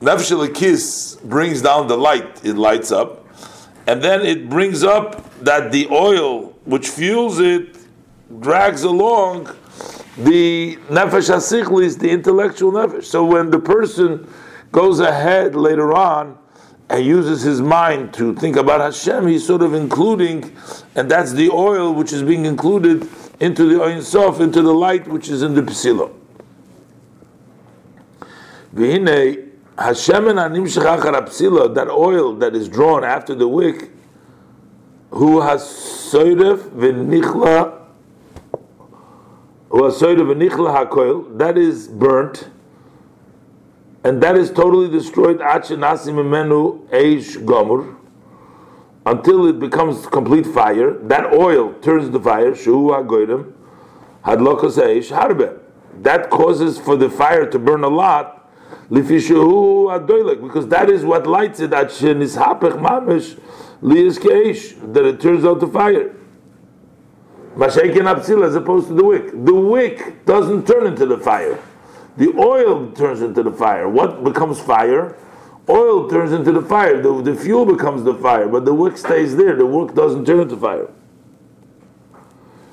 nefesh 0.00 0.54
kiss 0.54 1.18
brings 1.24 1.60
down 1.60 1.88
the 1.88 1.96
light; 1.96 2.44
it 2.44 2.54
lights 2.54 2.92
up, 2.92 3.26
and 3.88 4.00
then 4.00 4.20
it 4.24 4.48
brings 4.48 4.84
up 4.84 5.28
that 5.40 5.72
the 5.72 5.88
oil 5.90 6.54
which 6.64 6.88
fuels 6.88 7.40
it 7.40 7.76
drags 8.40 8.84
along 8.84 9.48
the 10.16 10.76
nefesh 10.88 11.30
hasichli 11.30 11.84
is 11.84 11.98
the 11.98 12.10
intellectual 12.10 12.72
nefesh. 12.72 13.04
So 13.04 13.24
when 13.24 13.50
the 13.50 13.58
person 13.58 14.28
goes 14.72 15.00
ahead 15.00 15.54
later 15.54 15.92
on 15.92 16.38
and 16.88 17.04
uses 17.04 17.42
his 17.42 17.60
mind 17.60 18.14
to 18.14 18.34
think 18.34 18.56
about 18.56 18.80
Hashem, 18.80 19.26
he's 19.26 19.46
sort 19.46 19.62
of 19.62 19.74
including, 19.74 20.56
and 20.94 21.10
that's 21.10 21.32
the 21.32 21.50
oil 21.50 21.92
which 21.92 22.12
is 22.12 22.22
being 22.22 22.46
included 22.46 23.08
into 23.40 23.66
the 23.66 23.82
Ein 23.82 24.02
Sof, 24.02 24.40
into 24.40 24.62
the 24.62 24.72
light 24.72 25.06
which 25.06 25.28
is 25.28 25.42
in 25.42 25.54
the 25.54 25.62
Psilo. 25.62 26.14
V'hinei, 28.74 29.50
Hashem 29.78 30.28
and 30.28 30.38
Anim 30.38 30.64
Psilo, 30.64 31.74
that 31.74 31.88
oil 31.88 32.34
that 32.36 32.54
is 32.54 32.68
drawn 32.68 33.04
after 33.04 33.34
the 33.34 33.48
wick, 33.48 33.90
who 35.10 35.40
has 35.40 35.62
soidef 35.62 36.58
v'nichla 36.70 37.85
that 39.70 41.54
is 41.56 41.88
burnt, 41.88 42.50
and 44.04 44.22
that 44.22 44.36
is 44.36 44.50
totally 44.50 44.88
destroyed 44.88 45.40
until 49.06 49.46
it 49.46 49.58
becomes 49.58 50.06
complete 50.06 50.46
fire. 50.46 50.92
That 50.94 51.32
oil 51.32 51.74
turns 51.74 52.10
the 52.10 52.20
fire. 52.20 52.54
That 56.02 56.30
causes 56.30 56.78
for 56.78 56.96
the 56.96 57.10
fire 57.10 57.46
to 57.46 57.58
burn 57.58 57.82
a 57.84 57.88
lot. 57.88 58.32
Because 58.88 60.68
that 60.68 60.88
is 60.90 61.04
what 61.04 61.26
lights 61.26 61.60
it. 61.60 61.70
That 61.70 61.90
it 65.06 65.20
turns 65.20 65.44
out 65.44 65.60
to 65.60 65.66
fire. 65.66 66.15
Mashaikin 67.56 68.12
Apsil 68.12 68.44
as 68.46 68.54
opposed 68.54 68.88
to 68.88 68.94
the 68.94 69.04
wick. 69.04 69.30
The 69.32 69.54
wick 69.54 70.24
doesn't 70.24 70.66
turn 70.66 70.86
into 70.86 71.06
the 71.06 71.18
fire. 71.18 71.58
The 72.16 72.28
oil 72.38 72.92
turns 72.92 73.22
into 73.22 73.42
the 73.42 73.52
fire. 73.52 73.88
What 73.88 74.22
becomes 74.24 74.60
fire? 74.60 75.16
Oil 75.68 76.08
turns 76.08 76.32
into 76.32 76.52
the 76.52 76.62
fire. 76.62 77.02
The, 77.02 77.22
the 77.22 77.34
fuel 77.34 77.66
becomes 77.66 78.04
the 78.04 78.14
fire, 78.14 78.48
but 78.48 78.64
the 78.64 78.74
wick 78.74 78.96
stays 78.96 79.36
there. 79.36 79.56
The 79.56 79.66
wick 79.66 79.94
doesn't 79.94 80.24
turn 80.24 80.40
into 80.40 80.56
fire. 80.56 80.88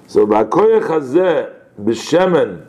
So 0.07 0.27
Ba'koyach 0.27 0.83
Hazeh 0.83 1.53
B'Shemen 1.79 2.67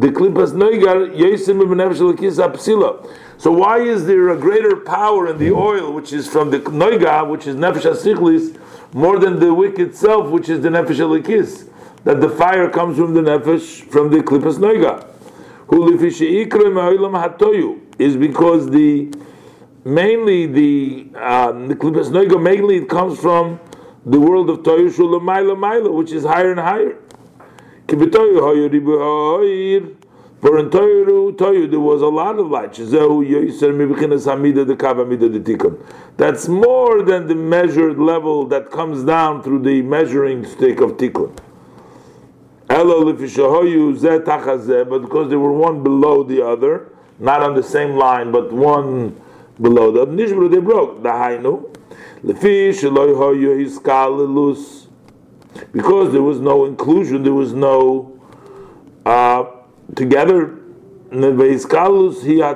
the 0.00 0.08
klipas 0.08 0.52
noigar 0.52 1.14
yesim 1.14 1.60
apsila. 1.62 3.08
So 3.44 3.52
why 3.52 3.80
is 3.80 4.06
there 4.06 4.30
a 4.30 4.38
greater 4.38 4.74
power 4.74 5.28
in 5.28 5.36
the 5.36 5.50
oil, 5.50 5.92
which 5.92 6.14
is 6.14 6.26
from 6.26 6.48
the 6.50 6.60
noiga, 6.60 7.28
which 7.28 7.46
is 7.46 7.54
nefesh 7.54 7.84
asichlis, 7.84 8.58
more 8.94 9.18
than 9.18 9.38
the 9.38 9.52
wick 9.52 9.78
itself, 9.78 10.30
which 10.30 10.48
is 10.48 10.62
the 10.62 10.70
nefesh 10.70 10.96
alikis? 10.96 11.68
That 12.04 12.22
the 12.22 12.30
fire 12.30 12.70
comes 12.70 12.96
from 12.96 13.12
the 13.12 13.20
nefesh, 13.20 13.86
from 13.90 14.10
the 14.10 14.20
klipas 14.20 14.56
noiga. 14.56 15.10
is 17.98 18.16
because 18.16 18.70
the 18.70 19.12
mainly 19.84 20.46
the 20.46 21.10
um, 21.16 21.68
klipas 21.68 22.08
noiga 22.08 22.42
mainly 22.42 22.76
it 22.76 22.88
comes 22.88 23.20
from 23.20 23.60
the 24.06 24.18
world 24.18 24.48
of 24.48 24.60
toyu 24.60 24.88
shulamaila 24.90 25.92
which 25.92 26.12
is 26.12 26.24
higher 26.24 26.52
and 26.52 26.60
higher. 26.60 26.96
For 30.44 30.58
in 30.58 30.68
Toyu, 30.68 31.32
Toyu, 31.32 31.70
there 31.70 31.80
was 31.80 32.02
a 32.02 32.06
lot 32.06 32.38
of 32.38 32.50
light. 32.50 32.74
That's 36.18 36.48
more 36.48 37.02
than 37.02 37.26
the 37.26 37.34
measured 37.34 37.98
level 37.98 38.44
that 38.48 38.70
comes 38.70 39.04
down 39.04 39.42
through 39.42 39.60
the 39.60 39.80
measuring 39.80 40.44
stick 40.44 40.82
of 40.82 40.98
Tikkun. 40.98 41.34
But 42.68 43.18
because 44.98 45.30
they 45.30 45.36
were 45.36 45.52
one 45.52 45.82
below 45.82 46.22
the 46.22 46.46
other, 46.46 46.92
not 47.18 47.42
on 47.42 47.54
the 47.54 47.62
same 47.62 47.96
line, 47.96 48.30
but 48.30 48.52
one 48.52 49.18
below 49.62 49.92
the 49.92 50.02
other, 50.02 50.48
they 50.50 50.58
broke. 50.58 51.02
The 51.02 51.08
Hainu 51.08 51.74
because 55.72 56.12
there 56.12 56.22
was 56.22 56.38
no 56.38 56.66
inclusion, 56.66 57.22
there 57.22 57.32
was 57.32 57.54
no 57.54 58.20
uh, 59.06 59.44
together. 59.94 60.58
The 61.10 61.32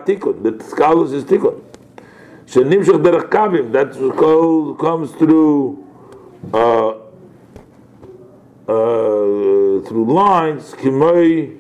tikun. 0.07 0.43
The 0.43 0.53
skalus 0.65 1.13
is 1.13 1.25
tikun. 1.25 1.61
Shenimshach 2.47 3.03
derech 3.03 3.29
kavim. 3.29 3.73
That 3.73 3.93
called 4.17 4.79
comes 4.79 5.13
through 5.13 5.85
uh, 6.53 6.89
uh, 6.89 6.93
through 9.87 10.13
lines. 10.13 10.75
Kimoi 10.75 11.59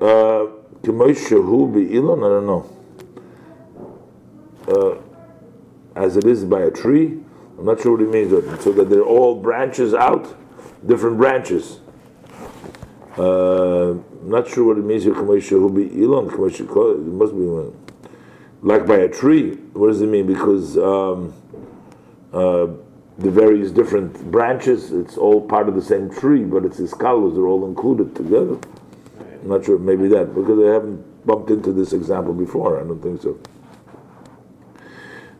uh, 0.00 0.46
kimoi 0.82 1.14
shehu 1.14 1.72
be'ilon. 1.72 2.18
I 2.18 2.28
don't 2.28 2.46
know. 2.46 2.64
Uh, 4.68 4.96
as 5.96 6.16
it 6.16 6.24
is 6.24 6.44
by 6.44 6.60
a 6.60 6.70
tree. 6.70 7.20
I'm 7.58 7.64
not 7.64 7.80
sure 7.80 7.92
what 7.92 8.02
it 8.02 8.10
means, 8.10 8.30
so 8.62 8.72
that 8.72 8.88
they're 8.88 9.02
all 9.02 9.34
branches 9.34 9.92
out, 9.92 10.36
different 10.86 11.16
branches. 11.16 11.80
Uh, 13.16 13.94
I'm 14.28 14.32
not 14.32 14.46
sure 14.46 14.64
what 14.64 14.76
it 14.76 14.84
means 14.84 15.04
here. 15.04 15.14
It 15.14 15.24
must 15.24 15.48
be 17.32 17.46
one. 17.46 17.72
like 18.60 18.86
by 18.86 18.96
a 18.96 19.08
tree. 19.08 19.52
What 19.72 19.86
does 19.86 20.02
it 20.02 20.06
mean? 20.08 20.26
Because 20.26 20.76
um, 20.76 21.32
uh, 22.34 22.66
the 23.16 23.30
various 23.30 23.70
different 23.70 24.30
branches, 24.30 24.92
it's 24.92 25.16
all 25.16 25.40
part 25.40 25.66
of 25.66 25.76
the 25.76 25.80
same 25.80 26.10
tree, 26.10 26.44
but 26.44 26.66
it's 26.66 26.76
scholars 26.90 27.38
are 27.38 27.46
all 27.46 27.64
included 27.66 28.14
together. 28.14 28.58
I'm 29.40 29.48
not 29.48 29.64
sure, 29.64 29.78
maybe 29.78 30.08
that, 30.08 30.34
because 30.34 30.58
I 30.62 30.74
haven't 30.74 31.24
bumped 31.24 31.50
into 31.50 31.72
this 31.72 31.94
example 31.94 32.34
before. 32.34 32.78
I 32.78 32.84
don't 32.86 33.00
think 33.02 33.22
so. 33.22 33.40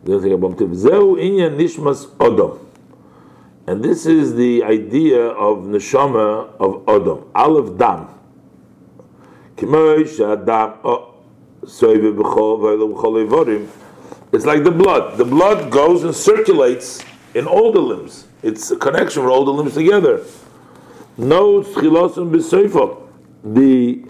The 0.03 0.15
other 0.15 0.23
thing 0.23 0.33
I 0.33 0.37
bumped 0.37 0.61
into 0.61 0.73
Zeu 0.73 1.15
nishmas 1.15 2.07
odom. 2.15 2.65
And 3.67 3.83
this 3.83 4.07
is 4.07 4.33
the 4.33 4.63
idea 4.63 5.21
of 5.25 5.65
neshama 5.65 6.55
of 6.55 6.87
odom. 6.87 7.27
Aleph 7.35 7.77
dam. 7.77 8.15
It's 14.31 14.45
like 14.45 14.63
the 14.63 14.71
blood. 14.71 15.17
The 15.17 15.25
blood 15.25 15.71
goes 15.71 16.03
and 16.03 16.15
circulates 16.15 17.03
in 17.33 17.45
all 17.45 17.71
the 17.71 17.81
limbs. 17.81 18.27
It's 18.41 18.71
a 18.71 18.77
connection 18.77 19.23
for 19.23 19.29
all 19.29 19.43
the 19.43 19.51
limbs 19.51 19.73
together. 19.73 20.23
No 21.17 21.61
The 23.43 24.05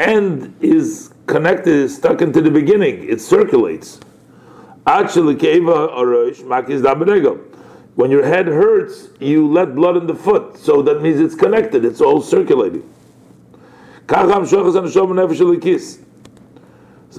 end 0.00 0.56
is 0.60 1.12
connected, 1.26 1.74
is 1.74 1.96
stuck 1.96 2.22
into 2.22 2.40
the 2.40 2.50
beginning. 2.50 3.08
It 3.08 3.20
circulates. 3.20 4.00
Actually. 4.86 5.34
When 7.96 8.10
your 8.10 8.24
head 8.26 8.46
hurts, 8.46 9.08
you 9.20 9.46
let 9.46 9.74
blood 9.74 9.96
in 9.96 10.06
the 10.06 10.14
foot, 10.14 10.56
so 10.58 10.82
that 10.82 11.02
means 11.02 11.20
it's 11.20 11.34
connected. 11.34 11.84
It's 11.84 12.00
all 12.00 12.20
circulating. 12.20 12.88
So 14.08 14.24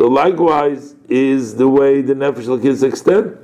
likewise 0.07 0.95
is 1.09 1.55
the 1.55 1.67
way 1.67 2.01
the 2.01 2.13
nefesh 2.13 2.45
lakis 2.45 2.83
extend. 2.83 3.37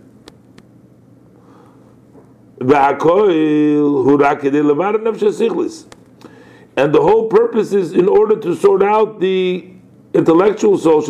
And 6.76 6.92
the 6.94 7.02
whole 7.02 7.28
purpose 7.28 7.74
is 7.74 7.92
in 7.92 8.08
order 8.08 8.40
to 8.40 8.56
sort 8.56 8.82
out 8.82 9.20
the 9.20 9.74
intellectual 10.14 10.78
soul, 10.78 11.02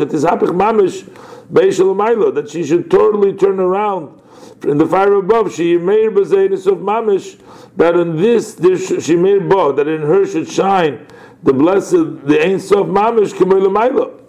that 2.32 2.50
she 2.50 2.64
should 2.64 2.90
totally 2.90 3.34
turn 3.34 3.60
around 3.60 4.20
in 4.64 4.80
the 4.80 4.88
fire 4.88 5.14
above. 5.16 5.54
She 5.54 5.78
made 5.78 6.08
of 6.08 6.16
mamish 6.16 7.40
that 7.78 7.96
in 7.96 8.18
this 8.18 8.60
she 9.06 9.16
made 9.16 9.48
both 9.48 9.76
that 9.76 9.88
in 9.88 10.02
her 10.02 10.26
should 10.26 10.50
shine 10.50 11.06
the 11.44 11.54
blessed 11.54 12.26
the 12.26 12.44
Ein 12.44 12.60
Sof 12.60 12.88
mamish 12.88 13.34
k'mei 13.34 14.20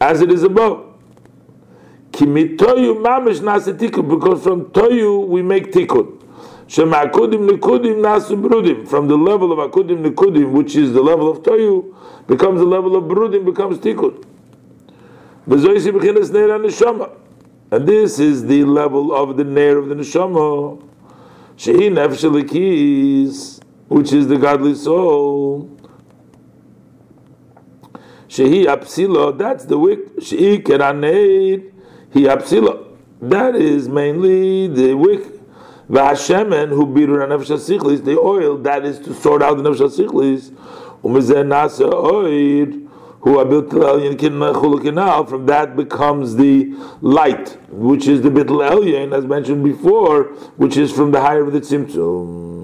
as 0.00 0.20
it 0.20 0.32
is 0.32 0.42
above. 0.42 0.92
Kimitoyu 2.10 3.02
mamish 3.02 3.40
nasa 3.40 3.72
tikkun, 3.72 4.08
because 4.08 4.42
from 4.42 4.66
toyu 4.66 5.28
we 5.28 5.42
make 5.42 5.72
tikkun. 5.72 6.20
Shemakudim 6.66 7.48
nikudim 7.48 8.00
nasu 8.00 8.40
brudim. 8.40 8.88
From 8.88 9.06
the 9.06 9.16
level 9.16 9.52
of 9.52 9.70
akudim 9.70 10.04
nikudim, 10.04 10.52
which 10.52 10.76
is 10.76 10.92
the 10.92 11.02
level 11.02 11.30
of 11.30 11.42
toyu, 11.42 11.94
becomes 12.26 12.60
the 12.60 12.66
level 12.66 12.96
of 12.96 13.04
brudim, 13.04 13.44
becomes 13.44 13.78
tikkun. 13.78 14.24
And 15.46 15.60
this 17.86 18.18
is 18.18 18.46
the 18.46 18.64
level 18.64 19.14
of 19.14 19.36
the 19.36 19.44
nair 19.44 19.76
of 19.76 19.88
the 19.88 19.94
neshama. 19.94 20.82
Shehi 21.58 21.92
nefesh 21.92 23.60
which 23.88 24.12
is 24.12 24.26
the 24.26 24.38
godly 24.38 24.74
soul. 24.74 25.73
Shehi 28.34 28.66
apsilo, 28.66 29.38
that's 29.38 29.64
the 29.64 29.78
wick. 29.78 30.16
Shehi 30.16 30.60
keraneid, 30.60 31.72
he 32.12 32.22
apsilo. 32.22 32.96
That 33.20 33.54
is 33.54 33.88
mainly 33.88 34.66
the 34.66 34.94
wick. 34.94 35.22
V'hashemen 35.88 36.70
who 36.70 36.84
biru 36.84 37.24
nefesh 37.28 37.78
sichlis, 37.78 38.04
the 38.04 38.18
oil 38.18 38.58
that 38.58 38.84
is 38.84 38.98
to 38.98 39.14
sort 39.14 39.40
out 39.40 39.56
the 39.56 39.62
nefesh 39.62 39.88
sichlis. 39.88 40.50
Umizen 41.04 41.46
nasa 41.46 41.88
oid, 41.88 42.88
who 43.20 43.36
elyon 43.36 45.28
From 45.28 45.46
that 45.46 45.76
becomes 45.76 46.34
the 46.34 46.74
light, 47.02 47.56
which 47.70 48.08
is 48.08 48.22
the 48.22 48.30
bitl 48.30 48.68
elyon, 48.68 49.16
as 49.16 49.26
mentioned 49.26 49.62
before, 49.62 50.24
which 50.56 50.76
is 50.76 50.90
from 50.90 51.12
the 51.12 51.20
higher 51.20 51.44
of 51.44 51.52
the 51.52 51.60
tzimtzum. 51.60 52.63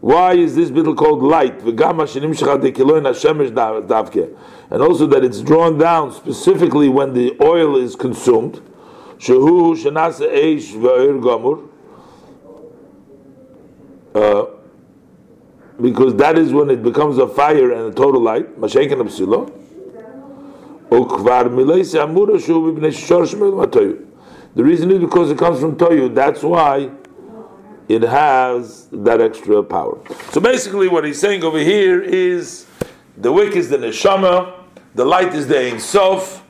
Why 0.00 0.34
is 0.34 0.54
this 0.54 0.70
bitl 0.70 0.96
called 0.96 1.22
light? 1.22 1.60
And 4.70 4.82
also 4.82 5.06
that 5.06 5.24
it's 5.24 5.40
drawn 5.40 5.78
down 5.78 6.12
specifically 6.12 6.88
when 6.88 7.14
the 7.14 7.36
oil 7.42 7.76
is 7.76 7.96
consumed. 7.96 8.60
Uh, 14.14 14.44
because 15.80 16.14
that 16.14 16.38
is 16.38 16.52
when 16.52 16.70
it 16.70 16.82
becomes 16.82 17.18
a 17.18 17.26
fire 17.26 17.72
and 17.72 17.92
a 17.92 17.94
total 17.94 18.20
light. 18.20 18.60
Mashenken. 18.60 19.00
The 24.54 24.62
reason 24.62 24.90
is 24.90 25.00
because 25.00 25.30
it 25.30 25.38
comes 25.38 25.60
from 25.60 25.76
Toyu. 25.76 26.14
That's 26.14 26.42
why 26.42 26.90
it 27.88 28.02
has 28.02 28.86
that 28.92 29.20
extra 29.20 29.62
power. 29.62 29.98
So 30.30 30.40
basically, 30.40 30.88
what 30.88 31.04
he's 31.04 31.20
saying 31.20 31.42
over 31.42 31.58
here 31.58 32.00
is 32.00 32.66
the 33.16 33.32
wick 33.32 33.56
is 33.56 33.68
the 33.68 33.78
neshama, 33.78 34.54
the 34.94 35.04
light 35.04 35.34
is 35.34 35.48
the 35.48 35.58
Ein 35.58 35.80
Sof, 35.80 36.44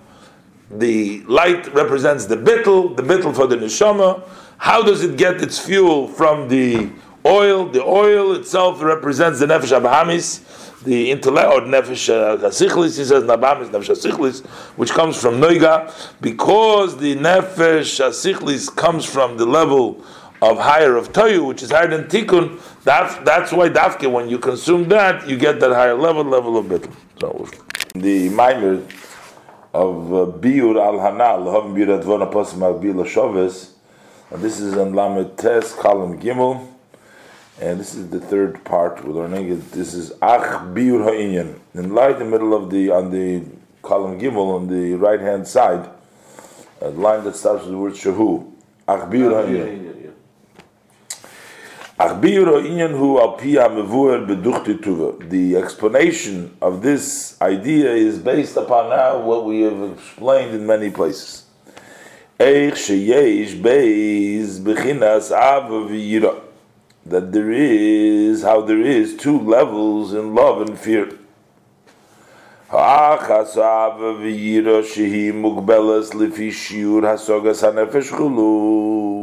the 0.71 1.23
light 1.23 1.73
represents 1.75 2.27
the 2.27 2.37
bittel, 2.37 2.95
the 2.97 3.03
bittel 3.03 3.35
for 3.35 3.47
the 3.47 3.57
neshama. 3.57 4.23
How 4.59 4.83
does 4.83 5.03
it 5.03 5.17
get 5.17 5.41
its 5.43 5.59
fuel 5.59 6.07
from 6.07 6.49
the 6.49 6.91
oil? 7.25 7.69
The 7.69 7.83
oil 7.83 8.33
itself 8.35 8.83
represents 8.83 9.41
the 9.41 9.47
nefesh 9.47 9.79
abahamis 9.79 10.41
the 10.85 11.11
intellect 11.11 11.53
or 11.53 11.61
nefesh 11.63 12.39
hasichlis, 12.39 12.99
he 12.99 13.05
says 13.05 13.25
nabamis 13.25 13.71
nefesh 13.71 13.91
hasichlis, 13.91 14.47
which 14.77 14.91
comes 14.91 15.21
from 15.21 15.41
noiga, 15.41 15.93
because 16.21 16.97
the 16.99 17.17
nefesh 17.17 18.01
hasichlis 18.01 18.75
comes 18.75 19.05
from 19.05 19.37
the 19.37 19.47
level 19.47 20.05
of 20.43 20.59
higher 20.59 20.97
of 20.97 21.13
toyu, 21.13 21.47
which 21.47 21.63
is 21.63 21.71
higher 21.71 21.89
than 21.89 22.05
tikkun. 22.05 22.61
That, 22.85 23.25
that's 23.25 23.53
why 23.53 23.71
dafke 23.71 24.11
when 24.11 24.29
you 24.29 24.39
consume 24.39 24.89
that, 24.89 25.27
you 25.29 25.37
get 25.39 25.61
that 25.61 25.73
higher 25.73 25.95
level 25.95 26.25
level 26.25 26.59
of 26.59 26.67
bittul. 26.67 26.95
So 27.21 27.49
the 27.95 28.29
minor 28.29 28.83
of 29.73 30.13
uh, 30.13 30.27
biur 30.39 30.77
al 30.77 30.99
hanal 30.99 31.47
lahavim 31.47 31.75
biur 31.75 32.33
posim 32.33 32.63
al 32.63 32.79
biur 32.79 33.07
shoves. 33.07 33.75
This 34.33 34.59
is 34.59 34.75
in 34.75 34.95
Lamed 34.95 35.39
Tes, 35.39 35.73
column 35.75 36.19
Gimel. 36.19 36.74
And 37.61 37.79
this 37.79 37.95
is 37.95 38.11
the 38.11 38.19
third 38.19 38.65
part 38.65 39.05
we're 39.05 39.15
learning. 39.15 39.65
This 39.71 39.95
is 39.95 40.13
Ach 40.21 40.61
Biur 40.75 41.05
Ha'inyan. 41.05 41.61
In 41.75 41.95
light, 41.95 42.15
in 42.15 42.19
the 42.19 42.25
middle 42.25 42.53
of 42.53 42.69
the, 42.69 42.91
on 42.91 43.13
the 43.13 43.45
column 43.81 44.19
Gimel, 44.19 44.57
on 44.57 44.67
the 44.67 44.95
right 44.95 45.21
hand 45.21 45.47
side, 45.47 45.89
a 46.81 46.89
line 46.89 47.23
that 47.23 47.37
starts 47.37 47.63
with 47.63 47.71
the 47.71 47.79
word 47.79 47.93
Shahu. 47.93 48.51
Ach 48.89 49.09
Biur 49.09 49.31
Ha'inyan. 49.31 50.11
Ach 51.97 52.21
Biur 52.21 52.61
Ha'inyan 52.61 52.91
hu 52.91 53.21
al 53.21 53.35
pia 53.35 53.69
mevuer 53.69 54.27
beduchti 54.27 54.77
tuva. 54.81 55.31
The 55.31 55.57
explanation 55.57 56.57
of 56.61 56.83
this 56.83 57.41
idea 57.41 57.93
is 57.93 58.19
based 58.19 58.57
upon 58.57 58.91
now 58.91 59.21
what 59.21 59.45
we 59.45 59.61
have 59.61 59.93
explained 59.93 60.57
in 60.57 60.67
many 60.67 60.91
places. 60.91 61.45
Eich 62.41 62.73
sheyesh 62.73 63.63
beis 63.63 64.59
bechinas 64.59 65.31
av 65.31 65.71
v'yirah 65.71 66.44
that 67.07 67.33
there 67.33 67.53
is 67.53 68.43
how 68.43 68.63
there 68.63 68.81
is 68.81 69.15
two 69.17 69.39
levels 69.39 70.15
in 70.15 70.35
love 70.35 70.63
and 70.63 70.79
fear. 70.79 71.19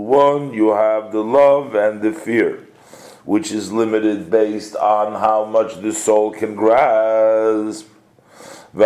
One, 0.07 0.53
you 0.53 0.69
have 0.69 1.11
the 1.11 1.23
love 1.23 1.75
and 1.75 2.01
the 2.01 2.13
fear, 2.13 2.67
which 3.25 3.51
is 3.51 3.71
limited 3.73 4.29
based 4.29 4.75
on 4.75 5.19
how 5.19 5.45
much 5.45 5.81
the 5.81 5.91
soul 5.91 6.31
can 6.31 6.55
grasp. 6.55 7.87
The 8.73 8.85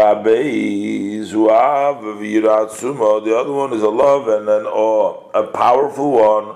other 3.37 3.51
one 3.51 3.73
is 3.73 3.83
a 3.83 3.89
love 3.89 4.27
and 4.27 4.49
an 4.49 4.65
awe, 4.65 5.29
a 5.33 5.43
powerful 5.47 6.11
one 6.11 6.55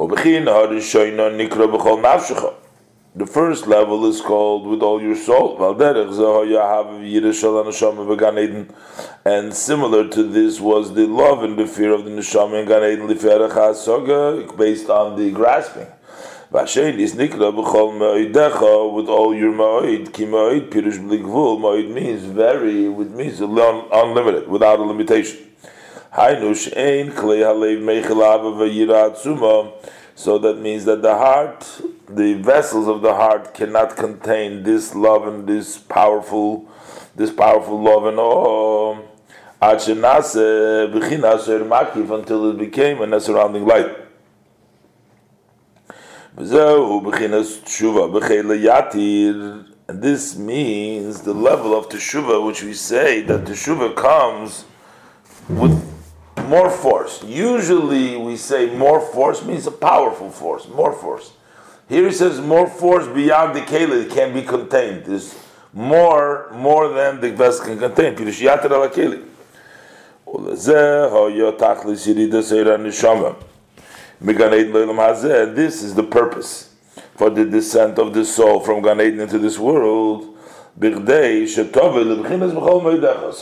The 0.00 0.16
first 3.26 3.66
level 3.66 4.06
is 4.06 4.22
called 4.22 4.66
with 4.66 4.80
all 4.80 5.02
your 5.02 5.14
soul. 5.14 5.62
And 9.26 9.54
similar 9.54 10.08
to 10.08 10.22
this 10.22 10.58
was 10.58 10.94
the 10.94 11.06
love 11.06 11.42
and 11.42 11.58
the 11.58 11.66
fear 11.66 11.92
of 11.92 12.06
the 12.06 12.10
neshama 12.12 12.62
in 12.62 12.66
Gan 12.66 12.82
Eden 12.82 13.08
based 14.56 14.88
on 14.88 15.16
the 15.18 15.30
grasping. 15.32 15.88
with 16.50 16.64
all 19.10 19.34
your 19.34 19.52
ma'oid. 19.52 20.14
Ki 20.14 20.24
ma'oid 20.24 20.70
pirush 20.70 21.92
means 21.92 22.22
very, 22.22 22.88
with 22.88 23.10
means 23.10 23.38
unlimited, 23.42 24.48
without 24.48 24.78
a 24.78 24.82
limitation. 24.82 25.50
So 30.14 30.38
that 30.38 30.58
means 30.58 30.84
that 30.84 31.02
the 31.02 31.16
heart 31.16 31.80
the 32.14 32.34
vessels 32.34 32.88
of 32.88 33.02
the 33.02 33.14
heart 33.14 33.54
cannot 33.54 33.96
contain 33.96 34.62
this 34.62 34.94
love 34.94 35.26
and 35.26 35.46
this 35.46 35.78
powerful, 35.78 36.68
this 37.14 37.30
powerful 37.30 37.80
love 37.80 38.06
and 38.06 38.18
oh, 38.18 39.08
until 42.10 42.50
it 42.50 42.58
became 42.58 43.00
a 43.00 43.20
surrounding 43.20 43.66
light. 43.66 43.96
And 49.88 50.02
this 50.02 50.36
means 50.36 51.20
the 51.22 51.34
level 51.34 51.76
of 51.76 51.88
teshuva, 51.88 52.44
which 52.46 52.62
we 52.62 52.74
say 52.74 53.22
that 53.22 53.44
teshuva 53.44 53.94
comes 53.96 54.64
with 55.48 55.89
more 56.50 56.68
force. 56.68 57.22
Usually, 57.22 58.16
we 58.16 58.36
say 58.36 58.76
more 58.76 59.00
force 59.00 59.44
means 59.44 59.66
a 59.68 59.70
powerful 59.70 60.30
force, 60.30 60.66
more 60.68 60.92
force. 60.92 61.32
Here 61.88 62.06
he 62.06 62.12
says 62.12 62.40
more 62.40 62.66
force 62.66 63.06
beyond 63.06 63.54
the 63.54 63.60
keli 63.60 64.10
can 64.10 64.34
be 64.34 64.42
contained. 64.42 65.06
There's 65.06 65.34
more, 65.72 66.50
more 66.52 66.88
than 66.88 67.20
the 67.20 67.30
vessel 67.30 67.66
can 67.66 67.78
contain. 67.78 68.16
Keli. 68.16 68.34
This 75.54 75.82
is 75.82 75.94
the 75.94 76.02
purpose 76.02 76.74
for 77.16 77.30
the 77.30 77.44
descent 77.44 77.98
of 77.98 78.12
the 78.12 78.24
soul 78.24 78.60
from 78.60 78.82
Gan 78.82 79.00
Eden 79.00 79.20
into 79.20 79.38
this 79.38 79.58
world, 79.58 80.36
so 80.80 80.88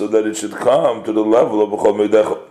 that 0.09 0.25
it 0.27 0.37
should 0.37 0.55
come 0.57 1.05
to 1.05 1.13
the 1.13 1.25
level 1.25 1.63
of 1.63 1.71
B'chol 1.71 1.95
Meidecha. 2.01 2.48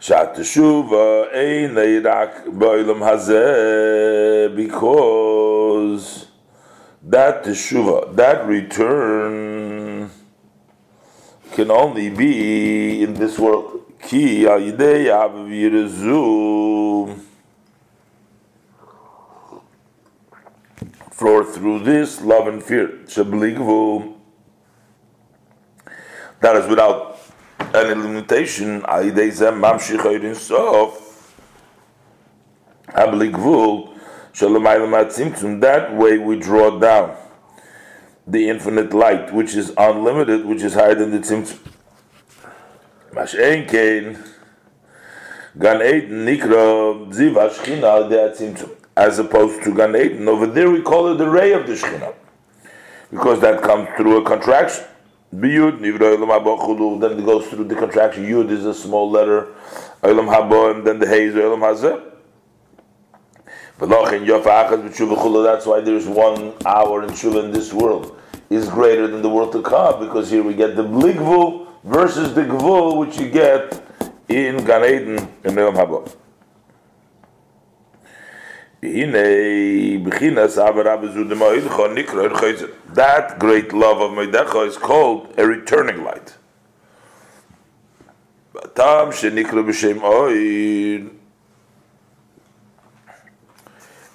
Shat 0.00 0.36
teshuva 0.36 1.34
ein 1.34 1.74
rak 2.04 2.46
boilam 2.46 3.00
hazeh 3.00 4.54
because 4.54 6.28
that 7.02 7.42
teshuva, 7.44 8.14
that 8.14 8.46
return 8.46 10.10
can 11.52 11.70
only 11.70 12.10
be 12.10 13.02
in 13.02 13.14
this 13.14 13.38
world. 13.38 13.74
Ki 14.00 14.44
for 21.10 21.44
through 21.44 21.80
this 21.80 22.20
love 22.22 22.46
and 22.46 22.62
fear. 22.62 22.86
That 26.40 26.56
is 26.56 26.68
without 26.68 27.17
any 27.74 27.94
limitation, 27.94 28.84
I 28.84 29.10
days 29.10 29.40
and 29.40 29.62
Mamshechayrin 29.62 30.36
sof, 30.36 31.34
Ablikvul, 32.88 33.94
Shalemayla 34.32 34.88
Matzimtu. 34.88 35.60
that 35.60 35.94
way 35.94 36.18
we 36.18 36.38
draw 36.38 36.78
down 36.78 37.16
the 38.26 38.48
infinite 38.48 38.92
light, 38.92 39.32
which 39.32 39.54
is 39.54 39.72
unlimited, 39.76 40.44
which 40.44 40.62
is 40.62 40.74
higher 40.74 40.94
than 40.94 41.10
the 41.10 41.18
tzimtzum. 41.18 41.58
Gan 45.58 45.82
Eden 45.82 46.24
Nikra 46.24 47.12
Ziva 47.12 47.50
Shchina 47.50 48.08
de 48.08 48.68
as 48.96 49.18
opposed 49.18 49.62
to 49.64 49.74
Gan 49.74 49.96
Eden. 49.96 50.28
Over 50.28 50.46
there 50.46 50.70
we 50.70 50.82
call 50.82 51.12
it 51.12 51.16
the 51.16 51.28
ray 51.28 51.52
of 51.52 51.66
the 51.66 51.72
Shchina, 51.72 52.14
because 53.10 53.40
that 53.40 53.62
comes 53.62 53.88
through 53.96 54.18
a 54.18 54.24
contraction. 54.24 54.84
Biyud. 55.34 57.00
Then 57.00 57.18
it 57.18 57.26
goes 57.26 57.46
through 57.48 57.64
the 57.64 57.74
contraction. 57.74 58.24
Yud 58.24 58.50
is 58.50 58.64
a 58.64 58.74
small 58.74 59.10
letter. 59.10 59.48
Olam 60.02 60.28
Haba, 60.32 60.74
and 60.74 60.86
then 60.86 60.98
the 60.98 61.06
Hey 61.06 61.24
is 61.24 61.34
Olam 61.34 61.60
Hazeh. 61.60 62.04
That's 63.80 65.66
why 65.66 65.80
there 65.80 65.94
is 65.94 66.06
one 66.06 66.52
hour 66.66 67.02
in 67.04 67.10
Shuva 67.10 67.44
in 67.44 67.52
this 67.52 67.72
world 67.72 68.18
is 68.50 68.68
greater 68.68 69.06
than 69.06 69.22
the 69.22 69.28
world 69.28 69.52
to 69.52 69.62
come 69.62 70.00
because 70.00 70.30
here 70.30 70.42
we 70.42 70.54
get 70.54 70.74
the 70.74 70.82
Bligvul 70.82 71.68
versus 71.84 72.34
the 72.34 72.42
Gvul 72.42 72.98
which 72.98 73.18
you 73.18 73.30
get 73.30 73.80
in 74.28 74.64
Gan 74.64 74.84
Eden 74.84 75.28
in 75.44 75.54
Olam 75.54 75.74
Haba. 75.74 76.12
That 82.94 83.36
great 83.38 83.72
love 83.72 84.00
of 84.00 84.12
Meidecha 84.12 84.68
is 84.68 84.76
called 84.76 85.34
a 85.36 85.44
returning 85.44 86.04
light. 86.04 86.36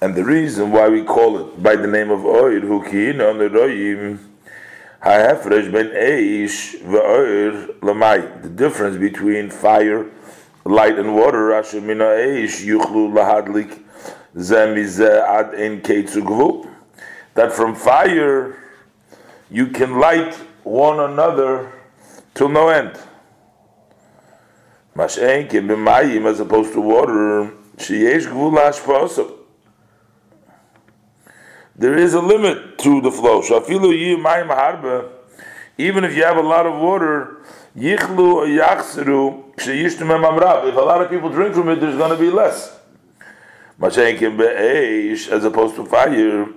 And 0.01 0.15
the 0.15 0.23
reason 0.23 0.71
why 0.71 0.87
we 0.89 1.03
call 1.03 1.37
it 1.39 1.61
by 1.61 1.75
the 1.75 1.87
name 1.87 2.09
of 2.09 2.25
Oir, 2.25 2.59
who 2.61 2.81
on 3.21 3.37
the 3.37 3.49
Royim, 3.49 4.19
the 8.41 8.49
difference 8.55 8.97
between 8.97 9.49
fire, 9.49 10.05
light, 10.65 10.97
and 10.97 11.15
water, 11.15 11.53
that 17.35 17.51
from 17.51 17.75
fire 17.75 18.55
you 19.49 19.67
can 19.67 19.99
light 19.99 20.33
one 20.63 20.99
another 20.99 21.71
till 22.33 22.49
no 22.49 22.69
end. 22.69 22.97
As 24.95 25.17
opposed 26.39 26.73
to 26.73 26.81
water, 26.81 27.51
there 31.75 31.97
is 31.97 32.13
a 32.13 32.21
limit 32.21 32.77
to 32.79 33.01
the 33.01 33.11
flow. 33.11 33.41
Even 35.77 36.03
if 36.03 36.15
you 36.15 36.23
have 36.23 36.37
a 36.37 36.41
lot 36.41 36.67
of 36.67 36.79
water, 36.79 37.37
if 37.75 38.07
a 40.75 40.81
lot 40.81 41.01
of 41.01 41.09
people 41.09 41.29
drink 41.29 41.55
from 41.55 41.69
it, 41.69 41.79
there's 41.79 41.97
going 41.97 42.11
to 42.11 42.17
be 42.17 42.29
less. 42.29 42.79
Mashenkim 43.79 44.37
be'eish, 44.37 45.29
as 45.29 45.43
opposed 45.43 45.75
to 45.75 45.85
fire. 45.85 46.47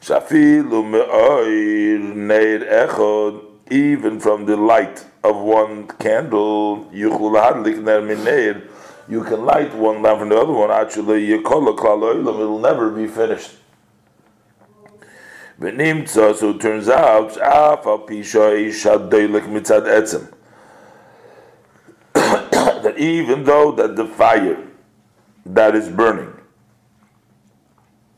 Shafilu 0.00 0.88
me'oir 0.88 1.98
neir 1.98 2.60
echod, 2.86 3.44
even 3.70 4.20
from 4.20 4.46
the 4.46 4.56
light 4.56 5.04
of 5.24 5.36
one 5.36 5.88
candle, 5.98 6.84
yuchul 6.92 7.34
hadlik 7.40 7.82
ner 7.82 8.02
min 8.02 8.68
you 9.08 9.22
can 9.22 9.44
light 9.44 9.74
one 9.74 10.00
lamp 10.00 10.20
from 10.20 10.28
the 10.30 10.38
other 10.38 10.52
one, 10.52 10.70
actually, 10.70 11.26
yikola 11.26 11.76
klal 11.76 12.20
it'll 12.20 12.58
never 12.58 12.90
be 12.90 13.06
finished. 13.06 13.52
V'nimtza, 15.60 16.34
so 16.36 16.50
it 16.50 16.60
turns 16.60 16.88
out, 16.88 17.36
af 17.36 17.86
al 17.86 18.06
pisha 18.06 18.52
ishad 18.52 19.10
mitzad 19.10 19.86
etzem. 19.86 20.32
That 22.82 22.98
even 22.98 23.44
though 23.44 23.72
that 23.72 23.96
the 23.96 24.04
fire 24.04 24.62
that 25.46 25.74
is 25.74 25.88
burning 25.88 26.34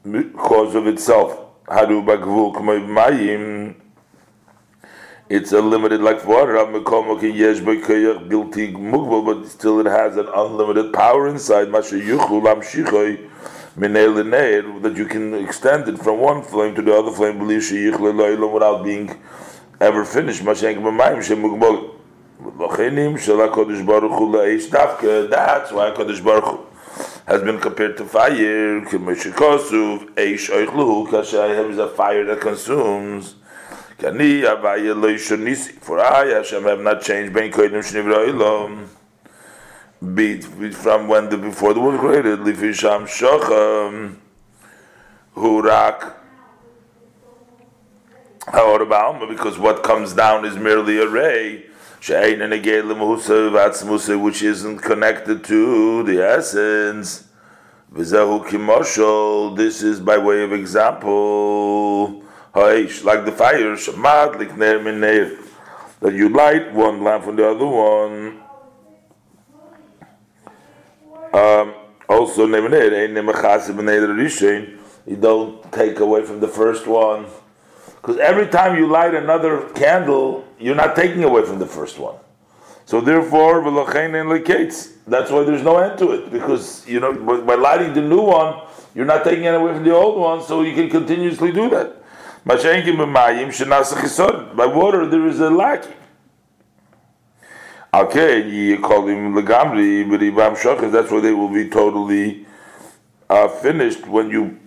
Chozov 0.07 0.87
itself. 0.87 1.37
Hadu 1.67 2.05
bagvul 2.07 2.55
kmoi 2.55 2.87
mayim, 2.87 3.75
It's 5.29 5.51
a 5.51 5.61
limited 5.61 6.01
like 6.01 6.25
water. 6.25 6.53
Rav 6.53 6.69
mekol 6.69 7.05
mokin 7.05 7.35
yesh 7.35 7.59
boi 7.59 7.79
koyach 7.79 8.29
bilti 8.29 8.73
mugvul, 8.73 9.27
but 9.27 9.49
still 9.51 9.81
it 9.81 9.87
has 9.87 10.17
an 10.17 10.29
unlimited 10.33 10.93
power 10.93 11.27
inside. 11.27 11.71
Masha 11.71 11.97
yuchu 11.97 12.41
lam 12.41 12.61
shichoi 12.61 13.29
minei 13.77 14.07
linei, 14.07 14.81
that 14.83 14.97
you 14.97 15.07
can 15.07 15.35
extend 15.35 15.89
it 15.89 15.99
from 15.99 16.21
one 16.21 16.41
flame 16.41 16.77
to 16.77 16.83
the 16.83 16.95
other 16.95 17.11
flame, 17.11 17.39
believe 17.39 17.65
she 17.65 17.75
yichle 17.75 18.53
without 18.53 18.85
being 18.85 19.11
ever 19.81 20.05
finished. 20.05 20.45
Masha 20.45 20.71
yank 20.71 20.79
b'mayim 20.79 21.21
she 21.21 21.35
mugvul. 21.35 21.97
Lochinim 22.41 23.19
shalakodish 23.19 23.85
baruchu 23.85 24.33
la 24.33 24.43
ish 24.43 24.69
dafke, 24.69 25.29
that's 25.29 25.73
why 25.73 25.91
kodish 25.91 26.21
baruchu. 26.21 26.66
Has 27.27 27.43
been 27.43 27.61
compared 27.61 27.97
to 27.97 28.05
fire. 28.05 28.81
Kashay 28.83 29.31
is 31.71 31.79
a 31.79 31.89
fire 31.89 32.25
that 32.25 32.41
consumes. 32.41 33.35
For 35.81 36.01
I 36.01 36.27
Hashem 36.27 36.65
have 36.65 36.81
not 36.81 37.01
changed. 37.03 37.33
Beat 40.15 40.45
from 40.75 41.09
when 41.09 41.31
the 41.31 41.39
before 41.39 41.75
the 41.75 41.81
world 41.81 42.01
created. 42.01 42.41
Lifisham 42.41 43.07
shocham 43.09 44.17
hurak. 45.35 46.13
Because 49.29 49.59
what 49.59 49.83
comes 49.83 50.13
down 50.13 50.45
is 50.45 50.57
merely 50.57 50.99
a 50.99 51.09
ray 51.09 51.67
which 54.17 54.41
isn't 54.41 54.79
connected 54.79 55.43
to 55.43 56.05
the 56.05 56.25
essence. 56.25 57.25
This 57.91 58.13
is 59.83 59.99
by 59.99 60.17
way 60.17 60.45
of 60.45 60.53
example. 60.53 62.23
Like 62.55 63.25
the 63.25 63.33
fire, 63.37 63.75
that 66.01 66.13
you 66.13 66.29
light 66.29 66.73
one 66.73 67.03
lamp 67.03 67.25
from 67.25 67.35
the 67.35 67.49
other 67.51 67.67
one. 67.67 68.41
Um, 71.35 71.75
also, 72.09 72.47
you 75.07 75.17
don't 75.17 75.73
take 75.73 75.99
away 75.99 76.23
from 76.23 76.39
the 76.39 76.47
first 76.47 76.87
one. 76.87 77.27
Because 77.97 78.19
every 78.19 78.47
time 78.47 78.79
you 78.79 78.87
light 78.87 79.13
another 79.13 79.69
candle, 79.71 80.46
you're 80.59 80.75
not 80.75 80.97
taking 80.97 81.23
away 81.25 81.45
from 81.45 81.59
the 81.59 81.67
first 81.67 81.99
one. 81.99 82.15
So 82.85 83.01
therefore, 83.01 83.63
that's 83.63 85.31
why 85.31 85.45
there's 85.45 85.63
no 85.63 85.79
end 85.79 85.99
to 85.99 86.13
it. 86.13 86.31
Because 86.31 86.87
you 86.87 87.01
know, 87.01 87.13
by 87.43 87.57
lighting 87.57 87.95
the 87.95 88.03
new 88.03 88.23
one, 88.23 88.63
you're 88.95 89.05
not 89.05 89.25
taking 89.25 89.45
it 89.45 89.55
away 89.55 89.75
from 89.75 89.85
the 89.85 89.95
old 89.95 90.19
one, 90.19 90.43
so 90.43 90.63
you 90.63 90.75
can 90.75 90.89
continuously 90.89 91.53
do 91.53 91.69
that. 91.71 91.97
By 92.45 92.55
water, 94.67 95.07
there 95.07 95.27
is 95.27 95.41
a 95.41 95.51
lacking. 95.51 95.95
Okay, 97.93 98.49
you 98.49 98.79
call 98.79 99.07
him 99.07 99.35
legamri, 99.35 100.09
but 100.09 100.21
that's 100.93 101.11
why 101.11 101.21
they 101.21 101.33
will 101.33 101.49
be 101.49 101.69
totally 101.69 102.47
uh, 103.29 103.49
finished 103.49 104.07
when 104.07 104.31
you 104.31 104.61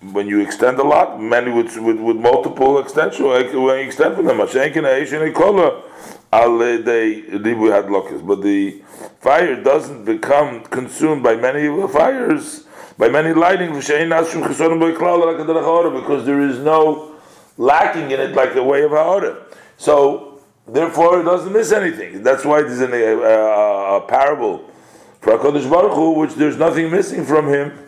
when 0.00 0.28
you 0.28 0.40
extend 0.40 0.78
a 0.78 0.84
lot, 0.84 1.20
many 1.20 1.50
with 1.50 1.76
with, 1.78 1.98
with 1.98 2.16
multiple 2.16 2.78
extension, 2.78 3.26
when 3.26 3.46
you 3.52 3.86
extend 3.86 4.14
from 4.16 4.26
them, 4.26 4.38
we 4.38 4.46
had 7.70 7.90
locusts, 7.90 8.22
but 8.22 8.42
the 8.42 8.82
fire 9.20 9.60
doesn't 9.62 10.04
become 10.04 10.62
consumed 10.64 11.22
by 11.22 11.34
many 11.34 11.68
fires, 11.88 12.64
by 12.96 13.08
many 13.08 13.32
lighting, 13.32 13.72
because 13.72 13.88
there 16.26 16.40
is 16.40 16.58
no 16.58 17.16
lacking 17.56 18.10
in 18.10 18.20
it 18.20 18.34
like 18.34 18.54
the 18.54 18.62
way 18.62 18.82
of 18.82 18.92
Ha'ara. 18.92 19.46
So, 19.78 20.40
therefore, 20.66 21.20
it 21.20 21.24
doesn't 21.24 21.52
miss 21.52 21.72
anything. 21.72 22.22
That's 22.22 22.44
why 22.44 22.62
there's 22.62 22.80
a, 22.80 22.86
a, 22.92 23.16
uh, 23.16 23.22
uh, 23.22 23.96
a 23.96 24.06
parable 24.06 24.70
for 25.20 25.36
Baruch 25.36 25.94
Hu, 25.94 26.12
which 26.12 26.34
there's 26.34 26.56
nothing 26.56 26.90
missing 26.90 27.24
from 27.24 27.48
him. 27.48 27.87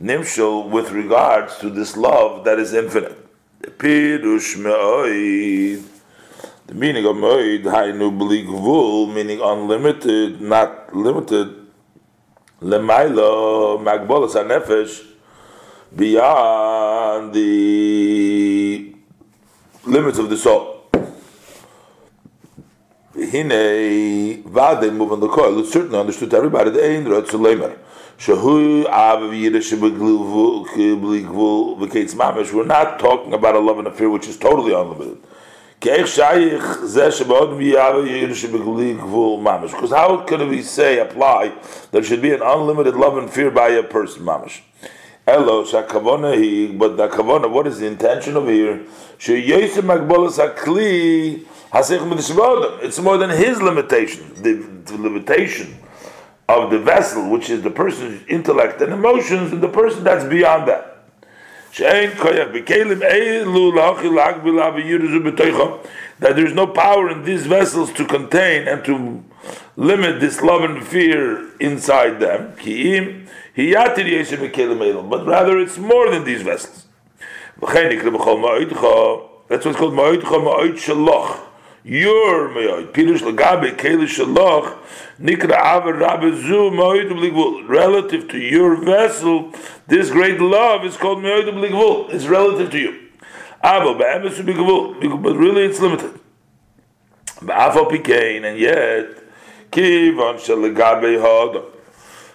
nimshal 0.00 0.68
with 0.68 0.90
regards 0.90 1.58
to 1.58 1.70
this 1.70 1.96
love 1.96 2.44
that 2.44 2.58
is 2.58 2.72
infinite. 2.74 3.18
The 6.66 6.74
meaning 6.74 7.04
of 7.04 7.16
me'oid, 7.16 7.64
hainu 7.64 8.10
b'li 8.18 8.44
meaning 9.14 9.40
unlimited, 9.42 10.40
not 10.40 10.94
limited. 10.94 11.66
Lemailo 12.60 13.78
magbolas 13.82 14.34
hanefesh, 14.34 15.04
beyond 15.94 17.32
the 17.34 18.94
limits 19.84 20.18
of 20.18 20.30
the 20.30 20.36
soul. 20.36 20.81
Hine, 23.14 24.42
vade 24.42 24.90
move 24.94 25.12
on 25.12 25.20
the 25.20 25.28
coil. 25.28 25.58
It's 25.58 25.70
certainly 25.70 25.98
understood 25.98 26.30
to 26.30 26.36
everybody. 26.38 26.70
The 26.70 26.82
ein 26.82 27.04
rot 27.04 27.30
we're 32.54 32.64
not 32.64 32.98
talking 32.98 33.34
about 33.34 33.54
a 33.54 33.58
love 33.58 33.78
and 33.78 33.88
affair 33.88 34.08
which 34.08 34.28
is 34.28 34.38
totally 34.38 34.72
unlimited. 34.72 35.18
Because 35.78 36.16
how 39.90 40.24
can 40.24 40.48
we 40.48 40.62
say, 40.62 40.98
apply, 40.98 41.52
there 41.90 42.02
should 42.02 42.22
be 42.22 42.32
an 42.32 42.40
unlimited 42.40 42.94
love 42.96 43.18
and 43.18 43.30
fear 43.30 43.50
by 43.50 43.68
a 43.68 43.82
person, 43.82 44.22
mamish? 44.22 44.62
Elo, 45.26 45.64
but 45.64 46.96
the 46.96 47.08
kavona, 47.08 47.50
what 47.50 47.66
is 47.66 47.78
the 47.78 47.86
intention 47.86 48.36
of 48.36 48.46
here? 48.48 48.86
It's 51.74 52.98
more 52.98 53.16
than 53.16 53.30
his 53.30 53.62
limitation, 53.62 54.34
the, 54.42 54.52
the 54.84 54.98
limitation 54.98 55.78
of 56.48 56.70
the 56.70 56.78
vessel, 56.78 57.30
which 57.30 57.48
is 57.48 57.62
the 57.62 57.70
person's 57.70 58.22
intellect 58.28 58.82
and 58.82 58.92
emotions, 58.92 59.52
and 59.52 59.62
the 59.62 59.68
person 59.68 60.04
that's 60.04 60.24
beyond 60.24 60.68
that. 60.68 60.88
That 66.20 66.36
there's 66.36 66.54
no 66.54 66.66
power 66.66 67.08
in 67.10 67.24
these 67.24 67.46
vessels 67.46 67.90
to 67.94 68.04
contain 68.04 68.68
and 68.68 68.84
to 68.84 69.24
limit 69.76 70.20
this 70.20 70.42
love 70.42 70.64
and 70.64 70.86
fear 70.86 71.48
inside 71.58 72.20
them. 72.20 72.52
But 75.08 75.26
rather, 75.26 75.58
it's 75.58 75.78
more 75.78 76.10
than 76.10 76.24
these 76.24 76.42
vessels. 76.42 76.86
That's 79.48 79.64
what's 79.64 79.78
called 79.78 79.94
your 81.84 82.48
me'od. 82.48 82.92
Pirush 82.92 83.20
lagabe 83.20 83.76
kele 83.76 84.06
shaloch 84.06 84.78
nikra 85.20 85.56
aver 85.56 85.94
rabbe 85.94 86.34
zu 86.40 86.70
me'od 86.70 87.06
b'ligvul. 87.06 87.68
Relative 87.68 88.28
to 88.28 88.38
your 88.38 88.76
vessel, 88.76 89.52
this 89.86 90.10
great 90.10 90.40
love 90.40 90.84
is 90.84 90.96
called 90.96 91.22
me'od 91.22 91.46
b'ligvul. 91.46 92.12
It's 92.12 92.26
relative 92.26 92.70
to 92.70 92.78
you. 92.78 92.98
Avo 93.64 93.98
ba'emes 93.98 94.40
b'ligvul. 94.42 95.22
But 95.22 95.34
really 95.36 95.64
it's 95.64 95.80
limited. 95.80 96.18
Ba'afo 97.40 97.90
pikein, 97.90 98.44
and 98.44 98.58
yet, 98.58 99.18
kivan 99.72 100.36
shalagabe 100.36 101.18
hodom. 101.20 101.64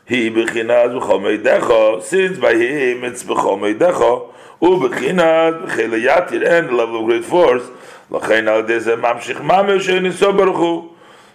He 0.05 0.29
bechinaz 0.29 0.99
b'chol 0.99 1.41
meidecho, 1.41 2.01
since 2.01 2.37
by 2.37 2.53
him 2.55 3.05
it's 3.05 3.23
b'chol 3.23 3.57
meidecho, 3.59 4.33
u 4.61 4.69
bechinaz 4.79 5.65
b'chele 5.65 5.99
yatir, 6.05 6.45
and 6.45 6.69
the 6.69 6.73
level 6.73 6.99
of 6.99 7.05
great 7.05 7.23
force, 7.23 7.63
לכן 8.11 8.47
על 8.47 8.59
ידי 8.59 8.79
זה 8.79 8.95
ממשיך 8.95 9.41
ממש 9.41 9.85
שניסו 9.85 10.33
ברוך 10.33 10.57
הוא 10.57 10.89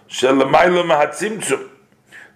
שלמעלה 0.07 0.83
מהצמצום. 0.83 1.59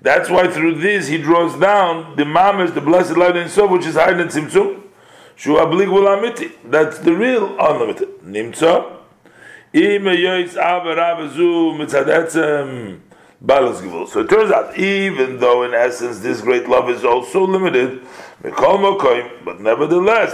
That's 0.02 0.30
why 0.30 0.48
through 0.48 0.76
this 0.76 1.08
he 1.08 1.18
draws 1.18 1.56
down 1.56 2.16
the 2.16 2.24
mamish, 2.24 2.74
the 2.74 2.82
blessed 2.82 3.18
light 3.18 3.36
in 3.36 3.50
Sof, 3.50 3.72
which 3.72 3.86
is 3.86 3.96
higher 3.96 4.14
than 4.14 4.28
Tzimtzum. 4.28 4.84
Shu 5.36 5.56
ablig 5.56 5.88
amiti. 5.88 6.52
That's 6.66 7.00
the 7.00 7.14
real 7.14 7.56
unlimited. 7.60 8.10
Nimtza. 8.24 8.98
Im 9.74 10.04
yoyis 10.04 10.56
So 13.40 14.22
it 14.22 14.30
turns 14.30 14.52
out, 14.52 14.78
even 14.78 15.40
though 15.40 15.64
in 15.64 15.74
essence 15.74 16.20
this 16.20 16.42
great 16.42 16.68
love 16.68 16.90
is 16.90 17.06
also 17.06 17.46
limited, 17.46 18.02
but 18.42 19.60
nevertheless, 19.60 20.34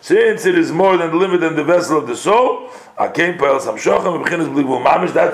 since 0.00 0.46
it 0.46 0.58
is 0.58 0.72
more 0.72 0.96
than 0.96 1.10
the 1.10 1.16
limit 1.16 1.42
and 1.42 1.58
the 1.58 1.64
vessel 1.64 1.98
of 1.98 2.06
the 2.06 2.16
soul, 2.16 2.70
that's 2.96 3.18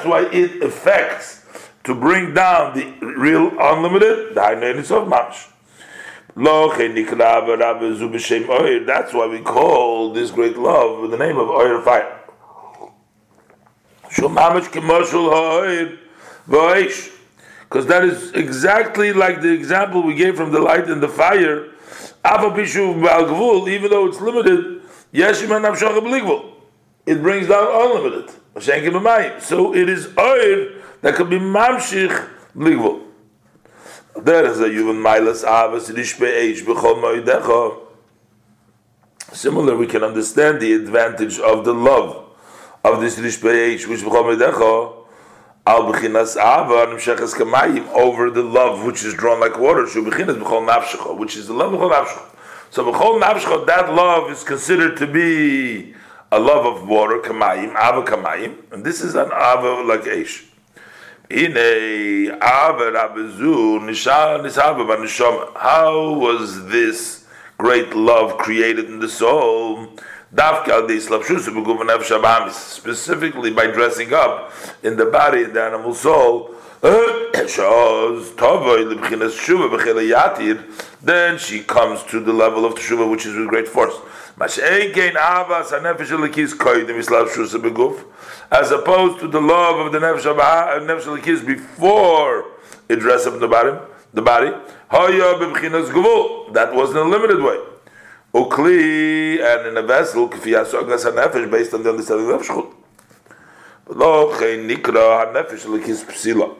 why 0.05 0.29
it 0.33 0.63
affects 0.63 1.45
to 1.85 1.95
bring 1.95 2.35
down 2.35 2.77
the 2.77 2.93
real 3.07 3.53
unlimited, 3.61 4.35
the 4.35 4.41
highness 4.41 4.91
of 4.91 5.07
mamish. 5.09 5.47
That's 8.87 9.13
why 9.13 9.27
we 9.27 9.41
call 9.41 10.13
this 10.13 10.31
great 10.31 10.57
love 10.57 11.11
the 11.11 11.17
name 11.17 11.37
of 11.37 11.49
oil 11.49 11.81
fire. 11.83 12.20
Because 17.71 17.87
that 17.87 18.05
is 18.05 18.33
exactly 18.33 19.13
like 19.13 19.41
the 19.41 19.53
example 19.53 20.03
we 20.03 20.15
gave 20.15 20.37
from 20.37 20.51
the 20.51 20.59
light 20.61 20.91
and 20.91 21.01
the 21.01 21.09
fire. 21.09 21.67
Even 22.25 23.91
though 23.91 24.07
it's 24.07 24.21
limited, 24.21 24.83
it 27.07 27.23
brings 27.23 27.49
down 27.49 27.67
unlimited. 27.71 28.31
So 29.43 29.75
it 29.75 29.89
is 29.89 30.09
oil 30.19 30.69
that 31.03 31.15
can 31.15 31.31
be 31.31 31.39
mamshich 31.39 32.29
ligvul. 32.57 33.05
There 34.21 34.45
is 34.47 34.59
a 34.61 34.69
yuvan 34.69 35.01
milas 35.01 35.45
avas. 35.45 35.87
Similar, 39.33 39.77
we 39.77 39.87
can 39.87 40.03
understand 40.03 40.61
the 40.61 40.73
advantage 40.73 41.39
of 41.39 41.65
the 41.65 41.73
love 41.73 42.30
of 42.85 43.01
this 43.01 43.19
rishbe 43.19 43.87
which 43.89 44.01
b'chol 44.01 44.25
moedecha 44.37 44.93
al 45.67 45.83
b'chinas 45.93 46.37
ava 46.37 46.87
kamayim 46.97 47.87
over 47.89 48.31
the 48.31 48.43
love 48.43 48.85
which 48.85 49.05
is 49.05 49.15
drawn 49.15 49.41
like 49.41 49.59
water. 49.59 49.87
Shu 49.87 50.05
b'chinas 50.05 50.39
b'chol 50.41 50.67
nafshecha, 50.69 51.17
which 51.17 51.37
is 51.37 51.47
the 51.47 51.55
love 51.55 51.73
b'chol 51.73 51.91
nafshecha. 51.93 52.37
So 52.71 52.85
b'chol 52.91 53.21
nafshecha, 53.21 53.67
that 53.67 53.93
love 53.93 54.31
is 54.31 54.43
considered 54.45 54.97
to 54.99 55.07
be 55.07 55.95
a 56.33 56.39
love 56.39 56.65
of 56.65 56.87
water, 56.87 57.19
kamayim, 57.19 57.71
ava 57.71 58.03
kamayim, 58.03 58.73
and 58.73 58.85
this 58.85 59.01
is 59.01 59.15
an 59.15 59.27
ava 59.27 59.83
like 59.83 60.03
eish. 60.05 60.47
How 65.57 66.15
was 66.15 66.67
this 66.67 67.27
great 67.59 67.95
love 67.95 68.37
created 68.39 68.87
in 68.87 68.99
the 68.99 69.09
soul? 69.09 69.87
Specifically 72.53 73.51
by 73.51 73.67
dressing 73.67 74.15
up 74.15 74.53
in 74.83 74.97
the 74.97 75.07
body, 75.07 75.43
in 75.43 75.53
the 75.53 75.63
animal 75.63 75.95
soul. 75.95 76.55
Then 81.03 81.39
she 81.39 81.61
comes 81.61 82.03
to 82.05 82.21
the 82.21 82.33
level 82.33 82.65
of 82.65 82.75
teshuva, 82.75 83.11
which 83.11 83.27
is 83.27 83.37
with 83.37 83.49
great 83.49 83.69
force. 83.69 83.95
As 84.41 84.57
opposed 88.71 89.21
to 89.21 89.29
the 89.29 89.41
love 89.41 89.85
of 89.85 89.93
the 89.93 89.99
nefesh 89.99 90.27
uh, 90.27 90.81
alikis 90.81 91.47
before 91.47 92.47
it 92.89 93.01
dressed 93.01 93.27
up 93.27 93.39
the 93.41 93.49
body, 93.49 93.73
the 94.15 94.23
body, 94.23 94.53
that 96.53 96.75
was 96.75 96.91
in 96.93 96.97
a 96.97 97.05
limited 97.05 97.43
way. 97.43 97.59
Ukli 98.35 99.41
and 99.43 99.67
in 99.67 99.77
a 99.77 99.83
vessel 99.83 100.29
based 100.29 101.75
on 101.75 101.83
the 101.83 101.91
understanding 101.91 102.31
of 102.31 102.43
nefesh 105.35 106.57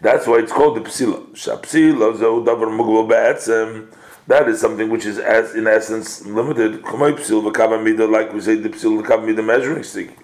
That's 0.00 0.26
why 0.26 0.38
it's 0.38 0.52
called 0.52 0.76
the 0.76 0.80
psila. 0.80 1.26
Shapsila 1.32 2.16
zo 2.16 2.44
davar 2.44 2.68
mugval 2.68 3.08
be'etzem 3.08 3.88
that 4.28 4.46
is 4.46 4.60
something 4.60 4.90
which 4.90 5.06
is 5.06 5.18
as 5.18 5.54
in 5.54 5.66
essence 5.66 6.24
limited. 6.26 6.82
Like 6.84 8.32
we 8.32 8.40
say, 8.42 8.56
the 8.56 8.68
psil 8.68 9.34
the 9.34 9.42
measuring 9.42 9.82
stick. 9.82 10.18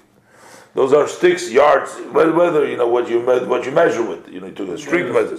Those 0.74 0.92
are 0.92 1.08
sticks, 1.08 1.50
yards, 1.50 1.90
whether 2.12 2.68
you 2.68 2.76
know 2.76 2.86
what 2.86 3.08
you 3.08 3.20
what 3.20 3.64
you 3.64 3.72
measure 3.72 4.02
with. 4.02 4.28
You 4.28 4.40
know, 4.40 4.48
you 4.48 4.52
took 4.52 4.68
a 4.68 4.76
strict 4.76 5.10
measure. 5.10 5.38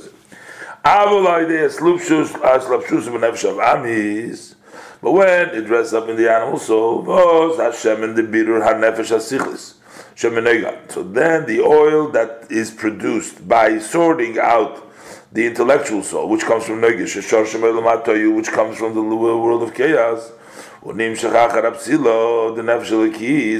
But 0.85 1.09
when 5.01 5.49
it 5.49 5.65
dresses 5.65 5.95
up 5.95 6.09
in 6.09 6.15
the 6.15 6.31
animal 6.31 6.59
soul, 6.59 7.57
Hashem 7.57 8.03
and 8.03 8.15
the 8.15 8.21
bitter 8.21 8.59
hanefesh 8.59 9.73
So 10.15 11.03
then 11.03 11.45
the 11.47 11.61
oil 11.61 12.09
that 12.09 12.45
is 12.51 12.69
produced 12.69 13.47
by 13.47 13.79
sorting 13.79 14.37
out 14.37 14.87
the 15.31 15.47
intellectual 15.47 16.03
soul, 16.03 16.29
which 16.29 16.43
comes 16.43 16.65
from 16.65 16.81
Negish, 16.81 17.15
which 17.15 18.51
comes 18.51 18.77
from 18.77 18.93
the 18.93 19.01
world 19.01 19.63
of 19.63 19.73
chaos, 19.73 20.33
the 20.83 20.93
nefesh 20.93 21.21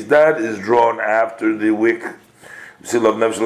that 0.10 0.38
is 0.40 0.60
drawn 0.60 1.00
after 1.00 1.58
the 1.58 1.72
wick. 1.72 2.04
Psil 2.84 3.08
of 3.08 3.16
nefesh 3.16 3.40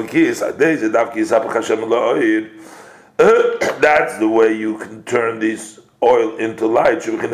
That's 3.20 4.17
the 4.17 4.30
way 4.30 4.53
you 4.53 4.78
can 4.78 5.03
turn 5.03 5.39
this 5.39 5.82
oil 6.01 6.38
into 6.38 6.67
light. 6.67 7.05
In 7.05 7.20
love 7.20 7.34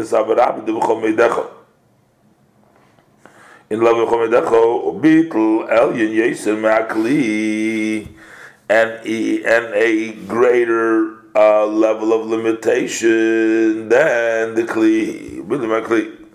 and 8.68 9.06
and 9.46 9.66
a 9.76 10.14
greater 10.26 11.36
uh, 11.36 11.68
level 11.68 12.14
of 12.14 12.26
limitation 12.26 13.88
than 13.88 14.56
the 14.56 14.64
kli. 14.64 15.44
Kli. 15.44 16.26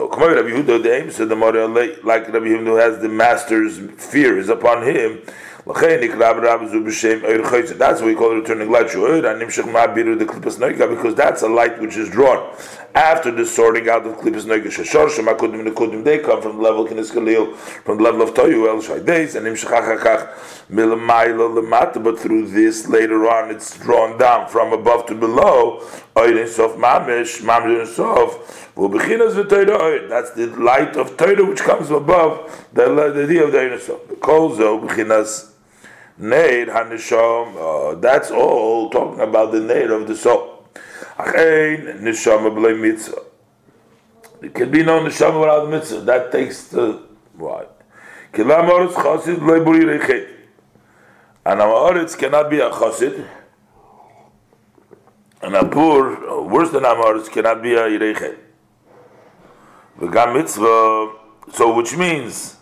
Oh, 0.00 0.08
Rabbi 0.08 0.48
Yehuda, 0.48 0.82
the 0.82 0.94
aim 0.94 1.10
said 1.10 1.28
the 1.28 1.36
like 1.36 2.28
Rabbi 2.28 2.46
Yehuda 2.46 2.80
has 2.80 3.02
the 3.02 3.10
master's 3.10 3.78
fear 4.02 4.38
is 4.38 4.48
upon 4.48 4.82
him. 4.82 5.20
That's 5.68 5.82
why 8.00 8.06
we 8.06 8.14
call 8.14 8.36
returning 8.36 8.70
light. 8.70 8.86
Because 8.86 10.44
that's 11.16 11.42
a 11.42 11.48
light 11.48 11.80
which 11.80 11.96
is 11.96 12.08
drawn 12.08 12.54
after 12.94 13.32
the 13.32 13.44
sorting 13.44 13.88
out 13.88 14.06
of 14.06 14.16
klipas 14.18 14.44
noiga. 14.44 16.04
They 16.04 16.18
come 16.20 16.40
from 16.40 16.58
the 16.58 16.62
level 16.62 16.86
kinis 16.86 17.12
kalil, 17.12 17.56
from 17.56 17.96
the 17.96 18.04
level 18.04 18.22
of 18.22 18.32
toyu 18.32 18.68
el 18.68 18.80
shaydeis, 18.80 19.34
and 19.34 19.44
nimshachachach 19.44 20.28
milamayla 20.70 21.60
lemata. 21.60 22.00
But 22.02 22.20
through 22.20 22.46
this 22.46 22.86
later 22.86 23.28
on, 23.28 23.50
it's 23.50 23.76
drawn 23.76 24.18
down 24.18 24.48
from 24.48 24.72
above 24.72 25.06
to 25.06 25.16
below. 25.16 25.80
Oyin 26.14 26.46
sof 26.46 26.76
mamish, 26.76 27.42
mamish 27.42 27.88
sof. 27.88 28.66
That's 28.76 30.30
the 30.32 30.46
light 30.58 30.96
of 30.96 31.16
Torah 31.16 31.44
which 31.44 31.60
comes 31.60 31.90
above 31.90 32.68
the, 32.72 33.22
idea 33.24 33.44
of 33.44 33.52
the 33.52 33.60
Ein 33.60 33.80
Sof. 33.80 34.00
Kolzo 34.20 34.78
b'chinas 34.86 35.55
Neir 36.18 36.66
Hanisham, 36.66 37.56
uh, 37.56 37.94
that's 37.96 38.30
all 38.30 38.90
talking 38.90 39.20
about 39.20 39.52
the 39.52 39.60
Neir 39.60 39.92
of 39.92 40.06
the 40.06 40.16
soul. 40.16 40.68
Achein 41.18 42.00
Nishama 42.00 42.50
B'lei 42.50 42.80
Mitzvah. 42.80 43.22
It 44.42 44.54
can 44.54 44.70
be 44.70 44.82
no 44.82 45.00
Nishama 45.00 45.40
without 45.40 45.68
Mitzvah. 45.68 46.00
That 46.00 46.32
takes 46.32 46.68
the, 46.68 47.02
why? 47.34 47.66
Kilam 48.32 48.68
Oretz 48.68 48.92
Chosid 48.92 49.36
B'lei 49.36 49.64
Buri 49.64 49.98
Rechet. 49.98 50.32
And 51.46 51.60
Amoritz 51.60 52.18
cannot 52.18 52.50
be 52.50 52.58
a 52.58 52.70
Chosid. 52.70 53.24
And 55.42 55.54
a 55.54 55.64
poor, 55.64 56.42
worse 56.42 56.70
than 56.70 56.82
Amoritz, 56.82 57.30
cannot 57.30 57.62
be 57.62 57.74
a 57.74 57.82
Yirechet. 57.82 58.36
V'gam 60.00 60.34
Mitzvah, 60.34 61.12
so 61.52 61.72
which 61.76 61.96
means, 61.96 62.55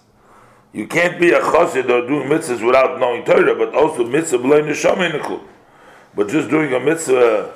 you 0.74 0.88
can't 0.88 1.20
be 1.20 1.30
a 1.30 1.40
chassid 1.40 1.88
or 1.88 2.06
doing 2.06 2.28
mitzvahs 2.28 2.66
without 2.66 2.98
knowing 2.98 3.24
Torah, 3.24 3.54
but 3.54 3.72
also 3.76 4.04
mitzvah 4.04 4.38
b'lei 4.38 4.64
neshama 4.64 5.40
But 6.16 6.28
just 6.28 6.50
doing 6.50 6.72
a 6.74 6.80
mitzvah 6.80 7.54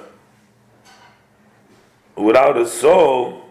without 2.14 2.56
a 2.56 2.64
soul 2.64 3.42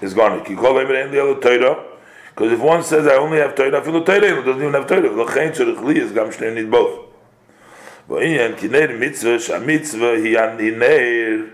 is 0.00 0.14
gone. 0.14 0.48
You 0.48 0.56
call 0.56 0.78
him 0.78 0.86
the 0.86 1.20
other 1.20 1.40
Torah. 1.40 1.86
Because 2.30 2.52
if 2.52 2.60
one 2.60 2.84
says 2.84 3.08
I 3.08 3.16
only 3.16 3.38
have 3.38 3.56
Torah, 3.56 3.82
feel 3.82 3.94
the 3.94 4.04
Torah, 4.04 4.44
doesn't 4.44 4.62
even 4.62 4.72
have 4.74 4.86
Torah. 4.86 5.10
L'chein 5.10 5.50
tzorich 5.50 5.82
li 5.82 5.98
is 5.98 6.12
gam 6.12 6.28
shnei 6.28 6.54
need 6.54 6.70
both. 6.70 7.06
V'inyan 8.08 8.54
kinei 8.54 8.96
mitzvah, 8.96 9.40
sha 9.40 9.58
mitzvah 9.58 10.20
hi 10.22 10.36
an 10.36 10.56
hineir 10.56 11.50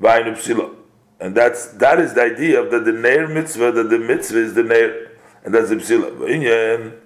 v'aynu 0.00 0.34
psila. 0.34 0.74
And 1.20 1.36
that's, 1.36 1.68
that 1.74 2.00
is 2.00 2.14
the 2.14 2.22
idea 2.22 2.60
of 2.60 2.72
that 2.72 2.84
the 2.84 2.90
neir 2.90 3.28
mitzvah, 3.28 3.70
that 3.70 3.90
the 3.90 3.98
mitzvah 4.00 4.38
is 4.38 4.54
the 4.54 4.64
neir 4.64 5.13
and 5.44 5.54
that's 5.54 5.68
the 5.68 5.76
psila. 5.76 6.10
V'inyan, 6.16 6.96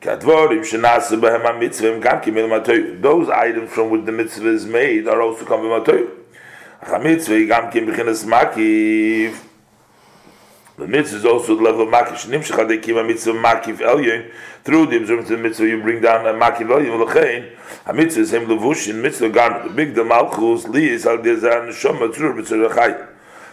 kadvorim 0.00 0.60
shenasu 0.60 1.18
behem 1.20 1.42
ha-mitzvah 1.42 1.98
gam 2.00 2.20
kimil 2.20 2.48
matoyu. 2.48 3.00
Those 3.00 3.28
items 3.30 3.70
from 3.70 3.90
which 3.90 4.04
the 4.04 4.12
mitzvah 4.12 4.50
is 4.50 4.66
made 4.66 5.08
are 5.08 5.22
also 5.22 5.44
come 5.46 5.60
from 5.60 5.70
matoyu. 5.70 6.10
Ha-mitzvah 6.82 7.46
gam 7.46 7.70
kim 7.72 7.86
b'chinas 7.86 8.24
makiv. 8.26 9.34
The 10.76 10.86
mitzvah 10.86 11.16
is 11.18 11.24
also 11.24 11.56
the 11.56 11.62
level 11.62 11.82
of 11.82 11.88
makiv. 11.88 12.14
Shnim 12.14 12.42
shechad 12.46 12.68
ekim 12.68 12.96
ha-mitzvah 12.96 13.32
makiv 13.32 13.78
elyon. 13.78 14.30
Through 14.62 14.86
the 14.86 14.98
observance 14.98 15.30
of 15.30 15.38
the 15.38 15.42
mitzvah, 15.42 15.66
you 15.66 15.80
bring 15.82 16.02
down 16.02 16.26
a 16.26 16.34
makiv 16.34 16.68
elyon. 16.68 17.06
V'lechein, 17.06 17.56
ha-mitzvah 17.86 18.20
is 18.20 18.30
hem 18.30 18.46
levushin 18.46 19.00
mitzvah 19.00 19.30
garment. 19.30 19.68
The 19.68 19.74
big 19.74 19.94
the 19.94 20.04
malchus 20.04 20.68
li 20.68 20.90
is 20.90 21.06
al 21.06 21.18
dezah 21.18 21.66
neshama 21.66 22.12
tzur 22.12 22.34
b'tzur 22.38 22.68
chayim 22.70 23.06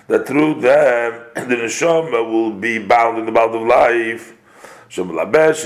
that 0.07 0.25
through 0.25 0.61
them 0.61 1.25
the 1.35 1.55
neshama 1.55 2.25
will 2.29 2.51
be 2.51 2.79
bound 2.79 3.19
in 3.19 3.25
the 3.25 3.31
bound 3.31 3.55
of 3.55 3.61
life. 3.61 4.33
That 4.89 5.57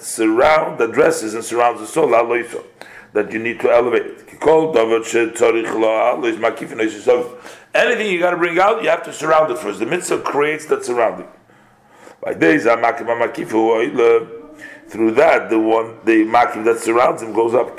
surround, 0.00 0.78
that 0.78 0.92
dresses 0.92 1.34
and 1.34 1.44
surrounds 1.44 1.80
the 1.80 1.86
soul, 1.86 2.08
that 2.08 3.32
you 3.32 3.38
need 3.38 3.60
to 3.60 3.70
elevate. 3.70 4.26
Anything 7.74 8.12
you 8.12 8.18
got 8.18 8.30
to 8.30 8.36
bring 8.36 8.58
out, 8.58 8.82
you 8.82 8.88
have 8.88 9.04
to 9.04 9.12
surround 9.12 9.52
it 9.52 9.58
first. 9.58 9.78
The 9.78 9.86
mitzvah 9.86 10.22
creates 10.22 10.66
that 10.66 10.84
surrounding. 10.84 11.28
By 12.22 12.32
days, 12.32 12.64
through 12.64 12.80
that, 15.12 15.50
the 15.50 15.58
one 15.58 15.98
the 16.04 16.24
makiv 16.24 16.64
that 16.64 16.78
surrounds 16.78 17.22
him 17.22 17.34
goes 17.34 17.54
up. 17.54 17.78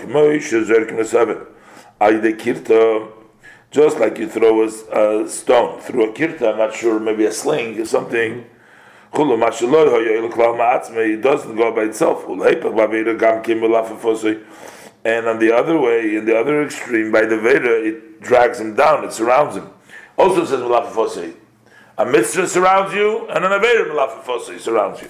Just 3.75 3.99
like 3.99 4.17
you 4.17 4.27
throw 4.29 4.63
a, 4.63 4.67
a 4.67 5.27
stone 5.27 5.81
through 5.81 6.09
a 6.09 6.13
kirta, 6.13 6.53
I'm 6.53 6.59
not 6.59 6.73
sure, 6.73 6.97
maybe 6.97 7.25
a 7.25 7.31
sling 7.33 7.77
or 7.77 7.83
something. 7.83 8.45
It 9.13 11.21
doesn't 11.21 11.55
go 11.57 11.75
by 11.75 11.81
itself. 11.81 12.23
And 12.23 12.39
on 15.27 15.39
the 15.39 15.51
other 15.53 15.77
way, 15.77 16.15
in 16.15 16.23
the 16.23 16.39
other 16.39 16.63
extreme, 16.63 17.11
by 17.11 17.25
the 17.25 17.37
Veda, 17.37 17.85
it 17.85 18.21
drags 18.21 18.61
him 18.61 18.75
down, 18.75 19.03
it 19.03 19.11
surrounds 19.11 19.57
him. 19.57 19.69
Also 20.17 20.45
says. 20.45 20.61
A 21.97 22.05
mitzvah 22.05 22.47
surrounds 22.47 22.93
you, 22.93 23.27
and 23.27 23.43
an 23.43 23.51
Aveda 23.51 23.93
surrounds 24.57 25.01
you. 25.01 25.09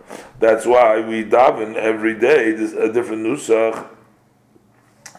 That's 0.39 0.65
why 0.65 0.99
we 1.01 1.23
daven 1.23 1.75
every 1.75 2.15
day. 2.15 2.51
There's 2.51 2.73
a 2.73 2.91
different 2.91 3.25
nusach 3.25 3.85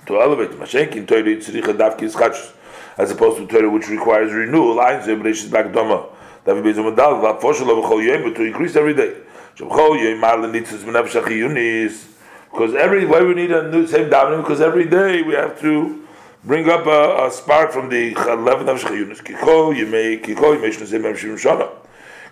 to 0.06 0.20
elevate. 0.20 0.50
Mashenkin 0.50 1.06
Torah 1.06 1.22
tzricha 1.22 1.76
davki 1.76 2.10
ischach, 2.10 2.52
as 2.98 3.10
opposed 3.10 3.38
to 3.38 3.46
Torah 3.46 3.70
which 3.70 3.88
requires 3.88 4.32
renewal. 4.32 4.80
Ein 4.80 5.00
zeh 5.00 5.16
b'reishis 5.20 5.48
b'akdoma. 5.48 6.08
David 6.44 6.64
bezom 6.64 6.94
adal 6.94 7.20
v'afoshel 7.22 7.68
b'chol 7.68 8.04
yom, 8.04 8.34
to 8.34 8.42
increase 8.42 8.74
every 8.74 8.94
day. 8.94 9.14
Shemchol 9.54 10.02
yom 10.02 10.18
marle 10.18 10.48
nitzes 10.48 10.82
b'nefesh 10.82 11.22
achiyunis. 11.22 12.08
Because 12.50 12.74
every 12.74 13.06
why 13.06 13.22
we 13.22 13.34
need 13.34 13.52
a 13.52 13.70
new 13.70 13.86
same 13.86 14.10
davening 14.10 14.42
because 14.42 14.60
every 14.60 14.86
day 14.86 15.22
we 15.22 15.34
have 15.34 15.58
to 15.60 16.04
bring 16.44 16.68
up 16.68 16.86
a, 16.86 17.26
a 17.26 17.30
spark 17.30 17.70
from 17.70 17.88
the 17.88 18.12
eleven 18.12 18.68
of 18.68 18.82
Shechayunis. 18.82 19.22
Kikol 19.22 19.74
yemei 19.76 20.20
kikol 20.20 20.58
yemei 20.58 20.74
shnezim 20.74 21.02
b'mshim 21.02 21.38
shana 21.40 21.70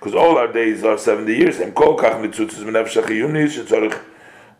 because 0.00 0.14
all 0.14 0.38
our 0.38 0.50
days 0.50 0.82
are 0.82 0.96
70 0.96 1.36
years. 1.36 1.58
And 1.58 1.74
kol 1.74 1.98
kach 1.98 2.14
mitzutzes 2.22 2.64
menefesh 2.64 3.02
achiyunis 3.02 3.62
shetzorich 3.62 4.00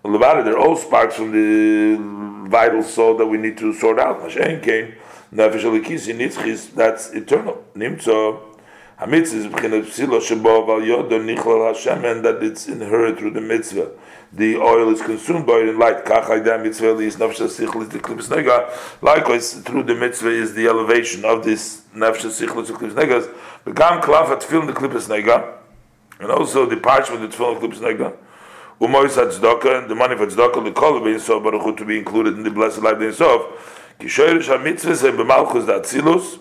levada. 0.04 0.44
They're 0.44 0.58
all 0.58 0.76
sparks 0.76 1.16
from 1.16 1.32
the 1.32 1.96
vital 2.50 2.82
soul 2.82 3.16
that 3.16 3.26
we 3.26 3.38
need 3.38 3.56
to 3.56 3.72
sort 3.72 3.98
out. 3.98 4.20
Mashen 4.20 4.62
kain 4.62 4.96
nefesh 5.32 5.62
alikisi 5.62 6.14
nitzchis. 6.14 6.74
That's 6.74 7.10
eternal. 7.12 7.64
Nimtzo. 7.74 8.48
Hamitzvah 9.00 9.34
is 9.34 9.46
b'chinas 9.46 9.86
psilo 9.86 10.20
shebo 10.20 10.66
val 10.66 10.80
yodo 10.80 11.18
nichlal 11.18 11.74
Hashem, 11.74 12.04
and 12.04 12.22
that 12.22 12.42
it's 12.42 12.68
inherited 12.68 13.18
through 13.18 13.30
the 13.30 13.40
mitzvah. 13.40 13.92
The 14.32 14.58
oil 14.58 14.92
is 14.92 15.02
consumed 15.02 15.44
by 15.44 15.58
in 15.58 15.76
light. 15.76 16.04
Kach 16.04 16.26
haydam 16.26 16.62
mitzvah 16.62 16.96
is 16.98 17.16
nefesh 17.16 17.40
sichlis 17.48 17.90
the 17.90 17.98
klippus 17.98 18.28
nega. 18.28 18.70
Likewise, 19.02 19.54
through 19.54 19.82
the 19.82 19.94
mitzvah 19.96 20.28
is 20.28 20.54
the 20.54 20.68
elevation 20.68 21.24
of 21.24 21.44
this 21.44 21.82
nefesh 21.96 22.26
sichlis 22.26 22.68
the 22.68 22.72
klippus 22.74 22.92
negas. 22.92 23.28
Begam 23.64 24.00
klaf 24.00 24.40
film 24.44 24.68
the 24.68 24.72
klippus 24.72 25.08
nega, 25.08 25.54
and 26.20 26.30
also 26.30 26.64
the 26.64 26.76
parchment 26.76 27.22
that 27.22 27.34
film 27.34 27.60
the 27.60 27.66
klippus 27.66 27.80
nega. 27.80 28.16
Umois 28.80 29.08
tzedakah, 29.08 29.82
and 29.82 29.90
the 29.90 29.96
money 29.96 30.16
for 30.16 30.28
tzedakah, 30.28 30.62
the 30.62 30.70
kol 30.70 31.00
bein 31.00 31.18
so 31.18 31.40
baruch 31.40 31.76
to 31.76 31.84
be 31.84 31.98
included 31.98 32.34
in 32.34 32.44
the 32.44 32.50
blessed 32.52 32.82
life 32.82 33.00
bein 33.00 33.12
sof. 33.12 33.96
Kishoyrish 33.98 34.46
ha-mitzvahs 34.46 35.08
and 35.08 35.18
b'malchus 35.18 35.66
da 35.66 35.80
atzilus, 35.80 36.38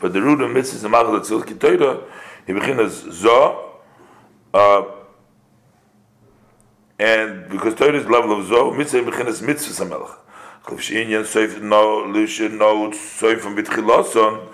but 0.00 0.12
the 0.12 0.22
root 0.22 0.40
of 0.40 0.52
mitzvahs 0.52 0.84
and 0.84 0.92
malchus 0.92 1.28
da 1.28 1.36
atzilus, 1.36 1.46
ki 1.48 1.54
toira, 1.54 2.04
he 2.46 2.52
bechinas 2.52 3.10
zo, 3.10 3.80
uh, 4.54 4.82
and 6.97 7.49
because 7.49 7.75
Torah 7.75 7.97
is 7.97 8.05
level 8.05 8.39
of 8.39 8.47
zo, 8.47 8.71
mitzvah 8.71 9.01
bechinas 9.03 9.41
mitzvahs 9.41 9.79
ha-melech. 9.79 10.17
Klif 10.65 10.81
she'inyan 10.81 11.23
soif 11.23 11.61
no, 11.61 12.03
lishin 12.07 12.57
no, 12.57 12.89
soif 12.91 13.39
from 13.39 13.55
bitchiloson, 13.55 14.47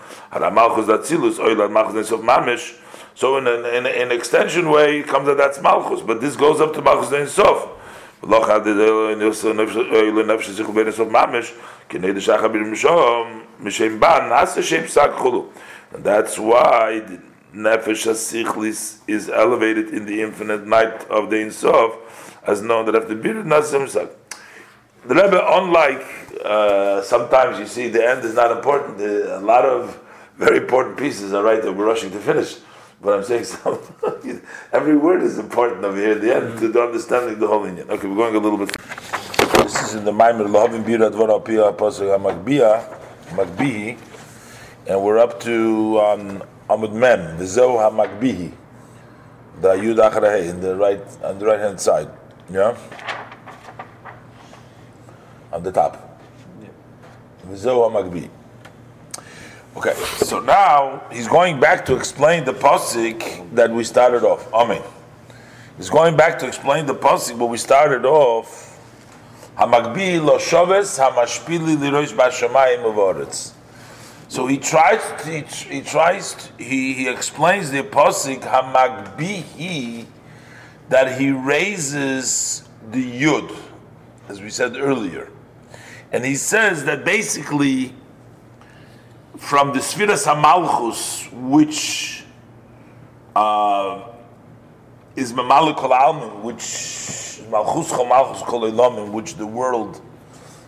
Malchus 0.54 0.88
Atzilus, 0.88 1.40
Oil 1.40 1.68
Malchus 1.70 2.12
of 2.12 2.22
Mamish. 2.22 2.80
So 3.16 3.38
in 3.38 3.48
an, 3.48 3.66
in, 3.66 3.86
in 3.86 4.12
extension 4.12 4.70
way, 4.70 5.00
it 5.00 5.08
comes 5.08 5.26
that 5.28 5.38
that's 5.38 5.62
Malchus, 5.62 6.02
but 6.02 6.22
this 6.22 6.36
goes 6.36 6.60
up 6.62 6.74
to 6.74 6.82
Malchus 6.82 7.14
Ein 7.14 7.28
Sof. 7.28 7.72
ולא 8.24 8.42
חד 8.46 8.68
לנפש 8.68 10.50
sich 10.50 10.72
בין 10.74 10.88
הסוף 10.88 11.10
ממש, 11.10 11.54
כנגד 11.90 12.20
שחר 12.20 12.48
ברמשום, 12.48 13.42
משם 13.60 14.00
בן, 14.00 14.28
נעשה 14.30 14.64
שם 14.64 14.82
פסק 14.82 15.10
חולו. 15.16 15.46
And 15.94 16.04
that's 16.04 16.40
why 16.40 17.00
the 17.00 17.20
nefesh 17.54 18.06
hasichlis 18.08 19.00
is 19.08 19.30
elevated 19.30 19.90
in 19.90 20.06
the 20.06 20.22
infinite 20.22 20.66
night 20.66 21.10
of 21.10 21.30
the 21.30 21.38
Ein 21.38 21.52
Sof, 21.52 21.92
as 22.47 22.63
known 22.63 22.87
that 22.87 22.95
after 22.95 23.15
bir 23.15 23.35
nasa 23.45 23.79
psak. 23.87 24.11
The 25.07 25.15
Rebbe, 25.15 25.41
unlike 25.43 26.05
uh, 26.45 27.03
sometimes 27.03 27.59
you 27.59 27.67
see 27.67 27.89
the 27.89 28.07
end 28.07 28.25
is 28.25 28.35
not 28.35 28.55
important, 28.55 29.01
a 29.01 29.39
lot 29.41 29.65
of 29.65 29.99
very 30.37 30.59
important 30.59 30.99
pieces 30.99 31.33
are 31.33 31.43
right 31.43 31.63
that 31.63 31.73
we're 31.73 31.87
rushing 31.87 32.11
to 32.11 32.19
finish. 32.19 32.59
But 33.03 33.15
I'm 33.15 33.25
saying 33.25 33.47
every 34.73 34.97
word 34.97 35.23
is 35.23 35.39
important 35.39 35.85
over 35.85 35.97
here 35.97 36.13
at 36.13 36.21
the 36.21 36.35
end 36.35 36.59
to 36.59 36.69
the 36.69 36.83
understanding 36.83 37.39
the 37.39 37.47
whole 37.47 37.65
Indian. 37.65 37.91
Okay, 37.91 38.07
we're 38.07 38.17
going 38.17 38.37
a 38.37 38.39
little 38.39 38.59
bit. 38.59 38.77
This 39.63 39.83
is 39.83 39.95
in 39.95 40.05
the 40.05 40.13
Maimer 40.13 40.47
Lohavim 40.47 40.85
Bira 40.85 41.11
Dvar 41.11 41.31
Alpia 41.31 41.73
Pasuk 41.73 42.13
Makbiya, 42.21 42.85
Makbihi, 43.31 43.99
and 44.87 45.03
we're 45.03 45.19
up 45.19 45.41
to 45.41 45.99
um, 45.99 46.43
Amud 46.69 46.93
Mem, 46.93 47.39
the 47.39 47.45
Zoh 47.45 47.79
HaMakbihi, 47.79 48.53
the 49.63 49.69
Yud 49.75 50.11
Acharahei, 50.11 50.51
in 50.51 50.61
the 50.61 50.77
right 50.77 51.01
on 51.25 51.39
the 51.39 51.47
right 51.47 51.61
hand 51.61 51.81
side. 51.81 52.11
Yeah, 52.53 52.77
on 55.53 55.63
the 55.63 55.71
top. 55.71 56.21
Yeah. 56.61 56.69
The 57.53 58.31
Okay, 59.77 59.95
so 60.17 60.41
now 60.41 61.03
he's 61.13 61.29
going 61.29 61.61
back 61.61 61.87
to 61.87 61.95
explain 61.95 62.45
the 62.45 62.53
pasuk 62.53 63.55
that 63.55 63.71
we 63.71 63.85
started 63.85 64.25
off. 64.25 64.53
Amen. 64.53 64.83
He's 65.77 65.91
going 65.91 66.17
back 66.17 66.41
to 66.41 66.47
explain 66.47 66.87
the 66.87 66.95
pasuk, 66.95 67.39
but 67.39 67.47
we 67.47 67.57
started 67.57 68.05
off. 68.05 68.67
Hamagbi 69.57 70.23
lo 70.23 70.39
shoves 70.39 70.99
hamashpili 70.99 71.77
lirosh 71.77 72.13
bashamayim 72.13 72.83
uvoretz. 72.83 73.53
So 74.27 74.49
he 74.49 74.59
tries. 74.59 75.01
To, 75.23 75.31
he, 75.31 75.43
he 75.77 75.83
tries. 75.83 76.35
To, 76.35 76.65
he 76.65 76.95
he 76.95 77.09
explains 77.09 77.71
the 77.71 77.83
pasuk 77.83 78.41
hamagbihi 78.41 80.07
that 80.91 81.21
he 81.21 81.31
raises 81.31 82.69
the 82.91 83.23
yud, 83.23 83.57
as 84.29 84.43
we 84.43 84.51
said 84.51 84.77
earlier, 84.77 85.31
and 86.13 86.25
he 86.25 86.35
says 86.35 86.85
that 86.85 87.05
basically 87.05 87.95
from 89.39 89.73
the 89.73 89.79
Sfiras 89.79 90.27
HaMalchus, 90.27 91.33
which 91.33 92.25
uh, 93.37 94.03
is 95.15 95.33
Mamalik 95.33 95.77
Kol 95.77 96.41
which 96.43 97.41
Malchus 97.51 97.93
Kol 97.93 98.71
Kol 98.71 99.07
which 99.13 99.37
the 99.37 99.47
world 99.47 100.01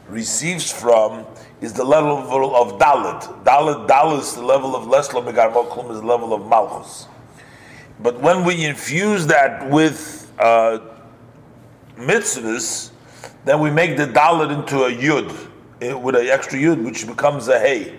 receives 0.09 0.70
from, 0.70 1.27
is 1.61 1.73
the 1.73 1.85
level 1.85 2.55
of 2.55 2.79
Dalit. 2.79 3.45
Dalit, 3.45 3.89
Dalit 3.89 4.20
is 4.20 4.35
the 4.35 4.43
level 4.43 4.77
of 4.77 4.85
Leslo 4.85 5.25
Megar 5.25 5.91
is 5.91 6.01
the 6.01 6.07
level 6.07 6.33
of 6.33 6.47
Malchus. 6.47 7.09
But 8.03 8.20
when 8.20 8.44
we 8.44 8.64
infuse 8.64 9.26
that 9.28 9.68
with 9.70 10.32
uh, 10.38 10.80
mitzvahs, 11.96 12.90
then 13.44 13.61
we 13.61 13.70
make 13.70 13.96
the 13.96 14.07
Dalit 14.07 14.53
into 14.53 14.84
a 14.84 14.90
Yud, 14.90 15.48
eh, 15.80 15.92
with 15.92 16.16
an 16.16 16.26
extra 16.26 16.59
Yud, 16.59 16.84
which 16.84 17.07
becomes 17.07 17.48
a 17.48 17.59
Hey 17.59 17.98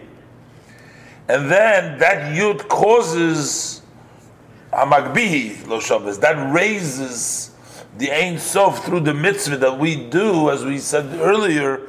and 1.27 1.49
then 1.49 1.97
that 1.99 2.35
yud 2.35 2.67
causes 2.67 3.81
hamagbihi 4.71 5.67
lo 5.67 5.79
shabbos. 5.79 6.19
That 6.19 6.53
raises 6.53 7.51
the 7.97 8.11
Ein 8.11 8.37
Sof 8.37 8.83
through 8.83 9.01
the 9.01 9.13
mitzvah 9.13 9.57
that 9.57 9.79
we 9.79 10.09
do, 10.09 10.49
as 10.49 10.65
we 10.65 10.79
said 10.79 11.05
earlier. 11.21 11.81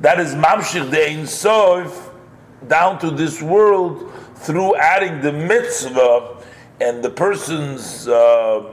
That 0.00 0.20
is 0.20 0.34
mamshich 0.34 0.90
the 0.90 1.08
Ein 1.08 1.26
Sof 1.26 2.10
down 2.68 2.98
to 2.98 3.10
this 3.10 3.40
world 3.40 4.12
through 4.36 4.76
adding 4.76 5.20
the 5.20 5.32
mitzvah 5.32 6.41
and 6.80 7.02
the 7.02 7.10
person's. 7.10 8.08
Uh, 8.08 8.72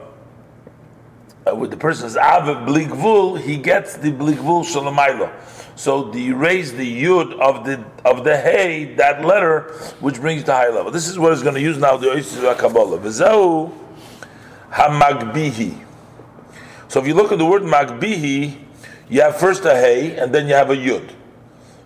with 1.55 1.71
the 1.71 1.77
person's 1.77 2.15
aviv 2.15 2.67
bligvul, 2.67 3.39
he 3.39 3.57
gets 3.57 3.97
the 3.97 4.11
bligvul 4.11 4.63
shalamayla. 4.63 5.31
So 5.75 6.03
the 6.03 6.33
raise 6.33 6.73
the 6.73 7.03
yud 7.03 7.39
of 7.39 7.65
the 7.65 7.83
of 8.03 8.23
the 8.23 8.37
hey 8.37 8.95
that 8.95 9.23
letter, 9.23 9.73
which 9.99 10.19
brings 10.19 10.43
the 10.43 10.53
high 10.53 10.69
level. 10.69 10.91
This 10.91 11.07
is 11.07 11.17
what 11.17 11.31
is 11.33 11.41
going 11.41 11.55
to 11.55 11.61
use 11.61 11.77
now 11.77 11.97
the 11.97 12.07
Oisis 12.07 12.57
Kabbalah. 12.57 12.99
V'zehu 12.99 13.71
hamagbihi. 14.71 15.85
So 16.89 16.99
if 16.99 17.07
you 17.07 17.13
look 17.13 17.31
at 17.31 17.37
the 17.37 17.45
word 17.45 17.63
magbihi, 17.63 18.57
you 19.09 19.21
have 19.21 19.37
first 19.37 19.63
a 19.65 19.75
hey 19.75 20.17
and 20.17 20.33
then 20.35 20.47
you 20.47 20.53
have 20.53 20.69
a 20.69 20.75
yud, 20.75 21.11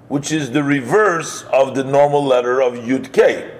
which 0.07 0.31
is 0.31 0.51
the 0.51 0.63
reverse 0.63 1.43
of 1.53 1.75
the 1.75 1.83
normal 1.83 2.25
letter 2.25 2.61
of 2.61 2.73
yud 2.73 3.13
k. 3.13 3.51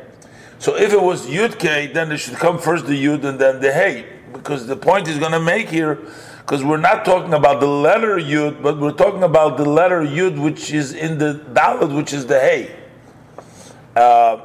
So 0.64 0.78
if 0.78 0.93
it 0.93 1.01
was 1.01 1.28
yud 1.28 1.59
k, 1.59 1.88
then 1.88 2.09
it 2.14 2.20
should 2.20 2.36
come 2.36 2.57
first 2.57 2.86
the 2.86 2.93
yud 2.93 3.26
and 3.26 3.38
then 3.38 3.59
the 3.59 3.74
hey, 3.74 4.07
because 4.32 4.66
the 4.66 4.78
point 4.78 5.09
is 5.09 5.20
going 5.20 5.34
to 5.34 5.39
make 5.41 5.68
here, 5.68 5.95
because 6.38 6.64
we're 6.64 6.78
not 6.78 7.03
talking 7.03 7.34
about 7.34 7.59
the 7.59 7.68
letter 7.68 8.16
yud, 8.16 8.64
but 8.64 8.80
we're 8.80 8.93
talking 8.93 9.24
about 9.24 9.57
the 9.57 9.66
letter 9.66 10.01
yud 10.01 10.41
which 10.41 10.72
is 10.72 10.93
in 10.93 11.18
the 11.18 11.43
dalad, 11.51 11.93
which 11.93 12.14
is 12.14 12.28
the 12.28 12.39
hey. 12.39 12.74
Uh, 13.93 14.39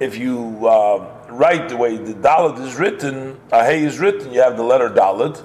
if 0.00 0.18
you 0.18 0.66
uh, 0.66 1.28
write 1.28 1.68
the 1.68 1.76
way 1.76 1.96
the 1.96 2.14
dalad 2.14 2.58
is 2.58 2.74
written, 2.74 3.38
a 3.52 3.64
hey 3.64 3.84
is 3.84 4.00
written, 4.00 4.32
you 4.32 4.42
have 4.42 4.56
the 4.56 4.64
letter 4.64 4.90
dalad 4.90 5.40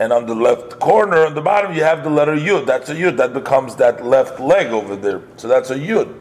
and 0.00 0.12
on 0.12 0.26
the 0.26 0.34
left 0.34 0.80
corner 0.80 1.24
on 1.24 1.34
the 1.34 1.40
bottom 1.40 1.72
you 1.72 1.84
have 1.84 2.02
the 2.02 2.10
letter 2.10 2.34
yud. 2.34 2.66
That's 2.66 2.88
a 2.88 2.96
yud. 2.96 3.16
That 3.16 3.32
becomes 3.32 3.76
that 3.76 4.04
left 4.04 4.40
leg 4.40 4.72
over 4.72 4.96
there. 4.96 5.22
So 5.36 5.46
that's 5.46 5.70
a 5.70 5.76
yud. 5.76 6.18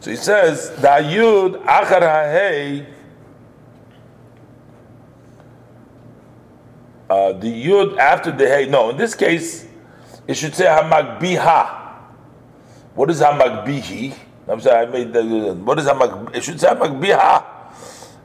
So 0.00 0.10
he 0.10 0.16
says 0.16 0.70
the 0.76 0.88
yud 0.88 1.62
achar 1.64 2.00
ha'hei. 2.00 2.86
Uh, 7.08 7.32
the 7.32 7.66
yud 7.66 7.98
after 7.98 8.32
the 8.32 8.46
hey. 8.46 8.66
No, 8.66 8.90
in 8.90 8.96
this 8.96 9.14
case, 9.14 9.66
it 10.26 10.34
should 10.34 10.54
say 10.54 10.66
hamagbiha. 10.66 11.84
What 12.94 13.10
is 13.10 13.20
hamagbihi? 13.20 14.14
I'm 14.48 14.60
sorry, 14.60 14.86
I 14.86 14.90
made 14.90 15.12
the. 15.12 15.22
What 15.54 15.78
is 15.78 15.86
hamag? 15.86 16.34
It 16.34 16.44
should 16.44 16.60
say 16.60 16.68
hamagbiha. 16.68 17.44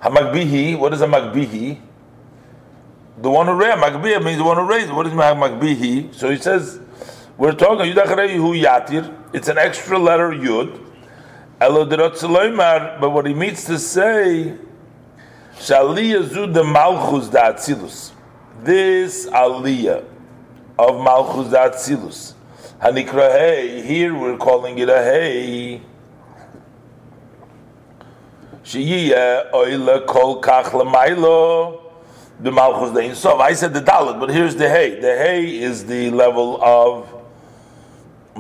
Hamagbihi. 0.02 0.80
What 0.80 0.94
is 0.94 1.02
hamagbihi? 1.02 1.80
the 3.22 3.30
one 3.30 3.46
who 3.48 3.54
raised 3.54 3.78
Magbiya 3.78 4.24
means 4.24 4.38
the 4.38 4.44
one 4.44 4.58
who 4.58 4.64
raised. 4.64 4.92
What 4.92 5.06
is 5.06 5.14
Magbihi? 5.14 6.14
So 6.14 6.30
he 6.30 6.38
says, 6.38 6.80
we're 7.38 7.54
talking 7.54 7.92
Hu 7.92 8.54
Yatir. 8.54 9.16
It's 9.34 9.48
an 9.48 9.58
extra 9.58 9.98
letter 9.98 10.30
Yud. 10.30 10.91
But 11.62 13.12
what 13.12 13.28
he 13.28 13.36
means 13.36 13.66
to 13.66 13.78
say, 13.78 14.58
Shaliyah 15.58 16.24
Zud 16.30 16.56
the 16.56 16.64
Malchus 16.64 17.30
da 17.30 17.54
Atzilus. 17.54 18.14
This 18.64 19.28
Aliyah 19.28 20.04
of 20.80 21.04
Malchus 21.04 21.52
da 21.52 21.70
Atzilus. 21.70 22.34
Hanikra 22.82 23.32
Hey. 23.32 23.84
Here 23.84 24.12
we're 24.16 24.38
calling 24.38 24.80
it 24.80 24.90
a 24.90 25.04
Hey. 25.04 25.84
Shiyah 28.64 29.52
Oila 29.52 30.08
Kol 30.08 30.42
Kach 30.42 30.72
Lamailo 30.72 31.80
the 32.40 32.52
Malchus 32.52 32.92
the 32.92 33.02
Insof. 33.02 33.40
I 33.40 33.54
said 33.54 33.76
the 33.76 33.82
Dalit, 33.82 34.20
but 34.20 34.32
here's 34.32 34.56
the 34.56 34.68
Hay. 34.68 35.00
The 35.00 35.16
Hay 35.16 35.60
is 35.60 35.86
the 35.86 36.10
level 36.10 36.60
of 36.64 37.21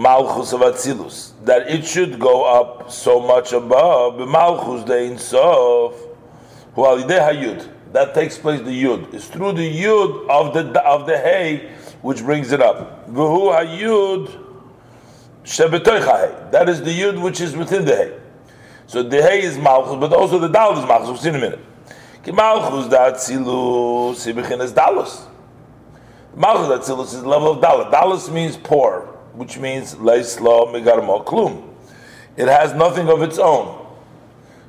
Malchus 0.01 0.51
of 0.53 0.61
Atzilus. 0.61 1.33
That 1.45 1.69
it 1.69 1.85
should 1.85 2.19
go 2.19 2.43
up 2.43 2.91
so 2.91 3.19
much 3.19 3.53
above 3.53 4.27
Malchus 4.27 4.83
the 4.85 4.93
Insof. 4.93 5.93
Who 6.73 6.81
Hayud. 6.81 7.69
That 7.93 8.13
takes 8.13 8.37
place 8.37 8.61
the 8.61 8.83
Yud. 8.83 9.13
It's 9.13 9.27
through 9.27 9.53
the 9.53 9.69
Yud 9.69 10.27
of 10.29 10.53
the 10.53 10.81
of 10.81 11.05
the 11.05 11.17
Hay 11.17 11.71
which 12.01 12.23
brings 12.23 12.51
it 12.51 12.61
up. 12.61 13.07
V'hu 13.11 13.53
Hayud 13.53 14.39
That 16.51 16.69
is 16.69 16.81
the 16.81 16.91
Yud 16.91 17.21
which 17.21 17.39
is 17.41 17.55
within 17.55 17.85
the 17.85 17.95
Hay. 17.95 18.17
So 18.87 19.03
the 19.03 19.21
Hay 19.21 19.43
is 19.43 19.57
Malchus, 19.57 19.99
but 19.99 20.13
also 20.13 20.39
the 20.39 20.49
Dalit 20.49 20.79
is 20.79 20.85
Malchus. 20.85 21.07
We'll 21.07 21.17
see 21.17 21.29
in 21.29 21.35
a 21.35 21.39
minute. 21.39 21.59
Ki 22.23 22.31
malchus 22.31 22.87
da 22.87 23.11
tzilus, 23.11 24.25
he 24.25 24.31
beginners 24.31 24.71
dalus. 24.71 25.25
Malchus 26.35 26.67
da 26.67 26.77
tzilus 26.77 27.13
is 27.15 27.21
the 27.23 27.27
level 27.27 27.53
of 27.53 27.61
dalus. 27.61 27.91
Dalus 27.91 28.29
means 28.29 28.57
poor, 28.57 29.17
which 29.34 29.57
means 29.57 29.95
leislo 29.95 30.67
megarmo 30.67 31.25
klum. 31.25 31.69
It 32.38 32.47
has 32.47 32.73
nothing 32.73 33.09
of 33.09 33.21
its 33.21 33.38
own, 33.38 33.86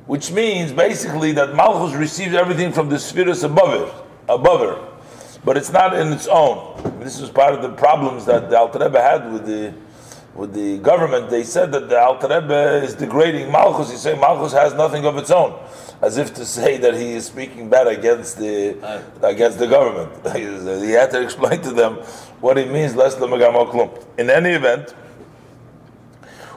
which 0.07 0.31
means 0.31 0.73
basically 0.73 1.33
that 1.33 1.55
malchus 1.55 1.95
receives 1.95 2.35
everything 2.35 2.73
from 2.73 2.89
the 2.89 2.99
spheres 2.99 3.45
above 3.45 3.75
it, 3.81 3.95
above 4.29 4.61
her, 4.61 4.89
but 5.45 5.57
it's 5.57 5.73
not 5.73 5.95
in 5.99 6.13
its 6.13 6.27
own. 6.27 7.01
This 7.01 7.21
is 7.21 7.31
part 7.31 7.55
of 7.55 7.63
the 7.63 7.71
problems 7.71 8.25
that 8.27 8.51
the 8.51 8.59
Alter 8.59 8.79
Rebbe 8.81 9.01
had 9.01 9.33
with 9.33 9.47
the 9.47 9.75
with 10.35 10.55
the 10.55 10.79
government. 10.79 11.31
They 11.31 11.45
said 11.45 11.73
that 11.73 11.89
the 11.89 12.01
Alter 12.01 12.29
Rebbe 12.29 12.83
is 12.85 12.95
degrading 12.95 13.51
malchus. 13.53 13.91
He 13.91 13.97
said 13.97 14.21
malchus 14.21 14.53
has 14.53 14.75
nothing 14.75 15.07
of 15.07 15.17
its 15.17 15.31
own 15.31 15.59
as 16.03 16.19
if 16.19 16.35
to 16.35 16.45
say 16.45 16.77
that 16.79 16.95
he 16.95 17.13
is 17.13 17.27
speaking 17.27 17.71
bad 17.71 17.87
against 17.87 18.37
the 18.37 18.77
against 19.23 19.61
the 19.61 19.69
government. 19.69 20.11
he 20.85 20.91
had 20.91 21.13
to 21.13 21.23
explain 21.23 21.63
to 21.63 21.71
them 21.71 21.95
what 22.41 22.59
it 22.59 22.71
means. 22.71 22.97
Less 22.97 23.15
In 24.19 24.29
any 24.29 24.51
event, 24.51 24.95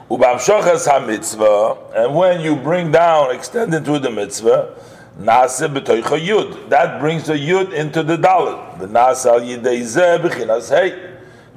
and 0.08 2.14
when 2.14 2.40
you 2.40 2.56
bring 2.56 2.92
down, 2.92 3.34
extend 3.34 3.74
into 3.74 3.98
the 3.98 4.10
mitzvah, 4.10 4.74
that 5.18 6.96
brings 7.00 7.26
the 7.26 7.34
yud 7.34 7.72
into 7.72 8.02
the 8.02 8.16
dalit. 8.16 8.78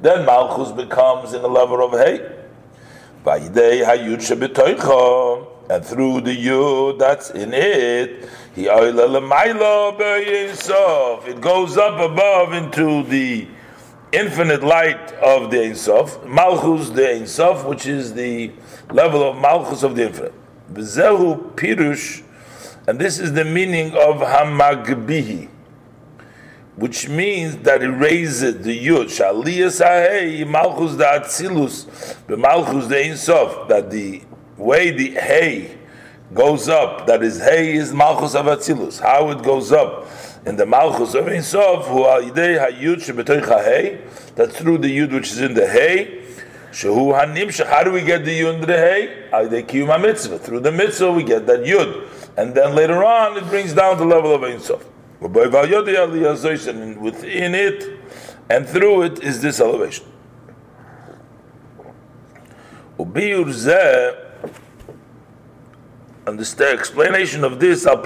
Then 0.02 0.24
malchus 0.24 0.72
becomes 0.72 1.34
in 1.34 1.42
the 1.42 1.48
level 1.48 1.84
of 1.84 1.92
hey 1.92 2.26
and 5.70 5.84
through 5.84 6.22
the 6.22 6.34
yud 6.34 6.98
that's 6.98 7.28
in 7.30 7.52
it, 7.52 8.26
he 8.54 8.66
it 8.66 8.94
goes 11.40 11.76
up 11.76 12.00
above 12.00 12.54
into 12.54 13.02
the 13.02 13.46
infinite 14.12 14.62
light 14.62 15.12
of 15.12 15.50
the 15.50 15.62
Ein 15.62 15.74
Sof, 15.74 16.26
Malchus 16.26 16.88
the 16.90 17.14
Ein 17.14 17.26
Sof, 17.26 17.66
which 17.66 17.86
is 17.86 18.14
the 18.14 18.50
level 18.90 19.22
of 19.22 19.36
Malchus 19.36 19.82
of 19.82 19.96
the 19.96 20.06
infinite. 20.06 20.32
V'zehu 20.72 21.54
pirush, 21.56 22.22
and 22.88 22.98
this 22.98 23.18
is 23.18 23.34
the 23.34 23.44
meaning 23.44 23.88
of 23.88 24.16
Hamagbihi, 24.16 25.49
which 26.80 27.10
means 27.10 27.58
that 27.58 27.82
it 27.82 27.90
raises 27.90 28.64
the 28.64 28.86
Yud, 28.86 29.04
Shaliyas 29.04 29.84
Ahei, 29.84 30.46
Malchus 30.48 30.96
the 30.96 31.04
Atzilus, 31.04 32.26
the 32.26 32.38
Malchus 32.38 32.86
the 32.86 33.04
Ein 33.04 33.16
Sof, 33.18 33.68
that 33.68 33.90
the 33.90 34.22
way 34.56 34.90
the 34.90 35.10
hay 35.10 35.76
goes 36.32 36.70
up, 36.70 37.06
that 37.06 37.22
is 37.22 37.38
hay 37.38 37.74
is 37.74 37.92
malchus 37.92 38.34
of 38.34 38.46
atzilus. 38.46 39.00
How 39.00 39.30
it 39.30 39.42
goes 39.42 39.72
up 39.72 40.06
in 40.46 40.56
the 40.56 40.64
malchus 40.64 41.14
of 41.14 41.28
Ein 41.28 41.42
Sof, 41.42 41.86
who 41.86 42.06
al 42.06 42.22
yidei 42.22 42.58
hayud 42.58 42.96
shebetoich 42.96 43.46
hay, 43.64 44.00
that's 44.34 44.56
through 44.56 44.78
the 44.78 44.96
yud 44.96 45.12
which 45.12 45.32
is 45.32 45.40
in 45.40 45.52
the 45.52 45.66
hay. 45.66 46.24
Shehu 46.70 47.12
hanimshach. 47.12 47.66
How 47.66 47.82
do 47.82 47.90
we 47.90 48.02
get 48.02 48.24
the 48.24 48.40
yud 48.40 48.54
in 48.54 48.60
the 48.62 48.76
hay? 48.76 49.28
Al 49.32 49.48
yidei 49.48 49.66
kiyum 49.66 50.00
mitzvah. 50.00 50.38
Through 50.38 50.60
the 50.60 50.72
mitzvah 50.72 51.12
we 51.12 51.24
get 51.24 51.46
that 51.46 51.60
yud, 51.60 52.08
and 52.36 52.54
then 52.54 52.74
later 52.74 53.04
on 53.04 53.36
it 53.36 53.44
brings 53.48 53.74
down 53.74 53.98
the 53.98 54.04
level 54.04 54.34
of 54.34 54.44
Ein 54.44 54.60
Sof. 54.60 54.84
And 55.22 57.00
within 57.00 57.54
it 57.54 57.98
and 58.48 58.68
through 58.68 59.02
it 59.02 59.22
is 59.22 59.42
this 59.42 59.60
elevation. 59.60 60.06
Ubiyur 62.98 63.46
zeh 63.46 64.16
and 66.26 66.38
the 66.38 66.68
explanation 66.68 67.44
of 67.44 67.60
this, 67.60 67.84
based 67.84 67.96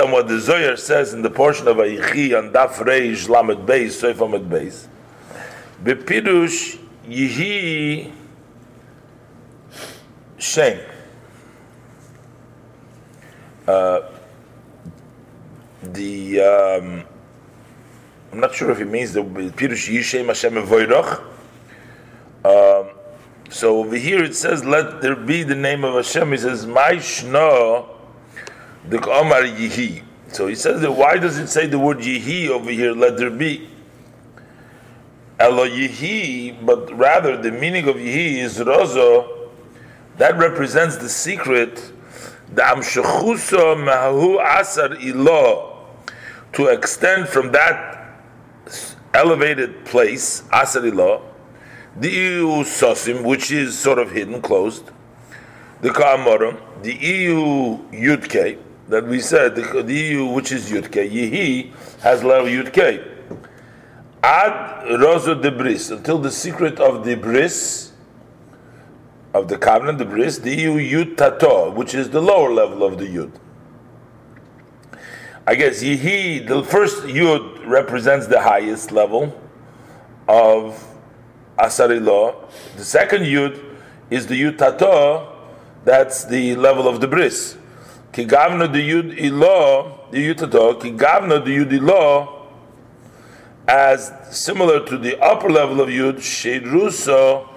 on 0.00 0.10
what 0.10 0.28
the 0.28 0.34
Zoyar 0.34 0.78
says 0.78 1.14
in 1.14 1.22
the 1.22 1.30
portion 1.30 1.68
of 1.68 1.76
Vayichi 1.76 2.36
on 2.36 2.52
Daf 2.52 2.74
Reish 2.74 3.28
Lamed 3.28 3.66
Beis, 3.66 4.02
Soif 4.02 4.20
Lamed 4.20 4.50
Beis, 4.50 4.86
Bepirush 5.82 6.78
Yihi 7.06 8.12
Shem. 10.38 10.78
The 13.66 14.08
um, 16.40 17.04
I'm 18.32 18.40
not 18.40 18.54
sure 18.54 18.70
if 18.70 18.80
it 18.80 18.88
means 18.88 19.12
the 19.12 19.22
Pirush 19.22 19.92
Yihi 19.92 20.02
Shem 20.02 20.26
Hashem 20.26 20.54
Evoiroch. 20.54 21.22
Um, 22.44 22.90
so 23.50 23.78
over 23.78 23.96
here 23.96 24.22
it 24.24 24.34
says, 24.34 24.64
"Let 24.64 25.00
there 25.02 25.16
be 25.16 25.42
the 25.42 25.54
name 25.54 25.84
of 25.84 25.94
Hashem." 25.94 26.30
He 26.32 26.38
says, 26.38 26.66
"My 26.66 26.92
shno, 26.94 27.86
the 28.88 28.98
Omar 29.08 29.42
Yihi." 29.42 30.02
So 30.28 30.46
he 30.46 30.54
says 30.54 30.80
that. 30.80 30.92
Why 30.92 31.18
does 31.18 31.38
it 31.38 31.48
say 31.48 31.66
the 31.66 31.78
word 31.78 31.98
Yihi 31.98 32.48
over 32.48 32.70
here? 32.70 32.92
Let 32.92 33.18
there 33.18 33.30
be. 33.30 33.68
Elo 35.38 35.66
Yihi, 35.68 36.64
but 36.64 36.96
rather 36.96 37.36
the 37.36 37.50
meaning 37.50 37.88
of 37.88 37.96
Yihi 37.96 38.38
is 38.38 38.58
Rozo. 38.58 39.50
That 40.16 40.38
represents 40.38 40.96
the 40.96 41.08
secret. 41.08 41.92
The 42.54 42.62
Amshechuso 42.62 43.82
Mahu 43.82 44.38
Asar 44.38 44.94
Ilo, 44.94 45.86
to 46.52 46.66
extend 46.66 47.28
from 47.28 47.52
that 47.52 48.18
elevated 49.14 49.84
place, 49.84 50.44
Asar 50.52 50.84
Ilo 50.86 51.32
the 51.96 52.10
EU 52.10 52.46
Sosim, 52.64 53.22
which 53.24 53.50
is 53.50 53.78
sort 53.78 53.98
of 53.98 54.10
hidden, 54.10 54.40
closed, 54.40 54.90
the 55.82 55.90
Ka'amorim, 55.90 56.58
the 56.82 56.94
EU 56.94 57.78
Yudke, 57.90 58.58
that 58.88 59.06
we 59.06 59.20
said 59.20 59.54
the, 59.54 59.82
the 59.82 59.94
EU, 59.94 60.26
which 60.26 60.52
is 60.52 60.70
Yud 60.70 60.90
K, 60.90 61.08
Yehi 61.08 61.72
has 62.00 62.24
level 62.24 62.46
Yud 62.48 62.72
K. 62.72 63.04
Ad 64.22 64.86
Rozo 65.00 65.40
de 65.40 65.50
Bris 65.50 65.90
until 65.90 66.18
the 66.18 66.30
secret 66.30 66.78
of 66.78 67.04
the 67.04 67.14
Bris 67.14 67.91
of 69.34 69.48
the 69.48 69.56
covenant, 69.56 69.98
the 69.98 70.04
Bris, 70.04 70.38
the 70.38 70.56
Yud 70.56 71.16
Tato, 71.16 71.70
which 71.70 71.94
is 71.94 72.10
the 72.10 72.20
lower 72.20 72.52
level 72.52 72.84
of 72.84 72.98
the 72.98 73.06
Yud. 73.06 73.32
I 75.46 75.54
guess 75.54 75.82
Yehi, 75.82 76.46
the 76.46 76.62
first 76.62 77.02
Yud 77.04 77.66
represents 77.66 78.26
the 78.26 78.40
highest 78.40 78.92
level 78.92 79.38
of 80.28 80.86
Asari 81.58 82.04
law. 82.04 82.48
The 82.76 82.84
second 82.84 83.22
Yud 83.22 83.62
is 84.10 84.26
the 84.26 84.40
Yud 84.40 84.58
Tato, 84.58 85.28
that's 85.84 86.24
the 86.24 86.54
level 86.56 86.86
of 86.86 87.00
the 87.00 87.08
Bris. 87.08 87.56
Ki 88.12 88.26
gavna 88.26 88.70
the 88.70 88.88
Yud 88.88 89.18
Ilo, 89.18 90.06
the 90.10 90.28
Yud 90.28 90.38
Tato, 90.38 90.74
ki 90.74 90.92
gavna 90.92 91.42
the 91.42 91.56
Yud 91.56 91.72
Ilo, 91.72 92.48
as 93.66 94.12
similar 94.30 94.84
to 94.84 94.98
the 94.98 95.18
upper 95.20 95.48
level 95.48 95.80
of 95.80 95.88
Yud, 95.88 96.16
Shedruso 96.16 97.48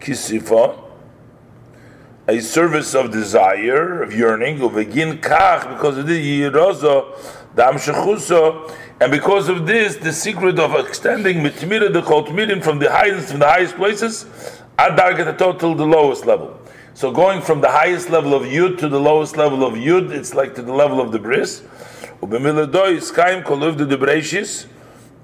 Kisifa, 0.00 0.78
a 2.26 2.40
service 2.40 2.94
of 2.94 3.10
desire, 3.10 4.02
of 4.02 4.14
yearning, 4.14 4.60
of 4.62 4.72
uvegin 4.72 5.20
kach, 5.20 5.68
because 5.74 5.98
of 5.98 6.06
the 6.06 6.42
Yirozo, 6.42 7.16
dam 7.54 7.74
shechuso, 7.74 8.74
and 9.00 9.10
because 9.10 9.48
of 9.48 9.66
this, 9.66 9.96
the 9.96 10.12
secret 10.12 10.58
of 10.58 10.74
extending 10.74 11.38
mitmira 11.38 11.92
the 11.92 12.02
chotmirin 12.02 12.62
from 12.62 12.78
the 12.78 12.90
highest 12.90 13.30
from 13.30 13.40
the 13.40 13.48
highest 13.48 13.76
places, 13.76 14.26
ad 14.78 14.96
total 15.38 15.74
the 15.74 15.86
lowest 15.86 16.26
level. 16.26 16.58
So 16.94 17.10
going 17.10 17.40
from 17.40 17.60
the 17.60 17.70
highest 17.70 18.10
level 18.10 18.34
of 18.34 18.42
yud 18.42 18.78
to 18.78 18.88
the 18.88 19.00
lowest 19.00 19.36
level 19.36 19.64
of 19.64 19.74
yud, 19.74 20.10
it's 20.10 20.34
like 20.34 20.54
to 20.56 20.62
the 20.62 20.72
level 20.72 21.00
of 21.00 21.12
the 21.12 21.18
bris. 21.18 21.62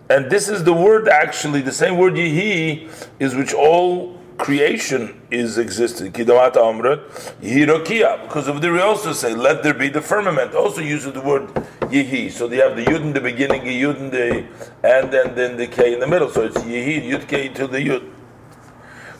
And 0.09 0.31
this 0.31 0.49
is 0.49 0.64
the 0.64 0.72
word 0.72 1.09
actually, 1.09 1.61
the 1.61 1.72
same 1.72 1.99
word 1.99 2.14
yihi 2.14 2.91
is 3.18 3.35
which 3.35 3.53
all 3.53 4.16
creation 4.39 5.20
is 5.30 5.59
existing. 5.59 6.12
Kidamat 6.12 6.55
Amrat, 6.55 7.09
Yihirokia, 7.41 8.22
because 8.22 8.49
of 8.49 8.61
the 8.61 8.70
we 8.70 8.80
also 8.80 9.12
say, 9.12 9.34
let 9.34 9.62
there 9.62 9.74
be 9.74 9.89
the 9.89 10.01
firmament. 10.01 10.55
Also 10.55 10.80
uses 10.80 11.12
the 11.12 11.20
word 11.20 11.49
Yihi. 11.80 12.30
So 12.30 12.47
they 12.49 12.59
have 12.59 12.76
the 12.76 12.84
Yud 12.84 13.01
in 13.01 13.12
the 13.12 13.20
beginning, 13.20 13.62
a 13.62 13.72
Yud 13.72 13.99
in 13.99 14.11
the, 14.11 14.47
and 14.84 15.12
then, 15.12 15.34
then 15.34 15.57
the 15.57 15.66
K 15.66 15.95
in 15.95 16.01
the 16.01 16.07
middle. 16.07 16.28
So 16.30 16.43
it's 16.43 16.57
Yihi, 16.59 17.09
Yud 17.09 17.26
K 17.28 17.49
to 17.51 17.66
the 17.66 17.78
Yud. 17.78 18.12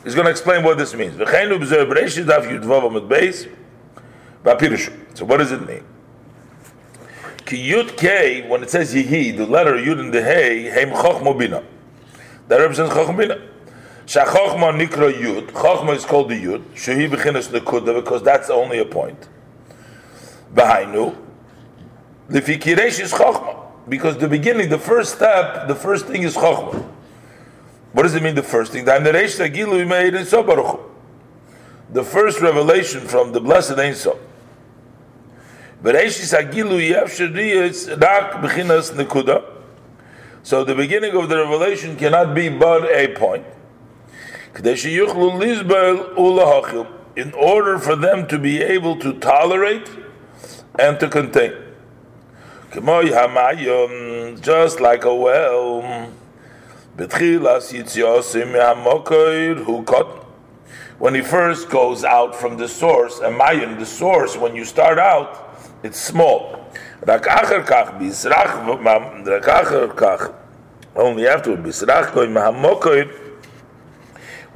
He's 0.03 0.15
going 0.15 0.25
to 0.25 0.31
explain 0.31 0.63
what 0.63 0.77
this 0.77 0.93
means. 0.93 1.17
So 1.17 1.25
what 5.25 5.37
does 5.37 5.51
it 5.51 5.67
mean? 5.67 5.83
Ki 7.45 7.69
Yud 7.71 7.97
K, 7.97 8.47
when 8.47 8.63
it 8.63 8.69
says 8.69 8.93
Yihi, 8.93 9.35
the 9.35 9.45
letter 9.45 9.73
Yud 9.73 9.99
in 9.99 10.11
the 10.11 10.21
Hey, 10.21 10.69
Heim 10.69 10.91
Chochmo 10.91 11.37
Bina. 11.37 11.63
That 12.47 12.59
represents 12.59 12.93
Chochmo 12.93 13.56
Bina. 14.07 14.25
Shachochma 14.25 14.87
nikra 14.87 15.11
yud. 15.13 15.51
Chochma 15.51 15.95
is 15.95 16.05
called 16.05 16.29
the 16.29 16.41
yud. 16.41 16.61
Shehi 16.75 17.09
bechinas 17.09 17.49
nekuda 17.49 17.93
because 18.01 18.23
that's 18.23 18.49
only 18.49 18.79
a 18.79 18.85
point. 18.85 19.27
Behainu. 20.53 21.15
Lifi 22.29 22.59
kiresh 22.59 22.99
is 22.99 23.13
chochma 23.13 23.55
because 23.87 24.17
the 24.17 24.27
beginning, 24.27 24.69
the 24.69 24.79
first 24.79 25.15
step, 25.15 25.67
the 25.67 25.75
first 25.75 26.07
thing 26.07 26.23
is 26.23 26.35
chochma. 26.35 26.83
What 27.93 28.03
does 28.03 28.15
it 28.15 28.23
mean? 28.23 28.35
The 28.35 28.43
first 28.43 28.71
thing. 28.73 28.85
The 28.85 28.99
The 31.89 32.03
first 32.03 32.41
revelation 32.41 33.07
from 33.07 33.31
the 33.31 33.39
blessed 33.39 33.79
Ein 33.79 33.95
Sof. 33.95 34.19
So 40.43 40.63
the 40.63 40.75
beginning 40.75 41.15
of 41.15 41.29
the 41.29 41.37
revelation 41.37 41.95
cannot 41.95 42.35
be 42.35 42.49
but 42.49 42.83
a 42.91 43.15
point 43.15 43.45
in 47.15 47.33
order 47.33 47.79
for 47.79 47.95
them 47.95 48.27
to 48.27 48.37
be 48.39 48.61
able 48.61 48.95
to 48.97 49.13
tolerate 49.13 49.89
and 50.79 50.99
to 50.99 51.09
contain. 51.09 51.53
Just 54.41 54.79
like 54.79 55.05
a 55.05 55.15
well, 55.15 56.11
when 60.99 61.13
he 61.13 61.21
first 61.21 61.69
goes 61.69 62.03
out 62.03 62.35
from 62.35 62.57
the 62.57 62.67
source, 62.67 63.19
and 63.19 63.37
mayan, 63.37 63.77
the 63.77 63.85
source, 63.85 64.35
when 64.35 64.55
you 64.55 64.65
start 64.65 64.97
out, 64.97 65.55
it's 65.83 65.99
small. 65.99 66.65
Only 70.95 71.27
afterward, 71.27 71.63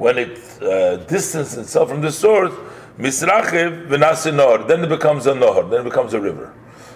when 0.02 0.18
it 0.18 0.36
uh, 0.60 0.96
distances 1.06 1.56
itself 1.56 1.88
from 1.88 2.00
the 2.00 2.10
source, 2.10 2.52
misrachiv 2.98 3.86
v'nasinor, 3.86 4.66
then 4.66 4.82
it 4.82 4.88
becomes 4.88 5.28
a 5.28 5.32
nohar, 5.32 5.70
then 5.70 5.82
it 5.82 5.84
becomes 5.84 6.12
a 6.12 6.20
river. 6.20 6.52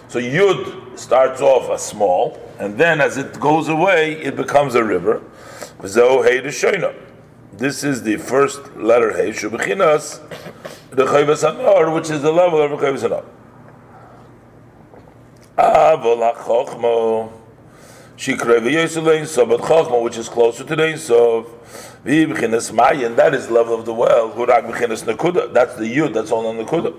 So 0.09 0.19
Yud 0.19 0.99
starts 0.99 1.39
off 1.39 1.71
as 1.71 1.85
small, 1.85 2.37
and 2.59 2.77
then 2.77 2.99
as 2.99 3.15
it 3.15 3.39
goes 3.39 3.69
away, 3.69 4.21
it 4.21 4.35
becomes 4.35 4.75
a 4.75 4.83
river. 4.83 5.21
This 5.79 5.95
is 7.85 8.03
the 8.03 8.17
first 8.17 8.75
letter 8.75 9.15
Hey, 9.15 9.29
Shubichinas, 9.29 10.19
the 10.89 11.05
Chayvas 11.05 11.49
Anor, 11.49 11.95
which 11.95 12.09
is 12.09 12.21
the 12.21 12.33
level 12.33 12.61
of 12.61 12.71
the 12.71 12.77
Chayvas 12.77 13.07
Anor. 13.07 13.23
Avol 15.57 16.33
HaChochmo, 16.33 17.31
Shikre 18.17 18.59
Chochmo, 19.59 20.03
which 20.03 20.17
is 20.17 20.27
closer 20.27 20.65
to 20.65 20.75
the 20.75 21.47
Ein 22.05 22.31
and 22.31 23.17
that 23.17 23.33
is 23.33 23.47
the 23.47 23.53
level 23.53 23.73
of 23.73 23.85
the 23.85 23.93
well. 23.93 24.29
That's 24.29 25.75
the 25.75 25.95
yud. 25.95 26.13
That's 26.13 26.31
all 26.31 26.45
on 26.47 26.57
nekuda. 26.57 26.93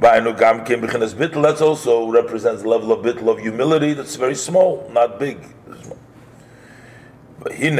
V'ayinu 0.00 0.38
gam 0.38 0.64
kim 0.64 0.80
the 0.80 0.88
kuda. 0.88 1.42
That 1.42 1.62
also 1.62 2.10
represents 2.10 2.62
the 2.62 2.68
level 2.68 2.92
of 2.92 3.04
bittel 3.04 3.28
of 3.28 3.38
humility. 3.38 3.92
That's 3.94 4.16
very 4.16 4.34
small, 4.34 4.90
not 4.92 5.18
big. 5.18 5.38
When 7.42 7.76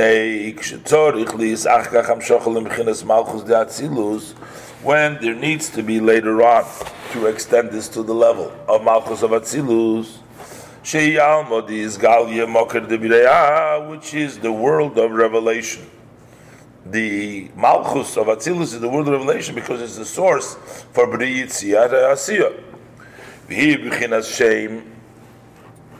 there 5.21 5.35
needs 5.35 5.69
to 5.71 5.83
be 5.83 6.01
later 6.01 6.43
on 6.43 6.65
to 7.13 7.27
extend 7.27 7.71
this 7.71 7.89
to 7.89 8.03
the 8.03 8.15
level 8.15 8.51
of 8.67 8.83
Malchus 8.83 9.23
of 9.23 9.33
Atzilus, 9.33 10.17
which 13.91 14.15
is 14.15 14.39
the 14.39 14.53
world 14.53 14.99
of 14.99 15.11
revelation 15.11 15.91
the 16.87 17.51
Malchus 17.55 18.17
of 18.17 18.27
Atzilus 18.27 18.75
is 18.75 18.81
the 18.81 18.89
word 18.89 19.07
of 19.07 19.13
revelation 19.13 19.55
because 19.55 19.83
it's 19.83 19.97
the 19.97 20.05
source 20.05 20.55
for 20.93 21.07
B'riyit 21.07 21.47
Siyat 21.47 21.91
Asiyah. 21.91 22.63
V'hi 23.49 23.85
b'chinas 23.85 24.35
Shem, 24.35 24.91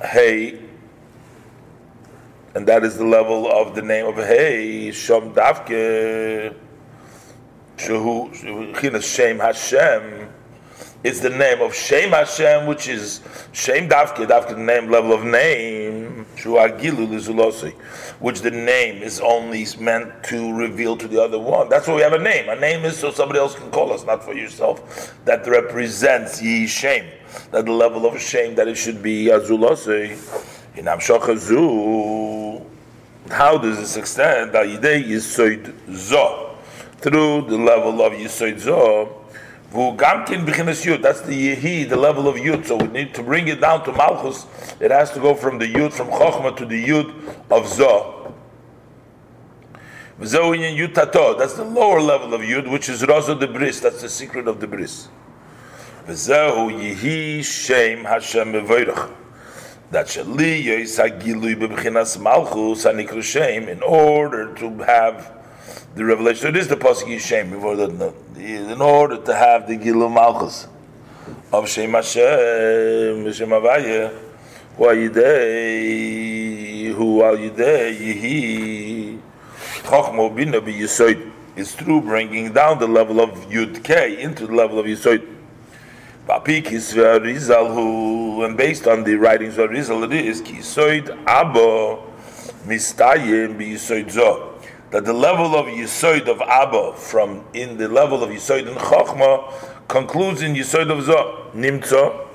Hey, 0.03 0.59
and 2.55 2.67
that 2.67 2.85
is 2.85 2.97
the 2.97 3.05
level 3.05 3.51
of 3.51 3.75
the 3.75 3.83
name 3.83 4.07
of 4.07 4.17
Hey, 4.17 4.89
Shom 4.89 5.35
Davke, 5.35 6.55
Shehu, 7.77 8.75
b'chinas 8.75 9.15
Shem 9.15 9.39
Hashem, 9.39 10.29
it's 11.03 11.21
the 11.21 11.31
name 11.31 11.63
of 11.63 11.75
Shem 11.75 12.11
Hashem, 12.11 12.67
which 12.67 12.89
is 12.89 13.21
Shem 13.53 13.89
Davke, 13.89 14.27
Davke, 14.27 14.51
the 14.51 14.57
name, 14.57 14.91
level 14.91 15.13
of 15.13 15.25
name, 15.25 16.10
which 16.45 18.41
the 18.41 18.51
name 18.51 19.03
is 19.03 19.21
only 19.21 19.67
meant 19.79 20.25
to 20.25 20.53
reveal 20.55 20.97
to 20.97 21.09
the 21.09 21.23
other 21.23 21.39
one. 21.39 21.69
That's 21.69 21.87
why 21.87 21.97
we 21.97 22.03
have 22.03 22.13
a 22.13 22.19
name. 22.19 22.49
A 22.49 22.57
name 22.57 22.85
is 22.85 22.99
so 22.99 23.11
somebody 23.11 23.39
else 23.39 23.55
can 23.55 23.71
call 23.71 23.93
us, 23.93 24.05
not 24.05 24.25
for 24.25 24.35
yourself. 24.35 25.15
That 25.25 25.47
represents 25.47 26.43
Yi 26.43 26.67
Shem, 26.67 27.07
that 27.51 27.65
the 27.65 27.73
level 27.73 28.07
of 28.07 28.21
shame 28.21 28.55
that 28.57 28.69
it 28.69 28.77
should 28.77 29.03
be 29.03 29.27
Azulosei. 29.27 30.17
In 30.77 30.85
Amshachazu, 30.85 32.65
how 33.31 33.59
does 33.59 33.79
this 33.79 33.97
extend? 33.97 34.53
Through 34.53 34.77
the 37.49 37.57
level 37.57 38.03
of 38.03 38.13
Yisoid 38.13 38.59
Zo 38.59 39.20
V'ugamkin 39.73 40.45
b'chinas 40.45 40.85
yud. 40.85 41.01
That's 41.01 41.21
the 41.21 41.55
yehi, 41.55 41.89
the 41.89 41.97
level 41.97 42.27
of 42.27 42.37
yud. 42.37 42.67
So 42.67 42.77
we 42.77 42.89
need 42.89 43.15
to 43.15 43.23
bring 43.23 43.47
it 43.47 43.61
down 43.61 43.85
to 43.85 43.93
malchus. 43.93 44.47
It 44.81 44.91
has 44.91 45.13
to 45.13 45.21
go 45.21 45.35
from 45.35 45.59
the 45.59 45.73
yud 45.73 45.93
from 45.93 46.09
chokhmah 46.09 46.57
to 46.57 46.67
the 46.67 46.85
yud 46.85 47.11
of 47.51 47.67
zoh. 47.67 48.33
V'zoinyan 50.21 50.77
yud 50.77 50.95
tato. 50.95 51.39
That's 51.39 51.55
the 51.55 51.65
lower 51.65 52.01
level 52.01 52.35
of 52.35 52.41
yud, 52.41 52.69
which 52.71 52.89
is 52.89 53.03
rozo 53.03 53.39
de 53.39 53.47
bris. 53.47 53.79
That's 53.79 54.03
the 54.03 54.09
secret 54.09 54.49
of 54.49 54.61
the 54.61 54.67
bris. 54.67 55.09
V'zehu 56.07 56.73
yehi 56.73 57.45
shem 57.45 58.05
Hashem 58.05 58.53
mevoirach. 58.53 59.15
That 59.93 60.07
shali 60.07 60.65
yisagilui 60.65 61.55
b'chinas 61.55 62.21
malchus 62.21 62.85
hanikru 62.85 63.23
shem. 63.23 63.69
In 63.69 63.83
order 63.83 64.53
to 64.55 64.79
have 64.79 65.40
the 65.95 66.05
revelation. 66.05 66.43
So 66.43 66.49
it 66.49 66.57
is 66.57 66.69
the 66.69 66.77
pasuk 66.77 67.05
Yishem 67.05 67.99
the 67.99 68.15
in 68.41 68.81
order 68.81 69.19
to 69.19 69.35
have 69.35 69.69
the 69.69 69.77
Gilu 69.77 70.13
Malchus 70.13 70.67
of 71.53 71.69
Shem 71.69 71.93
Hashem, 71.93 73.33
Shem 73.33 73.51
Havaya, 73.51 74.17
who 74.77 74.85
are 74.85 74.95
Yidei, 74.95 76.95
who 76.95 77.21
are 77.21 77.33
Yidei, 77.33 77.99
Yehi, 77.99 79.21
Chochmo 79.83 80.35
Bina 80.35 80.61
Be 80.61 80.75
Yisoid, 80.75 81.31
is 81.57 81.75
through 81.75 82.03
bringing 82.03 82.53
down 82.53 82.79
the 82.79 82.87
level 82.87 83.21
of 83.21 83.31
Yud 83.49 83.83
K 83.83 84.23
into 84.23 84.47
the 84.47 84.55
level 84.55 84.79
of 84.79 84.87
Yisoid. 84.87 85.27
Bapik 86.27 86.71
is 86.71 86.97
Rizal, 86.97 87.75
who, 87.75 88.45
and 88.45 88.57
based 88.57 88.87
on 88.87 89.05
the 89.05 89.17
writings 89.17 89.59
of 89.59 89.71
Rizal, 89.71 90.05
it 90.05 90.13
is 90.13 90.41
Kisoid 90.41 91.11
Abba 91.27 91.99
Mistayim 92.67 93.59
Be 93.59 93.73
Yisoid 93.73 94.13
Zoh 94.13 94.50
that 94.91 95.05
the 95.05 95.13
level 95.13 95.55
of 95.55 95.67
Yisoid 95.67 96.29
of 96.29 96.41
Abba 96.41 96.95
from 96.95 97.45
in 97.55 97.77
the 97.77 97.89
level 97.89 98.25
of 98.25 98.31
Yisoid 98.31 98.67
and 98.67 98.77
Chochma 98.77 99.53
concludes 99.89 100.43
in 100.43 100.55
Yisoid 100.55 100.91
of 100.91 101.05
Zoh, 101.05 101.53
Nimtzo, 101.53 102.27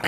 so 0.00 0.06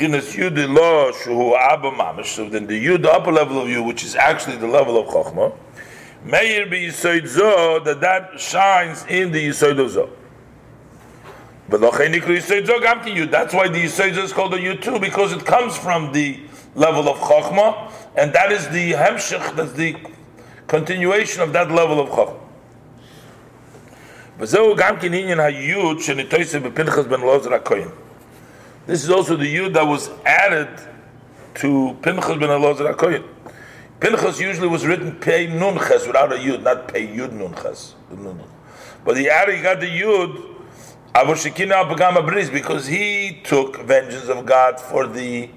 then 2.49 2.67
the 2.69 2.87
Yud, 2.87 3.03
the 3.03 3.11
upper 3.11 3.33
level 3.33 3.61
of 3.61 3.69
you, 3.69 3.83
which 3.83 4.05
is 4.05 4.15
actually 4.15 4.57
the 4.57 4.69
level 4.69 4.97
of 4.97 5.09
Chochma, 5.09 5.53
Meir 6.25 6.67
be 6.67 6.87
Yisoid 6.87 7.23
Zoh, 7.23 7.85
that 7.85 8.01
that 8.01 8.39
shines 8.39 9.05
in 9.07 9.33
the 9.33 9.49
Yisoid 9.49 9.81
of 9.81 9.91
Zoh. 9.91 10.09
But 11.69 11.81
that's 11.81 11.99
why 11.99 12.09
the 13.69 13.83
Yisoid 13.83 14.17
is 14.17 14.33
called 14.33 14.55
a 14.55 14.59
Yud 14.59 14.81
too, 14.81 15.01
because 15.01 15.33
it 15.33 15.45
comes 15.45 15.77
from 15.77 16.12
the 16.12 16.39
level 16.77 17.09
of 17.09 17.19
Chochma, 17.19 17.91
and 18.15 18.33
that 18.33 18.53
is 18.53 18.69
the 18.69 18.93
Hemshech, 18.93 19.57
that's 19.57 19.73
the 19.73 19.97
continuation 20.70 21.42
of 21.42 21.52
that 21.52 21.68
level 21.68 21.98
of 21.98 22.10
Chacham. 22.10 22.36
This 28.86 29.02
is 29.02 29.10
also 29.10 29.36
the 29.36 29.52
yud 29.52 29.74
that 29.74 29.82
was 29.82 30.10
added 30.24 30.68
to 31.56 31.97
Pinchas 32.02 32.38
ben 32.38 32.51
Elazar 32.51 32.94
HaKoyin. 32.94 33.24
Pinchas 33.98 34.40
usually 34.40 34.68
was 34.68 34.86
written 34.86 35.16
Pei 35.16 35.48
Nunches 35.48 36.06
without 36.06 36.32
a 36.32 36.36
yud, 36.36 36.62
not 36.62 36.86
Pei 36.86 37.05
Yud 37.05 37.30
Nunches. 37.30 37.94
But 39.05 39.16
he 39.16 39.28
added, 39.28 39.56
he 39.56 39.62
got 39.62 39.80
the 39.80 39.86
yud 39.86 40.56
because 42.52 42.86
he 42.86 43.40
took 43.42 43.76
vengeance 43.78 44.28
of 44.28 44.47
God 44.47 44.80
for 44.80 45.09
the 45.09 45.51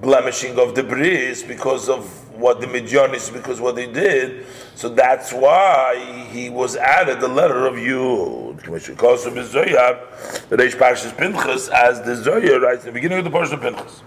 blemishing 0.00 0.58
of 0.58 0.74
the 0.74 0.82
bris 0.82 1.42
because 1.42 1.88
of 1.88 2.24
what 2.38 2.60
the 2.60 2.66
Midyanis, 2.66 3.32
because 3.32 3.60
what 3.60 3.76
they 3.76 3.86
did. 3.86 4.46
So 4.74 4.88
that's 4.88 5.32
why 5.32 6.26
he 6.30 6.50
was 6.50 6.76
added 6.76 7.20
the 7.20 7.28
letter 7.28 7.66
of 7.66 7.74
Yud. 7.74 8.58
Of 8.58 8.64
Zoyar, 8.64 10.48
the 10.48 10.56
Parshas 10.56 11.16
Pinchas, 11.16 11.68
as 11.68 12.02
the 12.02 12.12
Zoyar 12.12 12.60
writes 12.60 12.80
in 12.80 12.86
the 12.86 12.92
beginning 12.92 13.18
of 13.18 13.24
the 13.24 13.30
Parsha 13.30 13.60
Pinchas. 13.60 14.02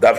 Daf. 0.00 0.16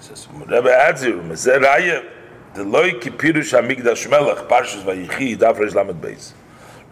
Says, 0.00 0.28
Rebbe 0.28 0.76
adds 0.76 1.02
here, 1.02 1.14
Meser 1.14 1.62
Raya, 1.62 2.10
the 2.54 2.64
Loi 2.64 2.90
Kipirush 2.90 3.52
HaMikdash 3.56 4.10
Melech, 4.10 4.48
Parshas 4.48 4.82
Vayichi, 4.82 5.36
Daf 5.38 5.56
Reish 5.56 5.74
Lamed 5.74 6.02
Beis. 6.02 6.32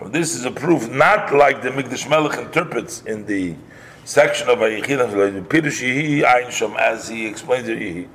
This 0.06 0.35
is 0.35 0.47
a 0.47 0.51
proof 0.51 0.90
not 0.90 1.32
like 1.35 1.62
the 1.62 1.68
Mikdash 1.68 2.09
Melech 2.09 2.39
interprets 2.39 3.02
in 3.02 3.27
the 3.27 3.55
section 4.05 4.48
of 4.48 4.59
Vayichid 4.59 5.47
Pirush 5.47 5.82
Yihi 5.82 6.22
Ayin 6.22 6.77
as 6.77 7.09
he 7.09 7.27
explains 7.27 7.68
it 7.68 7.78
Yihi. 7.78 8.09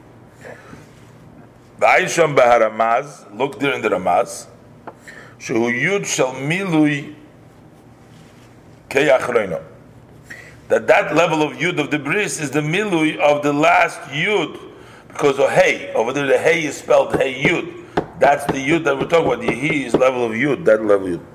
The 1.80 1.86
Ayin 1.86 2.10
Sham 2.10 3.38
look 3.38 3.60
there 3.60 3.74
in 3.74 3.82
the 3.84 3.90
Ramaz, 3.90 4.48
Shehu 5.40 5.72
Yud 5.80 6.06
Shal 6.08 6.34
Milui 6.34 7.14
Keyachroino. 8.90 9.62
That 10.70 10.88
that 10.88 11.16
level 11.16 11.44
of 11.44 11.54
Yud 11.54 11.80
of 11.80 11.92
the 11.92 12.00
Bris 12.00 12.42
is 12.42 12.50
the 12.50 12.62
Milui 12.62 13.18
of 13.18 13.44
the 13.44 13.54
last 13.54 14.02
Yud, 14.10 14.60
because 15.08 15.38
of 15.38 15.52
Hey, 15.52 15.94
over 15.94 16.12
there 16.12 16.26
the 16.26 16.40
Hey 16.40 16.66
is 16.66 16.78
spelled 16.78 17.16
Hey 17.16 17.44
Yud. 17.44 17.84
That's 18.20 18.44
the 18.46 18.54
Yud 18.54 18.86
that 18.86 18.98
we're 18.98 19.08
talking 19.08 19.28
about. 19.28 19.44
He 19.44 19.86
is 19.86 19.94
level 19.94 20.26
of 20.26 20.32
Yud, 20.32 20.66
that 20.66 20.84
level 20.84 21.14
of 21.14 21.20
Yud. 21.20 21.35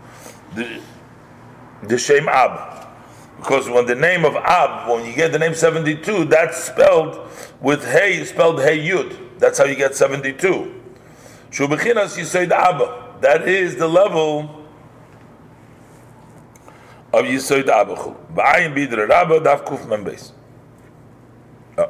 The, 0.55 0.81
the 1.83 1.99
Shem 1.99 2.29
Ab 2.29 2.81
because 3.41 3.71
when 3.71 3.87
the 3.87 3.95
name 3.95 4.27
of 4.27 4.37
Ab, 4.37 4.91
when 4.91 5.07
you 5.07 5.15
get 5.15 5.33
the 5.33 5.39
name 5.39 5.55
72, 5.55 6.27
that's 6.27 6.63
spelled 6.65 7.27
with 7.63 7.83
Hey, 7.83 8.23
spelled 8.25 8.61
Hey 8.61 8.79
Yud. 8.79 9.17
That's 9.39 9.57
how 9.59 9.65
you 9.65 9.77
get 9.77 9.95
72. 9.95 10.75
Shubechinas 11.51 12.19
Yisoid 12.19 12.51
Abba. 12.51 13.17
That 13.23 13.49
is 13.49 13.77
the 13.77 13.89
level 13.89 14.67
of 17.15 17.25
Yisoid 17.25 17.69
Abba. 17.69 17.95
Ba'ayin 18.35 18.75
Bidra 18.75 19.09
Rabba 19.09 19.41
Daf 19.41 19.65
Kuf 19.65 19.87
Membes. 19.87 20.33
Ah. 21.79 21.89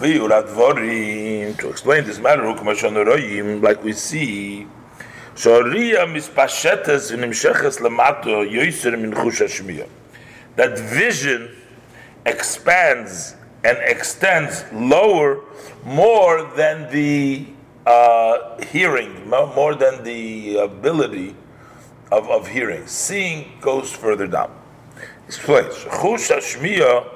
To 0.00 1.68
explain 1.68 2.04
this 2.04 2.18
matter, 2.18 3.60
like 3.60 3.84
we 3.84 3.92
see, 3.92 4.66
That 10.56 10.78
vision 10.78 11.56
expands 12.26 13.36
and 13.64 13.78
extends 13.78 14.64
lower 14.72 15.40
more 15.84 16.44
than 16.56 16.90
the 16.92 17.46
uh, 17.86 18.62
hearing, 18.64 19.28
more 19.28 19.74
than 19.74 20.04
the 20.04 20.56
ability 20.56 21.34
of, 22.10 22.28
of 22.28 22.46
hearing. 22.46 22.86
Seeing 22.86 23.52
goes 23.60 23.90
further 23.92 24.26
down. 24.26 24.50
Explains. 25.26 25.74
Chush 25.74 26.30
hashmiya 26.30 27.06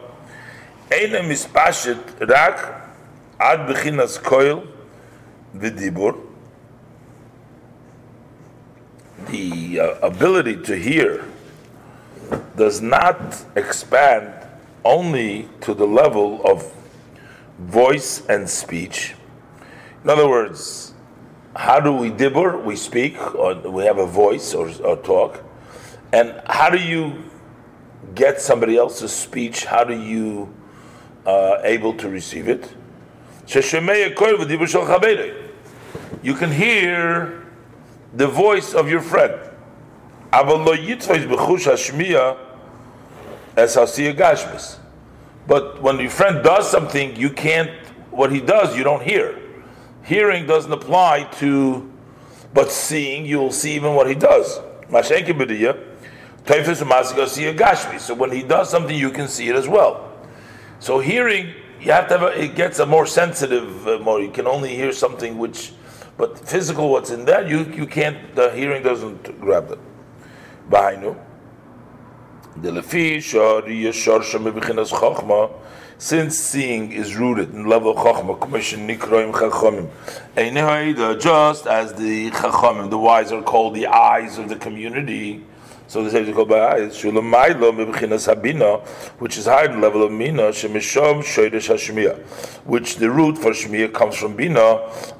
rak 2.29 2.59
ad 3.39 3.69
bechinas 3.69 4.19
koil 4.19 4.67
v'dibur. 5.55 6.26
The 9.31 9.81
uh, 9.81 10.07
ability 10.07 10.63
to 10.63 10.77
hear 10.77 11.25
does 12.57 12.81
not 12.81 13.45
expand 13.57 14.47
only 14.85 15.49
to 15.63 15.75
the 15.75 15.87
level 15.87 16.41
of 16.45 16.73
voice 17.59 18.25
and 18.29 18.49
speech. 18.49 19.15
In 20.05 20.11
other 20.11 20.29
words, 20.29 20.95
how 21.57 21.81
do 21.81 21.93
we 21.93 22.11
dibur? 22.11 22.63
We 22.63 22.77
speak, 22.77 23.35
or 23.35 23.55
we 23.55 23.85
have 23.85 23.99
a 23.99 24.07
voice 24.07 24.55
or, 24.55 24.71
or 24.85 24.97
talk. 24.97 25.43
And 26.13 26.41
how 26.47 26.71
do 26.71 26.79
you 26.79 27.25
get 28.15 28.41
somebody 28.41 28.77
else's 28.77 29.13
speech? 29.13 29.65
How 29.65 29.83
do 29.83 30.01
you 30.01 30.55
uh, 31.27 31.59
able 31.65 31.95
to 31.95 32.09
receive 32.09 32.49
it? 32.49 32.73
You 36.23 36.35
can 36.35 36.53
hear 36.53 37.46
the 38.17 38.27
voice 38.27 38.75
of 38.75 38.89
your 38.89 39.03
friend. 39.03 39.35
But 45.47 45.83
when 45.83 46.01
your 46.01 46.11
friend 46.11 46.43
does 46.43 46.71
something, 46.71 47.15
you 47.17 47.31
can't, 47.31 47.71
what 48.11 48.33
he 48.33 48.41
does, 48.41 48.77
you 48.77 48.83
don't 48.85 49.03
hear. 49.03 49.39
Hearing 50.03 50.47
doesn't 50.47 50.73
apply 50.73 51.25
to, 51.39 51.91
but 52.55 52.71
seeing, 52.71 53.27
you 53.27 53.39
will 53.39 53.53
see 53.53 53.75
even 53.75 53.95
what 53.95 54.09
he 54.09 54.15
does. 54.15 54.61
So 57.99 58.15
when 58.15 58.31
he 58.31 58.43
does 58.43 58.71
something, 58.71 58.97
you 58.97 59.11
can 59.11 59.29
see 59.29 59.49
it 59.49 59.57
as 59.57 59.69
well. 59.69 60.13
So 60.79 61.01
hearing, 61.01 61.53
you 61.81 61.93
have 61.93 62.09
to 62.09 62.19
have 62.19 62.23
a, 62.23 62.43
it 62.43 62.55
gets 62.55 62.79
a 62.79 62.87
more 62.87 63.07
sensitive, 63.07 63.87
uh, 63.87 63.99
more, 63.99 64.21
you 64.21 64.31
can 64.31 64.47
only 64.47 64.75
hear 64.75 64.93
something 64.93 65.39
which, 65.39 65.73
but 66.17 66.39
physical, 66.39 66.89
what's 66.91 67.11
in 67.11 67.25
there, 67.25 67.47
you, 67.47 67.65
you 67.65 67.87
can't, 67.87 68.35
the 68.35 68.51
hearing 68.53 68.83
doesn't 68.83 69.41
grab 69.41 69.69
that. 69.69 69.79
Bahainu. 70.71 71.19
The 72.57 72.71
lefi 72.71 73.23
shari 73.23 73.83
shorsha 73.85 74.41
mebichinas 74.41 74.91
chachma, 74.91 75.53
since 75.99 76.39
seeing 76.39 76.91
is 76.91 77.17
rooted 77.17 77.53
in 77.55 77.67
level 77.67 77.91
of 77.91 77.99
chachma, 77.99 78.41
commission 78.41 78.89
nikroim 78.89 79.33
einhaida, 80.37 81.21
just 81.21 81.67
as 81.67 81.93
the 81.95 82.31
chachamim, 82.31 82.89
the 82.89 82.99
wise 82.99 83.31
are 83.31 83.43
called 83.43 83.75
the 83.75 83.87
eyes 83.87 84.39
of 84.39 84.49
the 84.49 84.57
community. 84.57 85.45
So 85.89 86.03
the 86.03 86.11
say 86.11 86.33
called 86.33 86.49
by 86.49 86.59
ah, 86.59 86.73
eyes. 86.73 86.97
Shulamailo 86.97 87.73
mebichinas 87.73 88.33
habina, 88.33 88.85
which 89.19 89.39
is 89.39 89.47
higher 89.47 89.77
level 89.79 90.03
of 90.03 90.11
mina, 90.11 90.51
shemishom 90.51 91.23
shoydesh 91.23 91.69
hashmiya, 91.71 92.19
which 92.65 92.97
the 92.97 93.09
root 93.09 93.39
for 93.39 93.53
shmiya 93.53 93.93
comes 93.93 94.17
from 94.17 94.35
bina. 94.35 94.61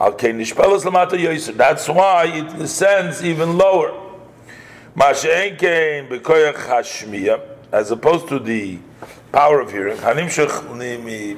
Al 0.01 0.13
nishpelas 0.13 0.83
lamata 0.83 1.13
yoser. 1.13 1.57
That's 1.57 1.89
why 1.89 2.27
it 2.27 2.59
descends 2.59 3.23
even 3.25 3.57
lower 3.57 4.07
as 7.73 7.91
opposed 7.91 8.29
to 8.29 8.39
the 8.39 8.79
power 9.31 9.61
of 9.61 9.71
hearing, 9.71 9.99
hanimshech 9.99 10.49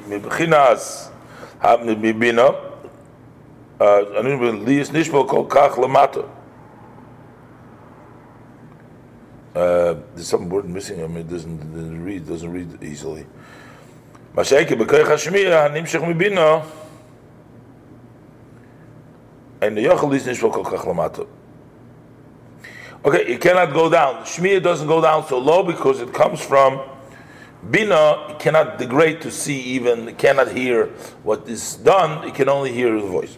mibchinas 0.07 1.11
mibina, 1.61 2.55
uh, 3.81 3.83
liyis 3.83 4.89
nishmo 4.91 5.27
kol 5.27 5.45
kach 5.45 5.71
lamato. 5.71 6.29
Uh, 9.55 9.95
there's 10.13 10.27
some 10.27 10.47
word 10.49 10.69
missing. 10.69 11.03
I 11.03 11.07
mean, 11.07 11.17
it 11.17 11.29
doesn't, 11.29 11.57
doesn't 11.73 12.03
read 12.03 12.27
doesn't 12.27 12.51
read 12.51 12.83
easily. 12.83 13.25
Mashaike 14.35 14.69
b'koich 14.69 15.05
hashmiya 15.05 15.69
hanimshech 15.69 16.01
mibina. 16.01 16.65
And 19.61 19.75
the 19.75 19.85
yochel 19.85 20.13
is 20.15 20.25
nishvol 20.25 20.53
kach 20.53 20.85
lamato. 20.85 21.27
Okay, 23.03 23.25
it 23.33 23.39
cannot 23.39 23.73
go 23.73 23.89
down. 23.89 24.23
Shmiya 24.25 24.61
doesn't 24.61 24.87
go 24.87 25.01
down 25.01 25.25
so 25.25 25.39
low 25.39 25.63
because 25.63 26.01
it 26.01 26.13
comes 26.13 26.41
from 26.41 26.81
Bina. 27.71 28.27
It 28.29 28.39
cannot 28.39 28.77
degrade 28.77 29.21
to 29.21 29.31
see 29.31 29.59
even. 29.61 30.09
It 30.09 30.17
cannot 30.17 30.51
hear 30.51 30.87
what 31.23 31.47
is 31.47 31.75
done. 31.77 32.27
It 32.27 32.35
can 32.35 32.49
only 32.49 32.73
hear 32.73 32.93
the 32.99 33.07
voice. 33.07 33.37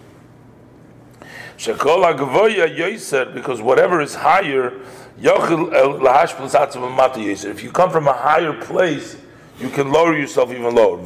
Shekol 1.57 2.11
agvoya 2.11 2.75
yoiser 2.75 3.31
because 3.35 3.61
whatever 3.61 4.01
is 4.01 4.15
higher, 4.15 4.73
yoiser. 5.22 7.45
If 7.45 7.64
you 7.64 7.72
come 7.72 7.89
from 7.89 8.07
a 8.07 8.14
higher 8.14 8.53
place, 8.53 9.18
you 9.60 9.69
can 9.69 9.91
lower 9.91 10.15
yourself 10.18 10.52
even 10.52 10.76
lower. 10.76 10.98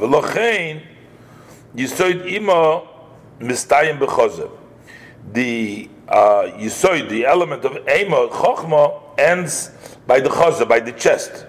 The 5.32 5.88
uh, 6.08 6.42
yisoid, 6.56 7.08
the 7.08 7.26
element 7.26 7.64
of 7.64 7.76
ema 7.88 8.28
chochma 8.28 9.02
ends 9.18 9.70
by 10.06 10.20
the 10.20 10.28
chozer, 10.28 10.68
by 10.68 10.80
the 10.80 10.92
chest. 10.92 11.46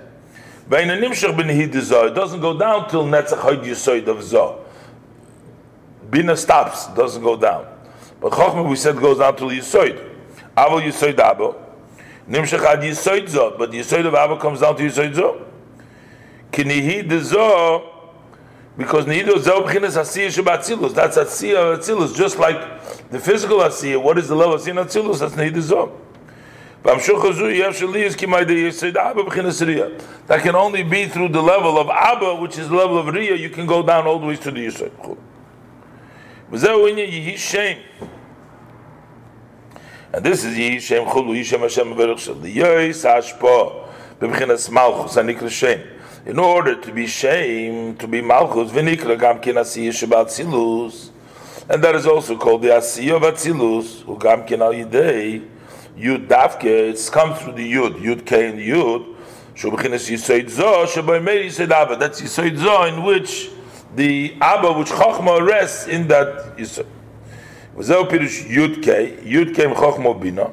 It 0.69 2.15
doesn't 2.15 2.41
go 2.41 2.57
down 2.57 2.89
till 2.89 3.05
netzach 3.05 3.39
hoyd 3.39 3.63
yisoid 3.63 4.07
of 4.07 4.23
zah. 4.23 4.55
Bina 6.09 6.37
stops, 6.37 6.87
doesn't 6.87 7.21
go 7.21 7.35
down. 7.35 7.67
But 8.19 8.31
Chochmah 8.31 8.67
we 8.67 8.75
said 8.75 8.97
goes 8.97 9.19
down 9.19 9.35
to 9.37 9.43
Yisoid. 9.43 10.15
Avo 10.55 10.81
Yisoid 10.81 11.15
Abo. 11.15 11.55
Nimshach 12.29 12.63
ad 12.65 12.81
Yisoid 12.81 13.29
Zo. 13.29 13.55
But 13.57 13.71
the 13.71 13.79
Yisoid 13.79 14.05
of 14.05 14.15
Abba 14.15 14.37
comes 14.39 14.61
down 14.61 14.75
to 14.77 14.83
Yisoid 14.83 15.13
Zo. 15.15 15.45
Kinihi 16.51 17.07
de 17.07 17.19
Zo. 17.21 17.93
Because 18.77 19.05
Nihido 19.05 19.39
Zo 19.39 19.63
b'chinas 19.63 19.97
Asiyah 19.97 20.27
Shabbat 20.27 20.93
That's 20.93 21.17
Asiyah 21.17 21.77
Atzilus. 21.77 22.15
Just 22.15 22.37
like 22.37 22.59
the 23.09 23.19
physical 23.19 23.59
Asiyah. 23.59 24.01
What 24.01 24.17
is 24.17 24.27
the 24.27 24.35
level 24.35 24.55
of 24.55 24.61
Asiyah 24.61 24.85
Atzilus? 24.85 25.19
That's 25.19 25.35
Nihido 25.35 25.61
Zo. 25.61 26.01
That 26.83 27.01
can 30.41 30.55
only 30.55 30.83
be 30.83 31.07
through 31.07 31.29
the 31.29 31.41
level 31.41 31.77
of 31.77 31.89
Abba, 31.89 32.35
which 32.35 32.57
is 32.57 32.69
the 32.69 32.75
level 32.75 32.97
of 32.97 33.07
Riyah. 33.07 33.37
You 33.37 33.49
can 33.49 33.65
go 33.65 33.83
down 33.83 34.07
all 34.07 34.19
the 34.19 34.27
way 34.27 34.37
to 34.37 34.51
the 34.51 34.67
Yisod. 34.67 35.17
And 40.17 40.25
this 40.25 40.43
is 40.43 40.57
Yishem 40.57 41.05
Chulu, 41.05 41.39
Yishem 41.39 41.59
Hashem 41.59 41.95
Baruch 41.95 42.41
The 42.41 42.57
Yois 42.57 43.05
Ashpo, 43.05 43.87
B'mchinas 44.19 44.71
Malchus, 44.71 45.15
Anikra 45.15 45.47
Shem. 45.47 45.79
In 46.25 46.39
order 46.39 46.73
to 46.81 46.91
be 46.91 47.05
Shem, 47.05 47.95
to 47.97 48.07
be 48.07 48.21
Malchus, 48.21 48.71
V'nikra 48.71 49.19
Gam 49.19 49.39
Kin 49.39 49.57
Asiyah 49.57 49.89
Shabbat 49.89 50.25
Silus, 50.29 51.11
and 51.69 51.83
that 51.83 51.93
is 51.93 52.07
also 52.07 52.35
called 52.35 52.63
the 52.63 52.69
Asiyah 52.69 53.17
of 53.17 53.21
Atzilus, 53.21 54.01
who 54.01 54.17
Gam 54.17 54.43
Kin 54.43 54.59
Al 54.63 54.73
Yidei, 54.73 55.47
Yud 55.95 56.27
Davke, 56.27 56.63
it's 56.63 57.11
come 57.11 57.35
through 57.35 57.53
the 57.53 57.71
Yud, 57.71 58.01
Yud 58.01 58.25
K 58.25 58.49
and 58.49 58.57
Yud, 58.57 59.15
Shu 59.53 59.69
B'chinas 59.69 60.09
Yisoid 60.09 60.49
Zo, 60.49 60.87
Shabai 60.87 61.23
Meir 61.23 61.43
Yisoid 61.43 61.69
Abba, 61.69 61.95
that's 61.95 62.19
Yisoid 62.19 62.57
Zo, 62.57 62.85
in 62.85 63.03
which 63.03 63.51
the 63.95 64.35
Abba, 64.41 64.73
which 64.73 64.87
Chochma 64.87 65.47
rests 65.47 65.85
in 65.85 66.07
that 66.07 66.57
Yisoid. 66.57 66.87
וזהו 67.76 68.08
פירוש 68.08 68.44
י"ק, 68.48 68.86
י"ק 69.24 69.60
עם 69.60 69.74
חוכמה 69.74 70.14
בינה, 70.14 70.44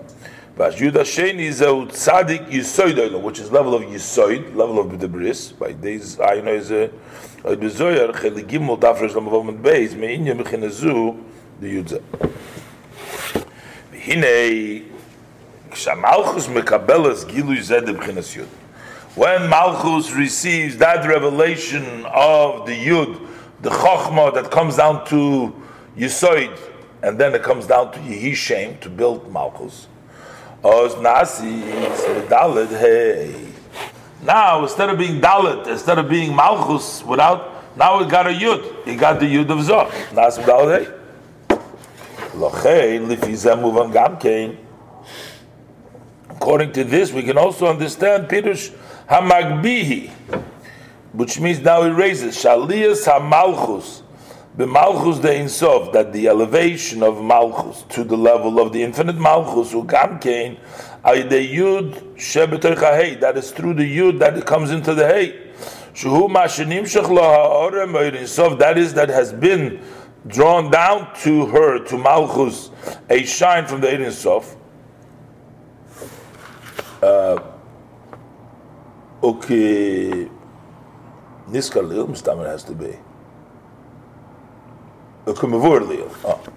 והי"ד 0.57 0.97
השני 0.97 1.53
זהו 1.53 1.87
צדיק 1.87 2.41
יסוד 2.49 2.99
אלו, 2.99 3.29
which 3.29 3.35
is 3.35 3.51
level 3.51 3.73
of 3.73 3.95
יסוד, 3.95 4.41
level 4.55 4.79
of 4.79 5.01
the 5.01 5.07
bris, 5.07 5.53
by 5.61 5.71
days, 5.83 6.19
I 6.19 6.45
know 6.45 6.47
איזה, 6.47 6.87
עוד 7.43 7.59
בזויר, 7.59 8.13
חלק 8.13 8.45
ג' 8.47 8.57
דף 8.79 8.97
רש 9.01 9.15
למבוא 9.15 9.43
בייס, 9.61 9.93
מעניין 9.93 10.37
מבחינה 10.37 10.69
זו, 10.69 11.15
די"ז. 11.59 11.97
והנה, 13.91 14.27
כשהמלכוס 15.71 16.47
מקבלס 16.47 17.23
גילוי 17.23 17.61
זה 17.61 17.79
דבחינס 17.79 18.35
יוד. 18.35 18.47
When 19.15 19.49
Malchus 19.49 20.11
receives 20.11 20.77
that 20.77 21.03
revelation 21.05 22.05
of 22.05 22.65
the 22.65 22.75
Yud, 22.87 23.19
the 23.61 23.69
Chochmah 23.69 24.33
that 24.35 24.49
comes 24.51 24.77
down 24.77 25.05
to 25.07 25.53
Yisoid, 25.97 26.57
and 27.04 27.18
then 27.18 27.34
it 27.34 27.42
comes 27.42 27.66
down 27.66 27.92
to 27.92 27.98
Yehishem 27.98 28.80
to 28.80 28.88
build 28.88 29.30
Malchus. 29.30 29.88
Oz 30.64 30.98
Nasi 31.02 31.60
Dalit 32.30 32.68
Hey. 32.68 33.34
Now 34.22 34.62
instead 34.62 34.88
of 34.88 34.96
being 34.96 35.20
Dalit, 35.20 35.66
instead 35.66 35.98
of 35.98 36.08
being 36.08 36.34
Malchus 36.34 37.04
without, 37.04 37.76
now 37.76 38.00
it 38.00 38.08
got 38.08 38.26
a 38.26 38.30
Yud. 38.30 38.86
He 38.86 38.96
got 38.96 39.20
the 39.20 39.26
Yud 39.26 39.50
of 39.50 39.58
Zoh. 39.66 40.14
Nasi 40.14 40.40
Dalit 40.42 40.86
Hey. 40.86 41.56
Lochein 42.38 43.06
Lifizem 43.06 43.60
Muvan 43.60 43.92
Gamkein. 43.92 44.56
According 46.30 46.72
to 46.72 46.84
this, 46.84 47.12
we 47.12 47.22
can 47.22 47.36
also 47.36 47.66
understand 47.66 48.28
Pirush 48.28 48.74
Hamagbihi, 49.10 50.08
which 51.12 51.38
means 51.38 51.60
now 51.60 51.82
he 51.82 51.90
raises 51.90 52.34
Shaliyas 52.34 53.04
Hamalchus, 53.04 54.00
the 54.56 54.66
Malchus 54.66 55.18
de 55.18 55.28
Insof, 55.28 55.92
that 55.92 56.12
the 56.12 56.28
elevation 56.28 57.02
of 57.02 57.22
Malchus 57.22 57.82
to 57.90 58.04
the 58.04 58.16
level 58.16 58.60
of 58.60 58.72
the 58.72 58.82
infinite 58.82 59.16
Malchus, 59.16 59.72
Ugam 59.72 60.20
Kain, 60.20 60.58
the 61.02 61.56
Yud 61.56 62.14
Shebetoicha 62.16 62.96
Hey, 62.96 63.14
that 63.16 63.36
is 63.36 63.50
through 63.50 63.74
the 63.74 63.98
Yud 63.98 64.18
that 64.20 64.36
it 64.36 64.46
comes 64.46 64.70
into 64.70 64.94
the 64.94 65.06
Hey. 65.06 65.50
Shuhu 65.92 66.28
Mashanim 66.28 66.82
Insof, 68.12 68.58
that 68.58 68.78
is, 68.78 68.94
that 68.94 69.08
has 69.08 69.32
been 69.32 69.82
drawn 70.26 70.70
down 70.70 71.14
to 71.16 71.46
her, 71.46 71.84
to 71.84 71.98
Malchus, 71.98 72.70
a 73.10 73.24
shine 73.24 73.66
from 73.66 73.80
the 73.80 73.92
Ein 73.92 74.10
Sof. 74.10 74.56
Uh, 77.02 77.38
Okay. 79.24 80.28
Niskar 81.48 81.82
Lil, 81.88 82.08
Mustamer 82.08 82.44
has 82.44 82.62
to 82.64 82.74
be. 82.74 82.94
Ukemavur 85.26 85.88
Lil. 85.88 86.10
Oh. 86.24 86.40
Ah. 86.44 86.50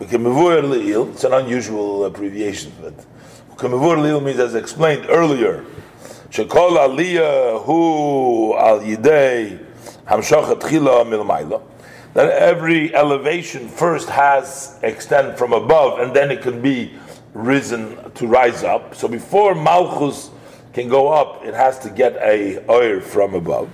Ukemavur 0.00 0.68
Lil, 0.68 1.10
it's 1.10 1.24
an 1.24 1.32
unusual 1.32 2.04
abbreviation, 2.04 2.72
but 2.80 2.94
Ukemavur 3.56 4.00
Lil 4.02 4.20
means, 4.20 4.38
as 4.38 4.54
explained 4.54 5.06
earlier, 5.08 5.64
Shekol 6.28 6.76
Aliyah 6.76 7.64
Hu 7.64 8.54
Al 8.56 8.80
Yidei 8.80 9.64
Hamshachat 10.06 10.60
Chila 10.60 11.04
Milmaila. 11.04 11.62
That 12.12 12.30
every 12.30 12.94
elevation 12.94 13.68
first 13.68 14.08
has 14.08 14.78
extend 14.82 15.38
from 15.38 15.52
above, 15.52 15.98
and 15.98 16.14
then 16.14 16.30
it 16.30 16.42
can 16.42 16.60
be 16.60 16.92
risen 17.32 18.12
to 18.12 18.26
rise 18.26 18.62
up. 18.62 18.94
So 18.94 19.08
before 19.08 19.54
Malchus 19.54 20.30
can 20.72 20.88
go 20.88 21.08
up, 21.08 21.44
it 21.44 21.54
has 21.54 21.78
to 21.80 21.90
get 21.90 22.16
a 22.16 22.64
oir 22.68 23.00
from 23.00 23.34
above. 23.34 23.70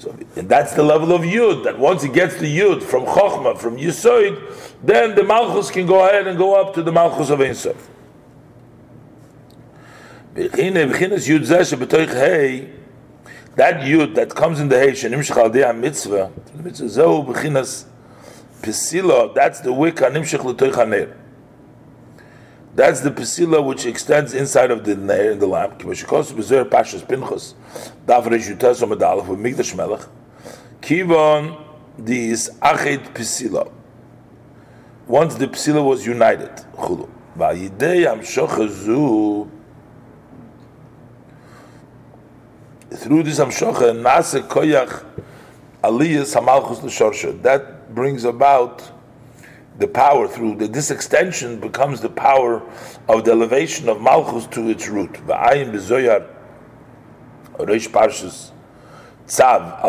So 0.00 0.16
and 0.34 0.48
that's 0.48 0.72
the 0.72 0.82
level 0.82 1.12
of 1.12 1.20
yud. 1.20 1.64
That 1.64 1.78
once 1.78 2.02
it 2.04 2.14
gets 2.14 2.36
the 2.38 2.58
yud 2.58 2.82
from 2.82 3.04
chokhmah, 3.04 3.58
from 3.58 3.76
yisoid, 3.76 4.78
then 4.82 5.14
the 5.14 5.22
malchus 5.22 5.70
can 5.70 5.84
go 5.86 6.08
ahead 6.08 6.26
and 6.26 6.38
go 6.38 6.58
up 6.58 6.72
to 6.74 6.82
the 6.82 6.90
malchus 6.90 7.28
of 7.28 7.42
Ein 7.42 7.54
Sof. 7.54 7.90
That 10.34 10.52
yud 13.82 14.14
that 14.14 14.34
comes 14.34 14.60
in 14.60 14.70
the 14.70 14.78
hay 14.78 14.92
shenim 14.92 15.18
shechal 15.18 15.78
mitzvah, 15.78 16.30
mitzvah 16.54 16.86
zehu 16.86 17.26
b'chinas 17.26 17.84
pesila. 18.62 19.34
That's 19.34 19.60
the 19.60 19.70
wick 19.70 19.96
animshich 19.96 20.42
l'toich 20.42 21.14
that's 22.74 23.00
the 23.00 23.10
pesila 23.10 23.64
which 23.64 23.84
extends 23.84 24.32
inside 24.32 24.70
of 24.70 24.84
the 24.84 24.94
nair 24.94 25.32
in 25.32 25.38
the 25.38 25.46
lamp. 25.46 25.78
Kivashikos 25.78 26.32
bezer 26.32 26.64
pashas 26.64 27.02
pinchos 27.02 27.54
dav 28.06 28.24
reshutas 28.26 28.82
omadalaf 28.82 29.26
with 29.26 29.40
migdash 29.40 29.76
melech. 29.76 30.06
Kivon 30.80 31.60
these 31.98 32.48
achet 32.60 33.12
pesila. 33.12 33.70
Once 35.06 35.34
the 35.34 35.48
pesila 35.48 35.84
was 35.84 36.06
united, 36.06 36.54
chulu. 36.76 37.08
Vayidei 37.36 38.06
amshochazu. 38.06 39.50
Through 42.90 43.22
this 43.24 43.40
amshocha, 43.40 43.92
nase 44.00 44.40
koyach 44.46 45.04
aliyas 45.82 46.40
hamalchus 46.40 46.82
l'shorsha. 46.82 47.42
That 47.42 47.92
brings 47.94 48.24
about 48.24 48.99
the 49.78 49.88
power 49.88 50.28
through 50.28 50.56
the, 50.56 50.68
this 50.68 50.90
extension 50.90 51.60
becomes 51.60 52.00
the 52.00 52.10
power 52.10 52.62
of 53.08 53.24
the 53.24 53.30
elevation 53.30 53.88
of 53.88 54.00
Malchus 54.00 54.46
to 54.48 54.68
its 54.68 54.88
root. 54.88 55.12
V'ayin 55.12 55.72
b'zoyar 55.72 56.26
Reish 57.56 57.88
Tzav 59.26 59.80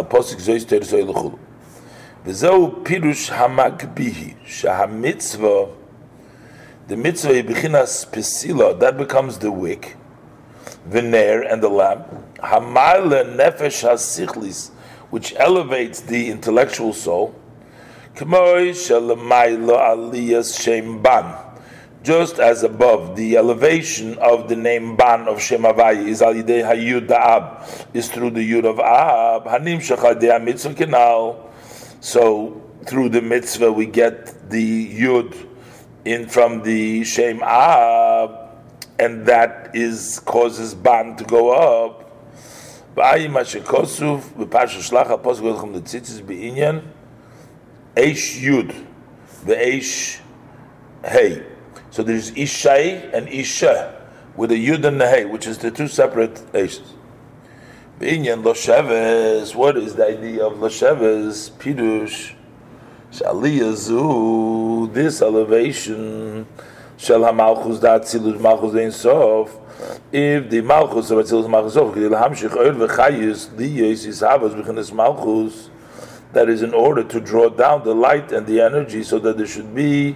Pirush 2.84 3.30
Hamagbihi 3.32 4.36
Shahamitzvah 4.46 5.76
the 6.92 6.98
mitzvah 6.98 7.42
bechinas 7.44 8.06
pesila 8.12 8.78
that 8.80 8.98
becomes 8.98 9.38
the 9.38 9.50
wick. 9.50 9.96
the 10.86 11.02
ner 11.02 11.42
and 11.42 11.64
the 11.64 11.70
lamp, 11.70 12.08
hamale 12.40 13.24
nefesh 13.36 13.88
hasichlis, 13.88 14.72
which 15.10 15.34
elevates 15.36 16.02
the 16.02 16.30
intellectual 16.30 16.92
soul, 16.92 17.34
just 22.04 22.40
as 22.40 22.64
above 22.64 23.16
the 23.16 23.38
elevation 23.38 24.18
of 24.18 24.50
the 24.50 24.56
name 24.56 24.96
ban 24.96 25.28
of 25.28 25.42
Shem 25.42 25.66
is 25.66 26.22
al 26.22 26.34
yidei 26.34 26.64
hayud 26.64 27.08
da'ab, 27.08 27.96
is 27.96 28.10
through 28.10 28.32
the 28.32 28.52
yud 28.52 28.66
of 28.66 28.80
ab, 28.80 29.46
hanim 29.46 29.80
shachadei 29.80 30.44
mitzvah 30.44 30.74
kenal. 30.74 31.50
So 32.02 32.62
through 32.86 33.10
the 33.10 33.22
mitzvah 33.22 33.72
we 33.72 33.86
get 33.86 34.50
the 34.50 35.00
yud 35.00 35.48
in 36.04 36.28
from 36.28 36.64
the 36.64 37.04
Shem 37.04 37.42
ab, 37.44 38.50
and 39.00 39.26
that 39.26 39.72
is 39.74 40.20
causes 40.26 40.74
ban 40.76 41.16
to 41.16 41.24
go 41.24 41.52
up. 41.52 42.10
Ba'ayi 42.96 43.30
mashekosuf 43.30 44.22
b'pasha 44.34 44.82
shlach 44.82 45.10
al-posuk 45.10 45.44
yodchem 45.44 45.74
l'tzitzis 45.76 46.22
b'inyan 46.22 46.84
eish 47.96 48.42
yud 48.42 48.74
ve'eish 49.46 50.20
hey. 51.06 51.44
So 51.90 52.04
there's 52.04 52.32
Ishai 52.32 53.14
and 53.14 53.28
Isha 53.28 54.02
with 54.36 54.52
a 54.52 54.56
Yud 54.56 54.86
and 54.86 55.02
the 55.02 55.10
Hey, 55.10 55.26
which 55.26 55.46
is 55.46 55.58
the 55.58 55.72
two 55.72 55.88
separate 55.88 56.36
Aishas. 56.54 56.82
B'inyan 58.00 58.44
Losheves, 58.44 59.54
what 59.54 59.78
is 59.78 59.96
the 59.96 60.08
idea 60.08 60.46
of 60.46 60.54
Losheves? 60.54 61.52
Pirush, 61.52 62.34
Shaliyazu, 63.12 64.94
this 64.94 65.22
elevation, 65.22 66.48
Shal 66.98 67.20
HaMalchus 67.20 67.82
da 67.82 68.00
Atzilus 68.00 68.40
Malchus 68.40 68.76
Ein 68.76 68.92
Sof, 68.92 69.58
if 70.12 70.50
the 70.50 70.62
Malchus 70.62 71.12
of 71.12 71.18
Atzilus 71.20 71.50
Malchus 71.50 71.74
Sof, 71.74 71.94
Kedil 71.94 72.12
HaMshich 72.12 72.56
Oil 72.56 72.74
V'chayis, 72.74 73.50
Liyos 73.50 74.08
Yisavas 74.08 74.56
B'chinas 74.56 74.94
Malchus, 74.94 75.70
that 76.34 76.50
is 76.50 76.62
in 76.62 76.74
order 76.74 77.04
to 77.04 77.20
draw 77.20 77.50
down 77.50 77.84
the 77.84 77.94
light 77.94 78.32
and 78.32 78.48
the 78.48 78.62
energy 78.62 79.04
so 79.04 79.20
that 79.20 79.38
there 79.38 79.48
should 79.48 79.76
be 79.76 80.16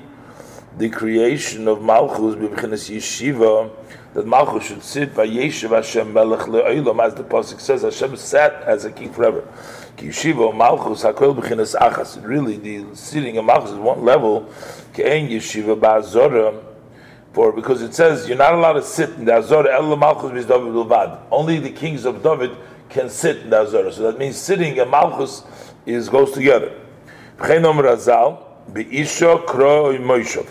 the 0.78 0.90
creation 0.90 1.68
of 1.68 1.82
Malchus 1.82 2.36
b'bchinas 2.36 2.94
yeshiva, 2.94 3.72
that 4.14 4.26
Malchus 4.26 4.68
should 4.68 4.84
sit 4.84 5.16
by 5.16 5.28
Yeshiv 5.28 5.70
Hashem 5.70 6.12
Melech 6.12 6.48
le'olam, 6.48 7.04
as 7.06 7.16
the 7.16 7.24
pasuk 7.24 7.60
says, 7.60 7.82
Hashem 7.82 8.16
sat 8.18 8.54
as 8.64 8.86
a 8.86 8.92
king 8.92 9.12
forever. 9.12 9.48
Ki 9.98 10.08
yeshiva 10.08 10.56
Malchus 10.56 11.04
hakol 11.04 11.36
b'chinas 11.36 11.76
achas. 11.76 12.26
Really, 12.26 12.58
the 12.58 12.96
sitting 12.96 13.38
of 13.38 13.46
Malchus 13.46 13.72
is 13.72 13.78
one 13.78 14.04
level. 14.04 14.50
Ke'en 14.94 15.30
yeshiva 15.30 15.80
ba'azorah. 15.80 16.64
For 17.36 17.52
because 17.52 17.82
it 17.82 17.94
says 17.94 18.30
you're 18.30 18.38
not 18.38 18.54
allowed 18.54 18.74
to 18.74 18.82
sit 18.82 19.10
in 19.10 19.26
the 19.26 19.34
Azorah, 19.34 19.74
El 19.74 19.94
Malchus 19.98 20.46
David 20.46 20.70
Bilvad. 20.70 21.20
Only 21.30 21.60
the 21.60 21.70
kings 21.70 22.06
of 22.06 22.24
David 22.24 22.56
can 22.88 23.10
sit 23.10 23.40
in 23.40 23.50
the 23.50 23.58
Azorah. 23.58 23.92
So 23.92 24.04
that 24.04 24.18
means 24.18 24.38
sitting 24.38 24.80
and 24.80 24.90
Malchus 24.90 25.44
is 25.86 26.10
goes 26.10 26.32
together. 26.32 26.80
Moishov. 30.00 30.50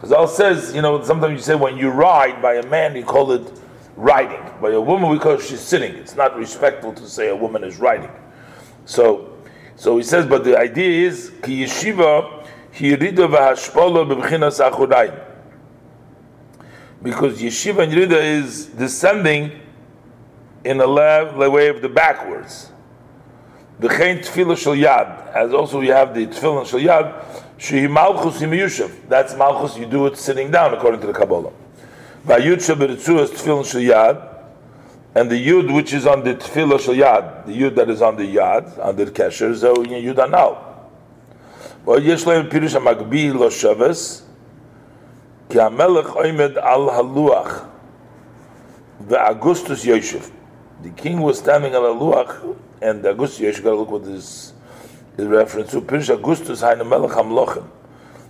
Chazal 0.00 0.28
says, 0.28 0.74
you 0.74 0.82
know, 0.82 1.02
sometimes 1.02 1.32
you 1.32 1.38
say 1.38 1.54
when 1.54 1.76
you 1.76 1.90
ride 1.90 2.42
by 2.42 2.54
a 2.54 2.66
man, 2.66 2.96
you 2.96 3.04
call 3.04 3.32
it 3.32 3.60
riding. 3.96 4.42
By 4.60 4.70
a 4.70 4.80
woman, 4.80 5.10
we 5.10 5.18
call 5.18 5.38
she's 5.38 5.60
sitting. 5.60 5.94
It's 5.94 6.16
not 6.16 6.36
respectful 6.36 6.92
to 6.94 7.08
say 7.08 7.28
a 7.28 7.36
woman 7.36 7.64
is 7.64 7.78
riding. 7.78 8.10
So, 8.84 9.36
so 9.76 9.96
he 9.96 10.02
says, 10.02 10.26
but 10.26 10.44
the 10.44 10.58
idea 10.58 11.08
is 11.08 11.32
ki 11.42 11.64
yeshiva. 11.64 12.42
Because 17.02 17.40
yeshiva 17.40 17.82
and 17.84 17.92
yirida 17.92 18.22
is 18.42 18.66
descending 18.66 19.60
in 20.64 20.80
a 20.80 21.50
way 21.50 21.68
of 21.68 21.82
the 21.82 21.88
backwards 21.88 22.72
V'chein 23.81 24.19
tefillah 24.23 24.57
shel 24.57 24.73
yad, 24.73 25.33
as 25.33 25.53
also 25.53 25.79
we 25.79 25.87
have 25.87 26.13
the 26.13 26.27
tefillah 26.27 26.65
shel 26.65 26.79
yad, 26.79 27.25
shehi 27.57 27.89
malchus 27.89 28.41
yushav. 28.41 28.91
That's 29.07 29.35
malchus, 29.35 29.77
you 29.77 29.85
do 29.85 30.07
it 30.07 30.17
sitting 30.17 30.51
down 30.51 30.73
according 30.73 31.01
to 31.01 31.07
the 31.07 31.13
Kabbalah. 31.13 31.51
V'ayud 32.25 32.57
sheberitzu 32.57 33.19
is 33.19 33.31
tefillah 33.31 33.65
shel 33.65 33.81
yad, 33.81 34.25
and 35.15 35.29
the 35.29 35.47
yud 35.47 35.73
which 35.73 35.93
is 35.93 36.05
on 36.05 36.23
the 36.23 36.35
tefillah 36.35 36.79
shel 36.79 36.93
yad, 36.93 37.45
the 37.45 37.53
yud 37.53 37.75
that 37.75 37.89
is 37.89 38.01
on 38.01 38.17
the 38.17 38.35
yad, 38.35 38.77
on 38.85 38.95
the 38.95 39.05
kesher, 39.05 39.55
so 39.55 39.75
yud 39.75 40.19
anal. 40.19 40.65
ויש 41.85 42.27
להם 42.27 42.49
פירוש 42.49 42.75
המקביל 42.75 43.33
לא 43.33 43.49
שבס, 43.49 44.25
כי 45.49 45.61
המלך 45.61 46.11
עומד 46.11 46.57
על 46.57 46.89
הלוח, 46.89 47.65
ואגוסטוס 49.07 49.85
יושב. 49.85 50.29
The 50.83 50.89
king 50.89 51.19
was 51.21 51.39
standing 51.39 51.73
on 51.75 51.83
a 51.83 51.93
luach, 51.99 52.35
and 52.80 53.04
Augustus, 53.04 53.40
you 53.40 53.52
gotta 53.62 53.76
look 53.76 53.90
what 53.90 54.04
this 54.04 54.52
is 55.16 55.26
reference 55.26 55.70
to. 55.70 55.80
Pirish 55.80 56.12
Augustus 56.12 56.62
hainu 56.62 56.88
melech 56.88 57.12
hamlochim. 57.12 57.66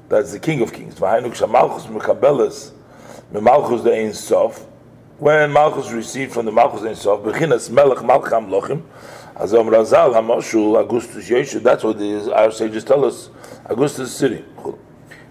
That's 0.09 0.33
the 0.33 0.39
king 0.39 0.61
of 0.61 0.73
kings. 0.73 0.95
V'hainu 0.97 1.27
kshamalchus 1.33 1.87
mekabeles 1.87 2.73
memalchus 3.33 3.87
ein 3.93 4.12
sof. 4.12 4.66
When 5.19 5.53
Malchus 5.53 5.93
received 5.93 6.33
from 6.33 6.45
the 6.47 6.53
Malchus 6.53 6.83
ein 6.83 6.95
sof, 6.97 7.21
bechinas 7.21 7.71
melech 7.71 7.99
malch 7.99 8.31
hamlochim, 8.31 8.83
as 9.37 9.55
Om 9.55 9.69
Razal 9.69 10.12
hamoshu 10.12 10.77
Augustus 10.77 11.29
Yeshu. 11.29 11.62
That's 11.62 11.85
what 11.85 11.99
the, 11.99 12.35
our 12.35 12.51
sages 12.51 12.85
tell 12.85 13.05
us. 13.05 13.31
Augustus 13.66 14.15
sitting. 14.15 14.45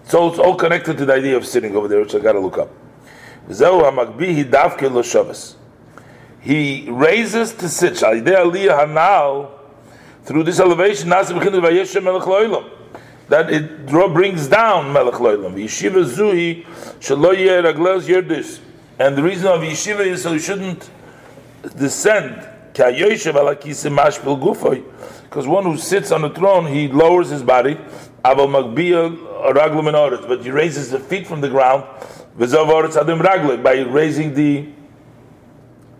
So 0.04 0.28
it's 0.28 0.38
all 0.38 0.56
connected 0.56 0.98
to 0.98 1.04
the 1.06 1.14
idea 1.14 1.36
of 1.36 1.46
sitting 1.46 1.76
over 1.76 1.88
there, 1.88 2.00
which 2.00 2.14
I 2.14 2.18
gotta 2.18 2.40
look 2.40 2.58
up. 2.58 2.70
Zehu 3.48 3.82
hamakbihi 3.82 4.44
davke 4.50 4.90
lo 4.90 5.02
shabbos 5.02 5.56
he 6.44 6.88
raises 6.90 7.52
to 7.54 7.68
sit 7.68 7.96
through 10.24 10.44
this 10.44 10.60
elevation 10.60 11.08
that 13.28 13.50
it 13.50 13.86
brings 13.86 14.46
down 14.46 14.92
melech 14.92 15.18
and 18.96 19.16
the 19.16 19.22
reason 19.22 19.48
of 19.48 19.60
yeshiva 19.60 20.06
is 20.06 20.22
so 20.22 20.34
you 20.34 20.38
shouldn't 20.38 20.88
descend. 21.76 22.48
Because 22.72 22.96
one 25.46 25.64
who 25.64 25.76
sits 25.76 26.12
on 26.12 26.22
the 26.22 26.30
throne 26.30 26.66
he 26.66 26.86
lowers 26.88 27.28
his 27.30 27.42
body. 27.42 27.76
But 28.22 28.38
he 30.42 30.50
raises 30.50 30.90
the 30.90 31.00
feet 31.00 31.26
from 31.26 31.40
the 31.40 31.48
ground. 31.48 31.84
By 32.36 33.80
raising 33.80 34.34
the 34.34 34.68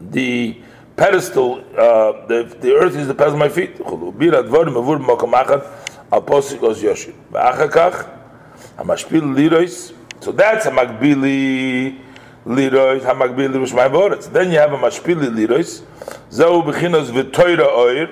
the 0.00 0.60
pedestal, 0.96 1.64
uh, 1.76 2.26
the, 2.26 2.56
the 2.60 2.72
earth 2.74 2.96
is 2.96 3.06
the 3.06 3.14
pedestal 3.14 3.34
of 3.34 3.38
my 3.38 3.48
feet. 3.48 3.76
So 10.20 10.32
that's 10.32 10.66
a 10.66 10.70
magbili 10.70 11.98
lirois, 12.46 13.74
my 13.74 13.88
Then 14.32 14.52
you 14.52 14.58
have 14.58 14.72
a 14.72 14.78
mashpili 14.78 15.28
lirois. 15.28 15.82
Zeu 16.30 16.62
bechinos 16.62 17.10
v'toira 17.10 17.66
oir, 17.76 18.08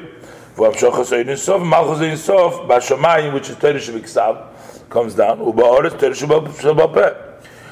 v'amshochas 0.57 1.13
oir 1.13 1.25
insof, 1.25 1.65
malchus 1.67 2.01
oir 2.01 2.11
insof, 2.11 2.67
b'ashamayim, 2.69 3.33
which 3.35 3.51
is 3.51 3.57
toira 3.57 3.77
shebiksav, 3.77 4.91
comes 4.91 5.15
down. 5.15 5.39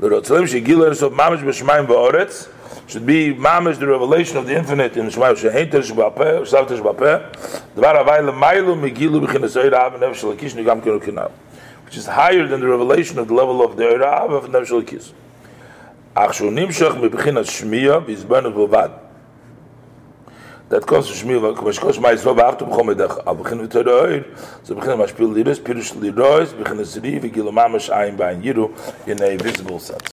The 0.00 0.08
Rotzelim 0.08 0.44
Shegil 0.44 0.88
Eresof 0.88 1.12
Mamish 1.12 1.42
B'Shemaim 1.42 1.88
V'Oretz 1.88 2.48
should 2.88 3.04
be 3.04 3.34
mamish 3.34 3.80
the 3.80 3.86
revelation 3.88 4.36
of 4.36 4.46
the 4.46 4.56
infinite 4.56 4.96
in 4.96 5.10
Shema 5.10 5.32
Shehein 5.32 5.72
Teresh 5.72 5.90
B'Apeh, 5.90 6.42
Shav 6.42 6.68
Teresh 6.68 6.80
B'Apeh, 6.80 7.32
Dvar 7.74 8.04
Avai 8.04 8.24
L'Mailu 8.24 8.78
Megilu 8.80 9.26
B'Chinas 9.26 9.60
Oira 9.60 9.86
Av 9.86 9.98
Nev 9.98 10.12
Shalakish 10.12 10.54
Nigam 10.54 10.80
Kenu 10.80 11.02
Kinal, 11.02 11.32
which 11.84 11.96
is 11.96 12.06
higher 12.06 12.46
than 12.46 12.60
the 12.60 12.68
revelation 12.68 13.18
of 13.18 13.26
the 13.26 13.34
level 13.34 13.60
of 13.60 13.76
the 13.76 13.82
Oira 13.82 14.22
Av 14.22 14.30
of 14.30 14.48
Nev 14.48 14.68
Shalakish. 14.68 15.10
Ach 16.14 16.32
Shu 16.32 16.44
Nimshach 16.44 16.94
Meb'Chinas 17.00 17.48
Shmiya 17.60 18.00
B'Izbanu 18.06 19.07
dat 20.68 20.84
kost 20.84 21.10
es 21.10 21.24
mir 21.24 21.40
was 21.40 21.78
kost 21.78 22.00
mei 22.00 22.16
so 22.16 22.36
wart 22.36 22.62
um 22.62 22.70
kommen 22.70 22.96
der 22.96 23.10
aber 23.24 23.44
kin 23.44 23.60
wir 23.60 23.68
der 23.68 23.86
oil 23.86 24.24
so 24.62 24.74
bikhn 24.74 24.98
ma 24.98 25.08
spiel 25.08 25.32
dir 25.34 25.54
spiel 25.54 25.80
dir 25.80 26.00
dir 26.00 26.12
dir 26.12 26.46
bikhn 26.58 26.80
es 26.80 26.92
dir 26.92 27.22
wie 27.22 27.30
gilo 27.30 27.52
mamash 27.52 27.90
ein 27.90 28.16
bei 28.16 28.32
in 28.32 28.70
in 29.06 29.22
a 29.22 29.36
visible 29.44 29.80
sense 29.80 30.04